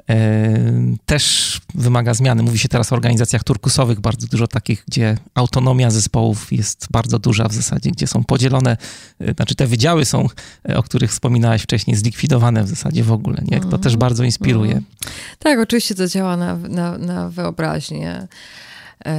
e, 0.10 0.96
też 1.06 1.62
wymaga 1.76 2.14
zmiany. 2.14 2.44
Mówi 2.44 2.60
się 2.60 2.68
teraz 2.68 2.92
o 2.92 2.96
organizacjach 2.96 3.44
turkusowych, 3.44 4.00
bardzo 4.00 4.28
dużo 4.28 4.48
takich, 4.48 4.84
gdzie 4.88 5.18
autonomia 5.36 5.92
zespołów 5.92 6.54
jest 6.54 6.88
bardzo 6.92 7.20
duża 7.20 7.48
w 7.48 7.54
zasadzie, 7.54 7.92
gdzie 7.92 8.08
są 8.08 8.24
podzielone, 8.24 8.78
e, 9.20 9.34
znaczy 9.34 9.56
te 9.56 9.68
wydziały 9.68 10.06
są, 10.06 10.28
o 10.76 10.84
których 10.84 11.12
wspominałaś 11.12 11.62
wcześniej, 11.62 11.98
zlikwidowane 11.98 12.64
w 12.64 12.68
zasadzie 12.68 13.04
w 13.04 13.12
ogóle, 13.12 13.44
nie? 13.52 13.60
To 13.60 13.78
też 13.78 13.94
mhm. 13.94 14.00
bardzo 14.00 14.24
inspiruje. 14.24 14.72
Mm. 14.72 14.86
Tak, 15.40 15.60
oczywiście 15.60 15.96
to 15.96 16.08
działa 16.08 16.38
na, 16.38 16.58
na, 16.58 16.98
na 16.98 17.30
wyobraźnię. 17.30 18.28
E, 19.06 19.14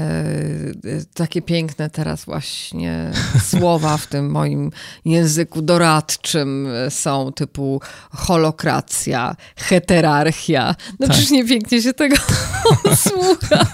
takie 1.14 1.42
piękne 1.42 1.90
teraz 1.90 2.24
właśnie 2.24 3.10
słowa 3.50 3.96
w 3.96 4.06
tym 4.06 4.30
moim 4.30 4.70
języku 5.04 5.62
doradczym 5.62 6.68
są, 6.88 7.32
typu 7.32 7.80
holokracja, 8.10 9.36
heterarchia. 9.56 10.74
No 11.00 11.06
tak. 11.06 11.16
przecież 11.16 11.30
nie 11.30 11.44
pięknie 11.44 11.82
się 11.82 11.92
tego 11.92 12.16
słucha. 13.08 13.66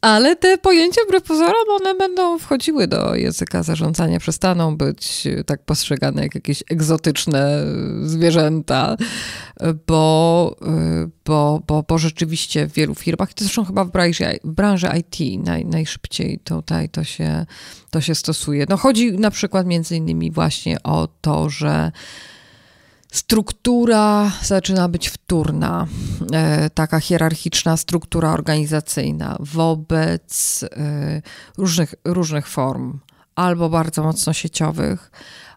Ale 0.00 0.36
te 0.36 0.58
pojęcia, 0.58 1.00
wbrew 1.06 1.22
pozorom, 1.22 1.64
one 1.80 1.94
będą 1.94 2.38
wchodziły 2.38 2.86
do 2.86 3.14
języka 3.14 3.62
zarządzania, 3.62 4.18
przestaną 4.20 4.76
być 4.76 5.28
tak 5.46 5.64
postrzegane 5.64 6.22
jak 6.22 6.34
jakieś 6.34 6.62
egzotyczne 6.70 7.64
zwierzęta, 8.02 8.96
bo, 9.86 10.56
bo, 11.24 11.60
bo, 11.66 11.84
bo 11.88 11.98
rzeczywiście 11.98 12.66
w 12.66 12.72
wielu 12.72 12.94
firmach, 12.94 13.30
i 13.30 13.34
to 13.34 13.44
zresztą 13.44 13.64
chyba 13.64 13.84
w 13.84 13.90
branży, 13.90 14.40
w 14.44 14.50
branży 14.80 14.98
IT 14.98 15.44
naj, 15.44 15.66
najszybciej 15.66 16.38
tutaj 16.38 16.88
to 16.88 17.04
się, 17.04 17.46
to 17.90 18.00
się 18.00 18.14
stosuje. 18.14 18.66
No 18.68 18.76
chodzi 18.76 19.12
na 19.12 19.30
przykład 19.30 19.66
między 19.66 19.96
innymi 19.96 20.30
właśnie 20.30 20.82
o 20.82 21.08
to, 21.20 21.50
że 21.50 21.92
struktura 23.12 24.32
zaczyna 24.42 24.88
być 24.88 25.08
wtórna, 25.08 25.86
e, 26.32 26.70
taka 26.70 27.00
hierarchiczna 27.00 27.76
struktura 27.76 28.32
organizacyjna 28.32 29.36
wobec 29.40 30.62
e, 30.62 31.22
różnych, 31.58 31.94
różnych 32.04 32.48
form, 32.48 32.98
albo 33.34 33.68
bardzo 33.68 34.02
mocno 34.02 34.32
sieciowych, 34.32 35.10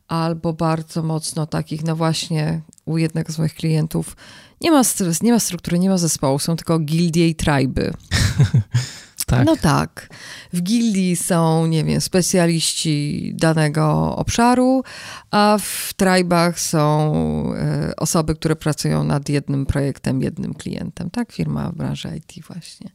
albo 0.08 0.54
bardzo 0.54 1.04
mocno 1.04 1.48
takich, 1.48 1.84
no 1.84 1.96
właśnie 1.96 2.62
u 2.86 2.98
jednego 2.98 3.34
z 3.34 3.38
moich 3.38 3.54
klientów 3.54 4.16
nie 4.64 4.72
ma, 4.72 4.82
nie 5.22 5.32
ma 5.32 5.40
struktury, 5.40 5.80
nie 5.80 5.90
ma 5.90 5.98
zespołu, 5.98 6.40
są 6.40 6.56
tylko 6.56 6.80
gildie 6.80 7.28
i 7.28 7.36
triby. 7.36 7.94
Tak. 9.38 9.46
No 9.46 9.58
tak. 9.58 10.10
W 10.54 10.62
gildii 10.62 11.16
są, 11.16 11.66
nie 11.66 11.84
wiem, 11.84 12.02
specjaliści 12.02 13.32
danego 13.36 14.16
obszaru, 14.16 14.84
a 15.32 15.58
w 15.62 15.94
tribach 15.94 16.60
są 16.60 17.14
e, 17.56 17.96
osoby, 17.98 18.36
które 18.36 18.56
pracują 18.56 19.04
nad 19.04 19.30
jednym 19.30 19.66
projektem, 19.66 20.22
jednym 20.22 20.54
klientem. 20.54 21.10
Tak, 21.10 21.32
firma 21.32 21.70
w 21.70 21.76
branży 21.76 22.10
IT 22.18 22.46
właśnie. 22.48 22.90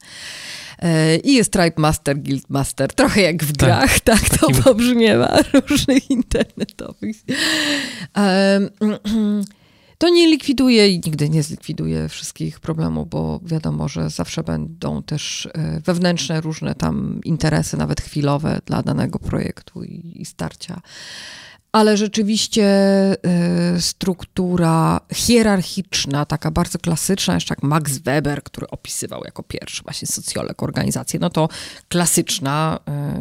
E, 0.78 1.16
I 1.16 1.34
jest 1.34 1.52
tribe 1.52 1.72
master, 1.76 2.22
guild 2.22 2.50
master, 2.50 2.92
trochę 2.92 3.20
jak 3.22 3.44
w 3.44 3.56
tak. 3.56 3.68
grach, 3.68 4.00
tak, 4.00 4.20
tak 4.28 4.38
to 4.38 4.50
pobrzmiewa, 4.64 5.38
różnych 5.68 6.10
internetowych. 6.10 7.16
Um, 8.16 9.44
To 9.98 10.08
nie 10.08 10.26
likwiduje 10.28 10.88
i 10.88 11.00
nigdy 11.04 11.28
nie 11.28 11.42
zlikwiduje 11.42 12.08
wszystkich 12.08 12.60
problemów, 12.60 13.08
bo 13.08 13.40
wiadomo, 13.42 13.88
że 13.88 14.10
zawsze 14.10 14.42
będą 14.42 15.02
też 15.02 15.48
e, 15.54 15.80
wewnętrzne 15.80 16.40
różne 16.40 16.74
tam 16.74 17.20
interesy, 17.24 17.76
nawet 17.76 18.00
chwilowe 18.00 18.60
dla 18.66 18.82
danego 18.82 19.18
projektu 19.18 19.84
i, 19.84 20.22
i 20.22 20.24
starcia. 20.24 20.80
ale 21.72 21.96
rzeczywiście 21.96 22.66
y, 23.76 23.80
struktura 23.80 25.00
hierarchiczna, 25.14 26.24
taka 26.24 26.50
bardzo 26.50 26.78
klasyczna, 26.78 27.34
jeszcze 27.34 27.52
jak 27.52 27.62
Max 27.62 27.98
Weber, 27.98 28.42
który 28.42 28.68
opisywał 28.68 29.24
jako 29.24 29.42
pierwszy 29.42 29.82
właśnie 29.82 30.08
socjolog 30.08 30.62
organizację, 30.62 31.20
no 31.20 31.30
to 31.30 31.48
klasyczna 31.88 32.78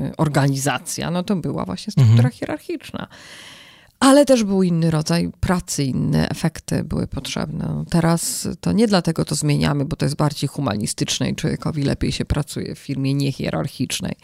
y, 0.10 0.16
organizacja, 0.18 1.12
no 1.12 1.24
to 1.24 1.36
była 1.36 1.66
właśnie 1.66 1.92
struktura 1.92 2.18
mhm. 2.18 2.34
hierarchiczna. 2.34 3.08
Ale 4.00 4.26
też 4.26 4.44
był 4.44 4.64
inny 4.64 4.92
rodzaj 4.92 5.32
pracy, 5.40 5.84
inne 5.84 6.30
efekty 6.30 6.84
były 6.84 7.08
potrzebne. 7.08 7.66
No 7.68 7.86
teraz 7.90 8.48
to 8.62 8.72
nie 8.72 8.88
dlatego 8.88 9.26
to 9.26 9.36
zmieniamy, 9.36 9.86
bo 9.86 9.96
to 9.96 10.06
jest 10.06 10.16
bardziej 10.16 10.48
humanistyczne 10.48 11.30
i 11.30 11.36
człowiekowi 11.36 11.84
lepiej 11.84 12.12
się 12.12 12.26
pracuje 12.26 12.76
w 12.76 12.80
firmie 12.80 13.14
niehierarchicznej 13.14 14.16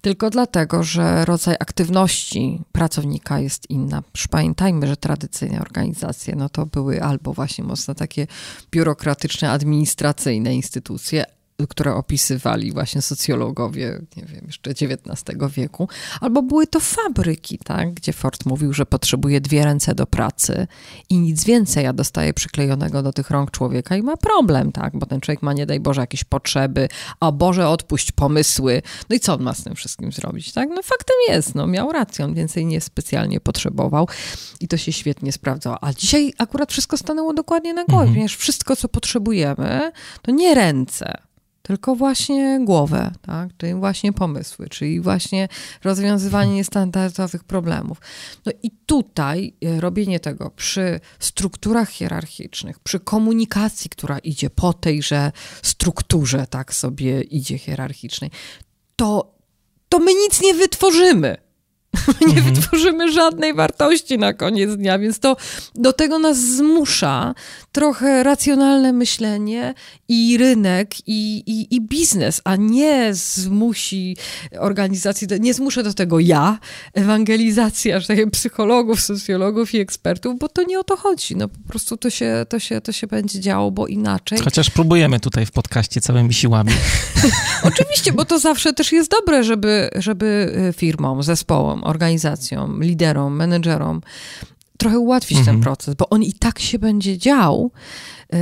tylko 0.00 0.30
dlatego, 0.30 0.82
że 0.82 1.24
rodzaj 1.24 1.56
aktywności 1.60 2.62
pracownika 2.72 3.40
jest 3.40 3.70
inna. 3.70 4.02
Pamiętajmy, 4.30 4.86
że 4.86 4.96
tradycyjne 4.96 5.60
organizacje 5.60 6.36
no 6.36 6.48
to 6.48 6.66
były 6.66 7.02
albo 7.02 7.32
właśnie 7.32 7.64
mocno 7.64 7.94
takie 7.94 8.26
biurokratyczne, 8.70 9.50
administracyjne 9.50 10.54
instytucje, 10.54 11.24
które 11.66 11.94
opisywali 11.94 12.72
właśnie 12.72 13.02
socjologowie, 13.02 14.00
nie 14.16 14.24
wiem, 14.24 14.44
jeszcze 14.46 14.70
XIX 14.70 15.36
wieku, 15.56 15.88
albo 16.20 16.42
były 16.42 16.66
to 16.66 16.80
fabryki, 16.80 17.58
tak, 17.58 17.94
gdzie 17.94 18.12
Ford 18.12 18.46
mówił, 18.46 18.72
że 18.72 18.86
potrzebuje 18.86 19.40
dwie 19.40 19.64
ręce 19.64 19.94
do 19.94 20.06
pracy 20.06 20.66
i 21.08 21.18
nic 21.18 21.44
więcej, 21.44 21.86
a 21.86 21.92
dostaje 21.92 22.34
przyklejonego 22.34 23.02
do 23.02 23.12
tych 23.12 23.30
rąk 23.30 23.50
człowieka 23.50 23.96
i 23.96 24.02
ma 24.02 24.16
problem, 24.16 24.72
tak, 24.72 24.96
bo 24.96 25.06
ten 25.06 25.20
człowiek 25.20 25.42
ma, 25.42 25.52
nie 25.52 25.66
daj 25.66 25.80
Boże, 25.80 26.00
jakieś 26.00 26.24
potrzeby, 26.24 26.88
a 27.20 27.32
Boże, 27.32 27.68
odpuść 27.68 28.12
pomysły, 28.12 28.82
no 29.10 29.16
i 29.16 29.20
co 29.20 29.34
on 29.34 29.42
ma 29.42 29.54
z 29.54 29.64
tym 29.64 29.74
wszystkim 29.74 30.12
zrobić, 30.12 30.52
tak, 30.52 30.68
no 30.68 30.82
faktem 30.82 31.16
jest, 31.28 31.54
no 31.54 31.66
miał 31.66 31.92
rację, 31.92 32.24
on 32.24 32.34
więcej 32.34 32.66
nie 32.66 32.80
specjalnie 32.80 33.40
potrzebował 33.40 34.08
i 34.60 34.68
to 34.68 34.76
się 34.76 34.92
świetnie 34.92 35.32
sprawdzało, 35.32 35.84
a 35.84 35.92
dzisiaj 35.92 36.32
akurat 36.38 36.72
wszystko 36.72 36.96
stanęło 36.96 37.34
dokładnie 37.34 37.74
na 37.74 37.84
głowie, 37.84 38.00
mhm. 38.00 38.14
ponieważ 38.14 38.36
wszystko, 38.36 38.76
co 38.76 38.88
potrzebujemy, 38.88 39.92
to 40.22 40.30
nie 40.30 40.54
ręce, 40.54 41.29
tylko 41.70 41.96
właśnie 41.96 42.60
głowę, 42.64 43.12
tak? 43.22 43.50
czyli 43.56 43.74
właśnie 43.74 44.12
pomysły, 44.12 44.68
czyli 44.68 45.00
właśnie 45.00 45.48
rozwiązywanie 45.84 46.54
niestandardowych 46.54 47.44
problemów. 47.44 47.98
No 48.46 48.52
i 48.62 48.70
tutaj 48.86 49.54
e, 49.64 49.80
robienie 49.80 50.20
tego 50.20 50.50
przy 50.50 51.00
strukturach 51.18 51.90
hierarchicznych, 51.90 52.78
przy 52.78 53.00
komunikacji, 53.00 53.90
która 53.90 54.18
idzie 54.18 54.50
po 54.50 54.72
tejże 54.72 55.32
strukturze, 55.62 56.46
tak 56.50 56.74
sobie 56.74 57.20
idzie 57.20 57.58
hierarchicznej, 57.58 58.30
to, 58.96 59.34
to 59.88 59.98
my 59.98 60.14
nic 60.14 60.42
nie 60.42 60.54
wytworzymy. 60.54 61.36
nie 62.26 62.36
mhm. 62.36 62.54
wytworzymy 62.54 63.12
żadnej 63.12 63.54
wartości 63.54 64.18
na 64.18 64.32
koniec 64.32 64.76
dnia, 64.76 64.98
więc 64.98 65.18
to 65.18 65.36
do 65.74 65.92
tego 65.92 66.18
nas 66.18 66.38
zmusza 66.38 67.34
trochę 67.72 68.22
racjonalne 68.22 68.92
myślenie 68.92 69.74
i 70.08 70.36
rynek 70.38 70.94
i, 71.06 71.42
i, 71.46 71.74
i 71.74 71.80
biznes, 71.80 72.40
a 72.44 72.56
nie 72.56 73.14
zmusi 73.14 74.16
organizacji, 74.58 75.28
nie 75.40 75.54
zmuszę 75.54 75.82
do 75.82 75.94
tego 75.94 76.20
ja, 76.20 76.58
ewangelizacja, 76.94 78.00
że 78.00 78.06
tak 78.06 78.30
psychologów, 78.30 79.00
socjologów 79.00 79.74
i 79.74 79.78
ekspertów, 79.78 80.38
bo 80.38 80.48
to 80.48 80.62
nie 80.62 80.78
o 80.78 80.84
to 80.84 80.96
chodzi. 80.96 81.36
No 81.36 81.48
po 81.48 81.68
prostu 81.68 81.96
to 81.96 82.10
się, 82.10 82.46
to 82.48 82.58
się, 82.58 82.80
to 82.80 82.92
się 82.92 83.06
będzie 83.06 83.40
działo, 83.40 83.70
bo 83.70 83.86
inaczej. 83.86 84.38
Chociaż 84.38 84.70
próbujemy 84.70 85.20
tutaj 85.20 85.46
w 85.46 85.50
podcaście 85.50 86.00
całymi 86.00 86.34
siłami. 86.34 86.72
Oczywiście, 87.62 88.12
bo 88.12 88.24
to 88.24 88.38
zawsze 88.38 88.72
też 88.72 88.92
jest 88.92 89.10
dobre, 89.10 89.44
żeby, 89.44 89.90
żeby 89.94 90.52
y, 90.70 90.72
firmom, 90.72 91.22
zespołom, 91.22 91.79
organizacjom, 91.84 92.82
liderom, 92.82 93.36
menedżerom 93.36 94.00
trochę 94.80 94.98
ułatwić 94.98 95.38
mhm. 95.38 95.56
ten 95.56 95.62
proces, 95.62 95.94
bo 95.94 96.08
on 96.08 96.22
i 96.22 96.32
tak 96.32 96.58
się 96.58 96.78
będzie 96.78 97.18
dział. 97.18 97.70
Yy, 98.32 98.38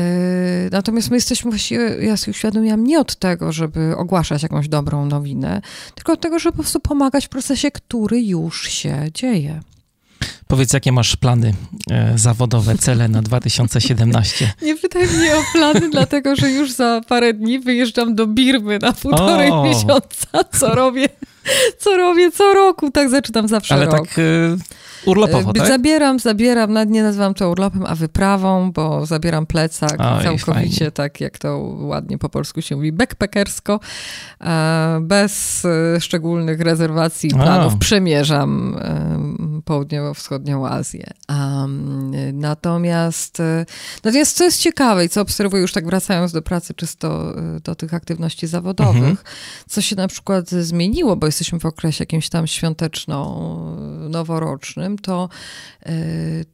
natomiast 0.72 1.11
my 1.11 1.16
jesteśmy 1.16 1.51
właściwie, 1.51 1.97
ja 2.01 2.16
sobie 2.16 2.30
uświadomiłam, 2.30 2.84
nie 2.84 3.01
od 3.01 3.16
tego, 3.16 3.53
żeby 3.53 3.97
ogłaszać 3.97 4.43
jakąś 4.43 4.68
dobrą 4.68 5.07
nowinę, 5.07 5.61
tylko 5.95 6.12
od 6.12 6.20
tego, 6.20 6.39
żeby 6.39 6.53
po 6.53 6.62
prostu 6.62 6.80
pomagać 6.80 7.26
w 7.26 7.28
procesie, 7.28 7.70
który 7.70 8.22
już 8.22 8.68
się 8.68 9.07
dzieje. 9.14 9.61
Powiedz, 10.47 10.72
jakie 10.72 10.93
masz 10.93 11.16
plany 11.16 11.55
e, 11.91 12.12
zawodowe, 12.18 12.78
cele 12.78 13.09
na 13.09 13.22
2017? 13.22 14.53
Nie 14.62 14.76
pytaj 14.76 15.09
mnie 15.09 15.36
o 15.36 15.43
plany, 15.53 15.91
dlatego 15.97 16.36
że 16.36 16.51
już 16.51 16.72
za 16.72 17.01
parę 17.09 17.34
dni 17.34 17.59
wyjeżdżam 17.59 18.14
do 18.14 18.26
Birmy 18.26 18.78
na 18.78 18.93
półtorej 18.93 19.51
o. 19.51 19.64
miesiąca, 19.64 20.45
co 20.59 20.74
robię, 20.74 21.09
co 21.78 21.96
robię 21.96 22.30
co 22.30 22.55
roku, 22.55 22.90
tak 22.90 23.09
zaczynam 23.11 23.49
zawsze 23.49 23.74
Ale 23.74 23.84
rok. 23.86 24.09
tak... 24.09 24.18
Y 24.18 24.59
Urlopowo, 25.07 25.53
tak? 25.53 25.68
Zabieram, 25.68 26.18
zabieram, 26.18 26.72
nawet 26.72 26.90
nie 26.90 27.03
nazywam 27.03 27.34
to 27.34 27.51
urlopem, 27.51 27.84
a 27.86 27.94
wyprawą, 27.94 28.72
bo 28.72 29.07
zabieram 29.07 29.46
plecak 29.46 29.96
Oj, 29.99 30.22
całkowicie 30.22 30.78
fajnie. 30.78 30.90
tak, 30.90 31.20
jak 31.20 31.38
to 31.38 31.59
ładnie 31.78 32.18
po 32.18 32.28
polsku 32.28 32.62
się 32.62 32.76
mówi, 32.76 32.92
backpackersko, 32.92 33.80
e, 34.40 34.99
bez 35.03 35.64
e, 35.64 36.01
szczególnych 36.01 36.61
rezerwacji 36.61 37.30
i 37.30 37.34
planów. 37.34 37.74
A. 37.74 37.78
Przemierzam 37.78 38.76
e, 38.78 39.62
południowo-wschodnią 39.64 40.68
Azję. 40.68 41.11
Natomiast, 42.32 43.42
natomiast 44.05 44.36
co 44.36 44.44
jest 44.44 44.61
ciekawe 44.61 45.05
i 45.05 45.09
co 45.09 45.20
obserwuję 45.20 45.62
już 45.62 45.72
tak 45.72 45.86
wracając 45.86 46.32
do 46.32 46.42
pracy 46.42 46.74
czysto 46.74 47.34
do 47.64 47.74
tych 47.74 47.94
aktywności 47.94 48.46
zawodowych, 48.46 48.96
mhm. 48.96 49.16
co 49.68 49.80
się 49.80 49.96
na 49.96 50.09
przykład 50.09 50.51
zmieniło, 50.51 51.16
bo 51.16 51.26
jesteśmy 51.26 51.61
w 51.61 51.66
okresie 51.66 52.03
jakimś 52.03 52.28
tam 52.28 52.46
świąteczno-noworocznym, 52.46 54.97
to, 55.03 55.28
e, 55.82 55.92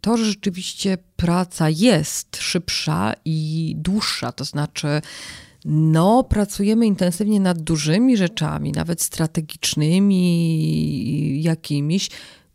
to 0.01 0.17
że 0.17 0.25
rzeczywiście 0.25 0.99
praca 1.17 1.69
jest 1.69 2.37
szybsza 2.37 3.13
i 3.25 3.75
dłuższa. 3.79 4.33
To 4.33 4.45
znaczy, 4.45 4.89
no, 5.65 6.25
pracujemy 6.25 6.87
intensywnie 6.87 7.41
nad 7.41 7.59
dużymi 7.59 8.17
rzeczami, 8.17 8.73
nawet 8.73 9.03
strategicznymi 9.03 11.43
jakimiś, 11.43 12.11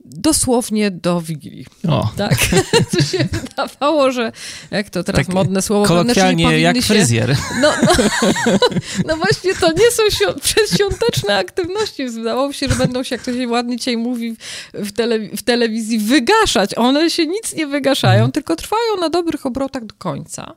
dosłownie 0.10 0.92
do 0.92 1.22
Wigilii. 1.22 1.66
O. 1.88 2.12
Tak? 2.18 2.38
Co 2.92 3.02
się 3.02 3.28
wydawało, 3.32 4.12
że 4.12 4.32
jak 4.72 4.90
to 4.90 5.04
teraz 5.04 5.26
tak 5.26 5.36
modne 5.36 5.62
słowo, 5.62 5.86
kolokwialnie 5.86 6.60
jak 6.60 6.76
się, 6.76 6.82
fryzjer. 6.82 7.36
No, 7.62 7.72
no, 7.84 8.04
no, 9.08 9.18
właśnie 9.18 9.56
to 9.56 9.72
nie 9.72 9.92
są 9.92 10.04
przedświąteczne 10.42 11.38
aktywności. 11.38 12.10
Zdawało 12.10 12.54
się, 12.54 12.70
że 12.70 12.76
będą 12.76 13.04
się, 13.04 13.16
jak 13.16 13.26
to 13.26 13.34
się 13.34 13.48
ładnie 13.48 13.78
dzisiaj 13.78 13.98
mówi 13.98 14.36
w, 14.74 14.92
tele, 14.92 15.20
w 15.20 15.42
telewizji, 15.42 16.00
wygaszać. 16.00 16.78
One 16.78 17.10
się 17.10 17.28
nic 17.28 17.56
nie 17.56 17.68
wygaszają, 17.68 18.14
hmm. 18.14 18.32
tylko 18.32 18.56
trwają 18.56 18.98
na 19.00 19.10
dobrych 19.10 19.46
obrotach 19.46 19.86
do 19.86 19.96
końca. 19.98 20.56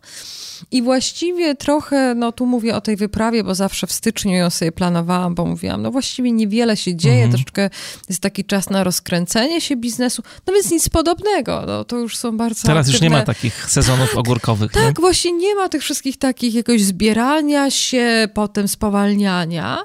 I 0.70 0.82
właściwie 0.82 1.54
trochę, 1.54 2.14
no 2.14 2.32
tu 2.32 2.46
mówię 2.46 2.76
o 2.76 2.80
tej 2.80 2.96
wyprawie, 2.96 3.44
bo 3.44 3.54
zawsze 3.54 3.86
w 3.86 3.92
styczniu 3.92 4.32
ją 4.32 4.50
sobie 4.50 4.72
planowałam, 4.72 5.34
bo 5.34 5.44
mówiłam, 5.44 5.82
no 5.82 5.90
właściwie 5.90 6.32
niewiele 6.32 6.76
się 6.76 6.96
dzieje, 6.96 7.24
mhm. 7.24 7.30
troszeczkę 7.30 7.70
jest 8.08 8.20
taki 8.20 8.44
czas 8.44 8.70
na 8.70 8.84
rozkręcenie 8.84 9.41
się 9.60 9.76
biznesu, 9.76 10.22
no 10.46 10.52
więc 10.52 10.70
nic 10.70 10.88
podobnego, 10.88 11.64
no 11.66 11.84
to 11.84 11.98
już 11.98 12.16
są 12.16 12.36
bardzo 12.36 12.62
Teraz 12.62 12.86
aktywne... 12.88 13.06
już 13.06 13.12
nie 13.12 13.18
ma 13.18 13.24
takich 13.24 13.70
sezonów 13.70 14.08
tak, 14.10 14.18
ogórkowych. 14.18 14.72
Tak, 14.72 14.84
nie? 14.84 14.92
właśnie 15.00 15.32
nie 15.32 15.54
ma 15.54 15.68
tych 15.68 15.82
wszystkich 15.82 16.18
takich 16.18 16.54
jakoś 16.54 16.82
zbierania 16.82 17.70
się, 17.70 18.28
potem 18.34 18.68
spowalniania. 18.68 19.84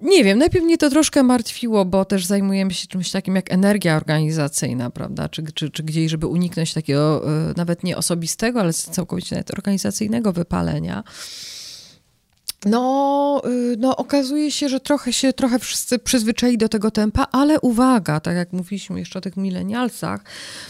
Nie 0.00 0.24
wiem, 0.24 0.38
najpierw 0.38 0.64
mnie 0.64 0.78
to 0.78 0.90
troszkę 0.90 1.22
martwiło, 1.22 1.84
bo 1.84 2.04
też 2.04 2.26
zajmujemy 2.26 2.74
się 2.74 2.86
czymś 2.86 3.10
takim 3.10 3.36
jak 3.36 3.52
energia 3.52 3.96
organizacyjna, 3.96 4.90
prawda? 4.90 5.28
Czy, 5.28 5.42
czy, 5.54 5.70
czy 5.70 5.82
gdzieś, 5.82 6.10
żeby 6.10 6.26
uniknąć 6.26 6.74
takiego 6.74 7.24
e, 7.50 7.52
nawet 7.56 7.84
nie 7.84 7.96
osobistego, 7.96 8.60
ale 8.60 8.72
całkowicie 8.72 9.36
nawet 9.36 9.50
organizacyjnego 9.50 10.32
wypalenia. 10.32 11.04
No, 12.66 13.42
y, 13.46 13.76
no, 13.78 13.96
okazuje 13.96 14.50
się, 14.50 14.68
że 14.68 14.80
trochę 14.80 15.12
się, 15.12 15.32
trochę 15.32 15.58
wszyscy 15.58 15.98
przyzwyczaili 15.98 16.58
do 16.58 16.68
tego 16.68 16.90
tempa, 16.90 17.26
ale 17.32 17.60
uwaga, 17.60 18.20
tak 18.20 18.36
jak 18.36 18.52
mówiliśmy 18.52 18.98
jeszcze 18.98 19.18
o 19.18 19.22
tych 19.22 19.36
milenialsach, 19.36 20.24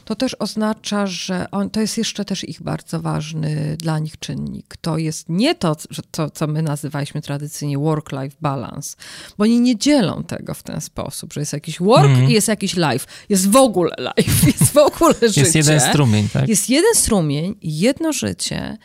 to 0.05 0.17
też 0.17 0.37
oznacza, 0.39 1.07
że 1.07 1.51
on, 1.51 1.71
to 1.71 1.81
jest 1.81 1.99
jeszcze 1.99 2.25
też 2.25 2.45
ich 2.45 2.63
bardzo 2.63 3.01
ważny 3.01 3.77
dla 3.79 3.99
nich 3.99 4.19
czynnik. 4.19 4.77
To 4.81 4.99
jest 4.99 5.29
nie 5.29 5.55
to, 5.55 5.77
że 5.91 6.03
to, 6.11 6.31
co 6.31 6.47
my 6.47 6.63
nazywaliśmy 6.63 7.23
tradycyjnie 7.23 7.79
work-life 7.79 8.37
balance, 8.41 8.97
bo 9.39 9.45
oni 9.45 9.61
nie 9.61 9.77
dzielą 9.77 10.25
tego 10.25 10.55
w 10.55 10.63
ten 10.63 10.81
sposób, 10.81 11.33
że 11.33 11.41
jest 11.41 11.53
jakiś 11.53 11.79
work 11.79 12.05
mm. 12.05 12.31
i 12.31 12.33
jest 12.33 12.49
jakiś 12.49 12.77
life. 12.77 13.07
Jest 13.29 13.51
w 13.51 13.57
ogóle 13.57 13.97
life, 13.99 14.47
jest 14.61 14.73
w 14.73 14.77
ogóle 14.77 15.15
życie. 15.23 15.41
Jest 15.41 15.55
jeden 15.55 15.81
strumień, 15.81 16.29
tak? 16.29 16.49
Jest 16.49 16.71
jeden 16.71 16.95
strumień, 16.95 17.55
jedno 17.63 18.13
życie 18.13 18.79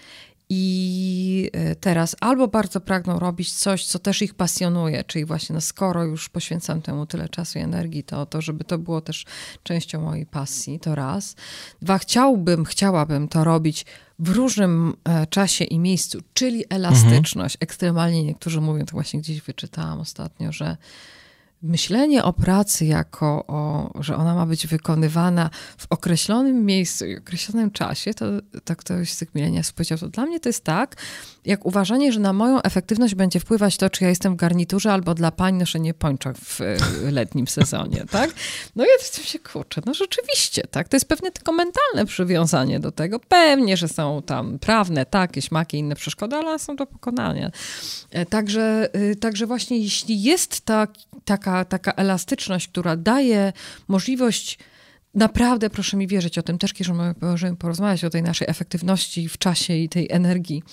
i 0.55 1.49
e, 1.53 1.75
teraz 1.75 2.15
albo 2.19 2.47
bardzo 2.47 2.81
pragną 2.81 3.19
robić 3.19 3.53
coś, 3.53 3.85
co 3.85 3.99
też 3.99 4.21
ich 4.21 4.33
pasjonuje, 4.33 5.03
czyli 5.03 5.25
właśnie 5.25 5.53
no 5.53 5.61
skoro 5.61 6.03
już 6.03 6.29
poświęcam 6.29 6.81
temu 6.81 7.05
tyle 7.05 7.29
czasu 7.29 7.59
i 7.59 7.61
energii, 7.61 8.03
to, 8.03 8.25
to 8.25 8.41
żeby 8.41 8.63
to 8.63 8.77
było 8.77 9.01
też 9.01 9.25
częścią 9.63 10.01
mojej 10.01 10.25
pasji, 10.25 10.79
to 10.79 10.95
raz. 10.95 11.35
Dwa, 11.81 11.97
chciałbym, 11.97 12.65
chciałabym 12.65 13.27
to 13.27 13.43
robić 13.43 13.85
w 14.19 14.29
różnym 14.29 14.93
e, 15.03 15.27
czasie 15.27 15.65
i 15.65 15.79
miejscu, 15.79 16.19
czyli 16.33 16.63
elastyczność. 16.69 17.55
Mhm. 17.55 17.59
Ekstremalnie 17.59 18.23
niektórzy 18.23 18.61
mówią, 18.61 18.85
to 18.85 18.91
właśnie 18.91 19.19
gdzieś 19.19 19.41
wyczytałam 19.41 19.99
ostatnio, 19.99 20.51
że 20.51 20.77
myślenie 21.64 22.24
o 22.24 22.34
pracy 22.34 22.86
jako 22.86 23.45
o, 23.47 23.91
że 23.99 24.16
ona 24.16 24.36
ma 24.36 24.45
być 24.45 24.68
wykonywana 24.68 25.49
w 25.78 25.86
określonym 25.89 26.66
miejscu 26.66 27.05
i 27.05 27.18
określonym 27.18 27.72
czasie, 27.72 28.14
to 28.14 28.26
tak 28.64 28.78
ktoś 28.78 29.11
z 29.11 29.18
tych 29.18 29.36
milenialsów 29.36 29.74
powiedział, 29.74 29.97
to 29.97 30.09
dla 30.09 30.26
mnie 30.26 30.39
to 30.39 30.49
jest 30.49 30.64
tak, 30.64 30.95
jak 31.45 31.65
uważanie, 31.65 32.11
że 32.11 32.19
na 32.19 32.33
moją 32.33 32.61
efektywność 32.61 33.15
będzie 33.15 33.39
wpływać 33.39 33.77
to, 33.77 33.89
czy 33.89 34.03
ja 34.03 34.09
jestem 34.09 34.33
w 34.33 34.35
garniturze 34.35 34.93
albo 34.93 35.13
dla 35.13 35.31
pań 35.31 35.55
noszenie 35.55 35.93
pończok 35.93 36.37
w 36.37 36.59
letnim 37.11 37.47
sezonie, 37.47 38.05
tak? 38.11 38.33
No 38.75 38.83
ja 38.83 38.91
to 39.15 39.23
się 39.23 39.39
kurczę, 39.39 39.81
no 39.85 39.93
rzeczywiście, 39.93 40.63
tak? 40.71 40.89
To 40.89 40.95
jest 40.95 41.07
pewnie 41.07 41.31
tylko 41.31 41.51
mentalne 41.51 42.05
przywiązanie 42.05 42.79
do 42.79 42.91
tego. 42.91 43.19
Pewnie, 43.19 43.77
że 43.77 43.87
są 43.87 44.21
tam 44.25 44.59
prawne, 44.59 45.05
tak, 45.05 45.29
jakieś 45.29 45.51
maki, 45.51 45.77
inne 45.77 45.95
przeszkody, 45.95 46.35
ale 46.35 46.59
są 46.59 46.75
do 46.75 46.85
pokonania. 46.85 47.51
E, 48.11 48.25
także, 48.25 48.89
y, 48.95 49.15
także 49.15 49.47
właśnie 49.47 49.77
jeśli 49.77 50.23
jest 50.23 50.61
ta, 50.61 50.87
taka, 51.25 51.65
taka 51.65 51.91
elastyczność, 51.91 52.67
która 52.67 52.95
daje 52.95 53.53
możliwość 53.87 54.59
naprawdę, 55.13 55.69
proszę 55.69 55.97
mi 55.97 56.07
wierzyć, 56.07 56.37
o 56.37 56.43
tym 56.43 56.57
też 56.57 56.73
możemy 57.21 57.55
porozmawiać, 57.55 58.03
o 58.03 58.09
tej 58.09 58.23
naszej 58.23 58.47
efektywności 58.49 59.29
w 59.29 59.37
czasie 59.37 59.73
i 59.73 59.89
tej 59.89 60.07
energii, 60.11 60.63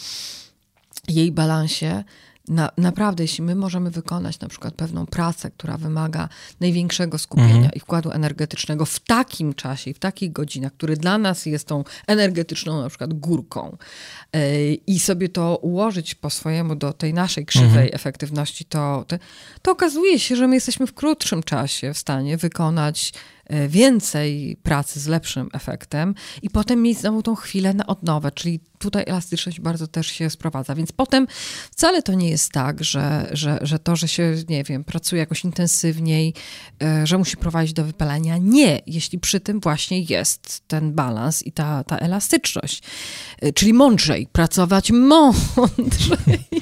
jej 1.09 1.33
balansie, 1.33 2.05
na, 2.51 2.71
naprawdę, 2.79 3.25
jeśli 3.25 3.45
my 3.45 3.55
możemy 3.55 3.91
wykonać 3.91 4.41
na 4.41 4.49
przykład 4.49 4.75
pewną 4.75 5.07
pracę, 5.07 5.51
która 5.51 5.77
wymaga 5.77 6.29
największego 6.61 7.19
skupienia 7.19 7.55
mhm. 7.55 7.73
i 7.75 7.81
wkładu 7.81 8.11
energetycznego 8.11 8.87
w 8.87 9.01
takim 9.01 9.55
czasie, 9.55 9.95
w 9.95 9.99
takich 9.99 10.33
godzinach, 10.33 10.73
który 10.73 10.97
dla 10.97 11.19
nas 11.19 11.47
jest 11.47 11.67
tą 11.67 11.85
energetyczną 12.07 12.83
na 12.83 12.89
przykład 12.89 13.13
górką 13.15 13.77
yy, 14.33 14.41
i 14.75 15.01
sobie 15.01 15.29
to 15.29 15.57
ułożyć 15.57 16.15
po 16.15 16.31
swojemu 16.31 16.75
do 16.75 16.93
tej 16.93 17.15
naszej 17.15 17.47
krzywej 17.47 17.69
mhm. 17.69 17.89
efektywności, 17.93 18.65
to, 18.65 19.05
to, 19.09 19.17
to 19.63 19.71
okazuje 19.73 20.19
się, 20.19 20.37
że 20.37 20.49
my 20.49 20.55
jesteśmy 20.55 20.87
w 20.87 20.95
krótszym 20.95 21.43
czasie 21.43 21.95
w 21.95 21.99
stanie 21.99 22.37
wykonać 22.37 23.13
więcej 23.69 24.57
pracy 24.63 25.01
z 25.01 25.07
lepszym 25.07 25.49
efektem 25.53 26.15
i 26.43 26.51
potem 26.51 26.83
mieć 26.83 26.99
znowu 26.99 27.23
tą 27.23 27.35
chwilę 27.35 27.75
na 27.75 27.87
odnowę, 27.87 28.33
czyli 28.33 28.61
tutaj 28.81 29.05
elastyczność 29.07 29.61
bardzo 29.61 29.87
też 29.87 30.07
się 30.07 30.31
sprowadza. 30.31 30.75
Więc 30.75 30.93
potem 30.93 31.27
wcale 31.71 32.03
to 32.03 32.15
nie 32.15 32.31
jest 32.31 32.53
tak, 32.53 32.85
że, 32.85 33.29
że, 33.33 33.59
że 33.63 33.79
to, 33.79 33.97
że 33.97 34.09
się, 34.09 34.37
nie 34.49 34.65
wiem, 34.65 34.85
pracuje 34.85 35.21
jakoś 35.21 35.45
intensywniej, 35.45 36.35
e, 36.83 37.07
że 37.07 37.19
musi 37.19 37.37
prowadzić 37.37 37.73
do 37.73 37.85
wypalenia. 37.85 38.39
Nie, 38.39 38.81
jeśli 38.87 39.19
przy 39.19 39.41
tym 39.41 39.61
właśnie 39.61 40.01
jest 40.01 40.63
ten 40.69 40.93
balans 40.93 41.43
i 41.43 41.53
ta, 41.53 41.85
ta 41.85 41.97
elastyczność. 41.97 42.83
E, 43.41 43.53
czyli 43.53 43.73
mądrzej, 43.73 44.27
pracować 44.33 44.91
mądrzej. 44.91 46.39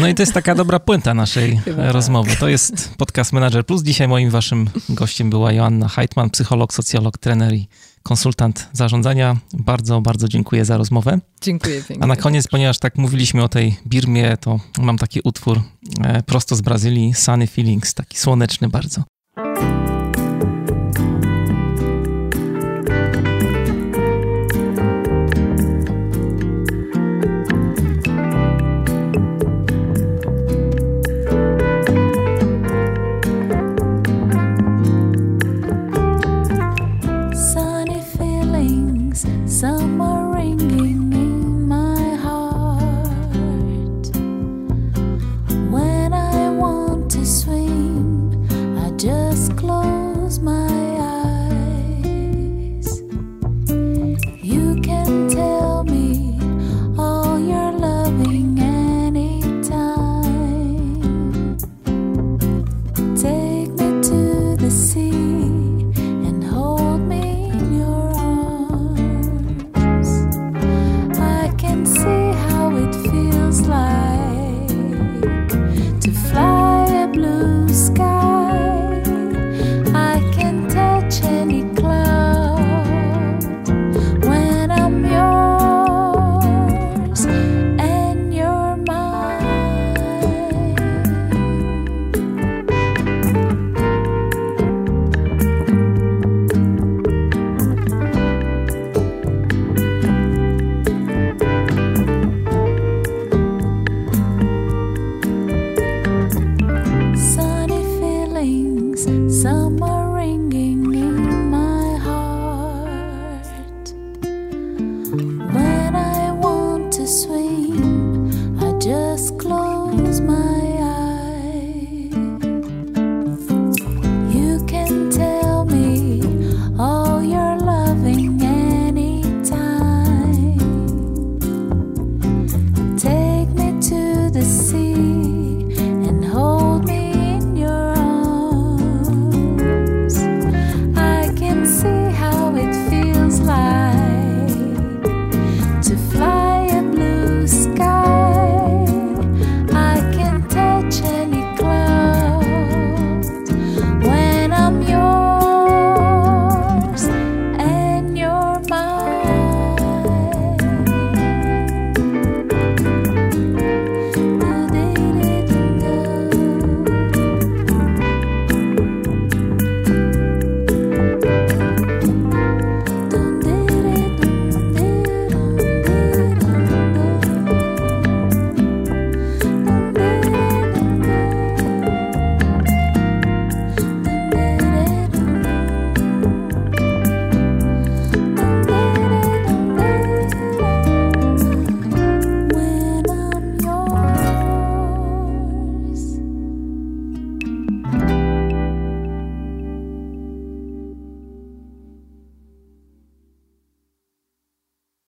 No 0.00 0.08
i 0.08 0.14
to 0.14 0.22
jest 0.22 0.32
taka 0.32 0.54
dobra 0.54 0.78
puenta 0.78 1.14
naszej 1.14 1.56
Chyba 1.56 1.82
tak. 1.82 1.92
rozmowy. 1.92 2.30
Tak. 2.30 2.38
To 2.38 2.48
jest 2.48 2.94
podcast 2.96 3.32
Manager 3.32 3.66
Plus. 3.66 3.82
Dzisiaj 3.82 4.08
moim 4.08 4.30
waszym 4.30 4.70
gościem 4.88 5.30
była 5.30 5.52
Joanna 5.52 5.73
Heitman, 5.82 6.30
psycholog, 6.30 6.74
socjolog, 6.74 7.18
trener 7.18 7.54
i 7.54 7.68
konsultant 8.02 8.68
zarządzania. 8.72 9.36
Bardzo, 9.52 10.00
bardzo 10.00 10.28
dziękuję 10.28 10.64
za 10.64 10.76
rozmowę. 10.76 11.18
Dziękuję 11.40 11.74
pięknie. 11.74 12.04
A 12.04 12.06
na 12.06 12.16
koniec, 12.16 12.48
ponieważ 12.48 12.78
tak 12.78 12.98
mówiliśmy 12.98 13.42
o 13.42 13.48
tej 13.48 13.76
Birmie, 13.86 14.36
to 14.36 14.60
mam 14.78 14.98
taki 14.98 15.20
utwór 15.24 15.60
e, 16.00 16.22
prosto 16.22 16.56
z 16.56 16.60
Brazylii, 16.60 17.14
Sunny 17.14 17.46
Feelings, 17.46 17.94
taki 17.94 18.18
słoneczny 18.18 18.68
bardzo. 18.68 19.02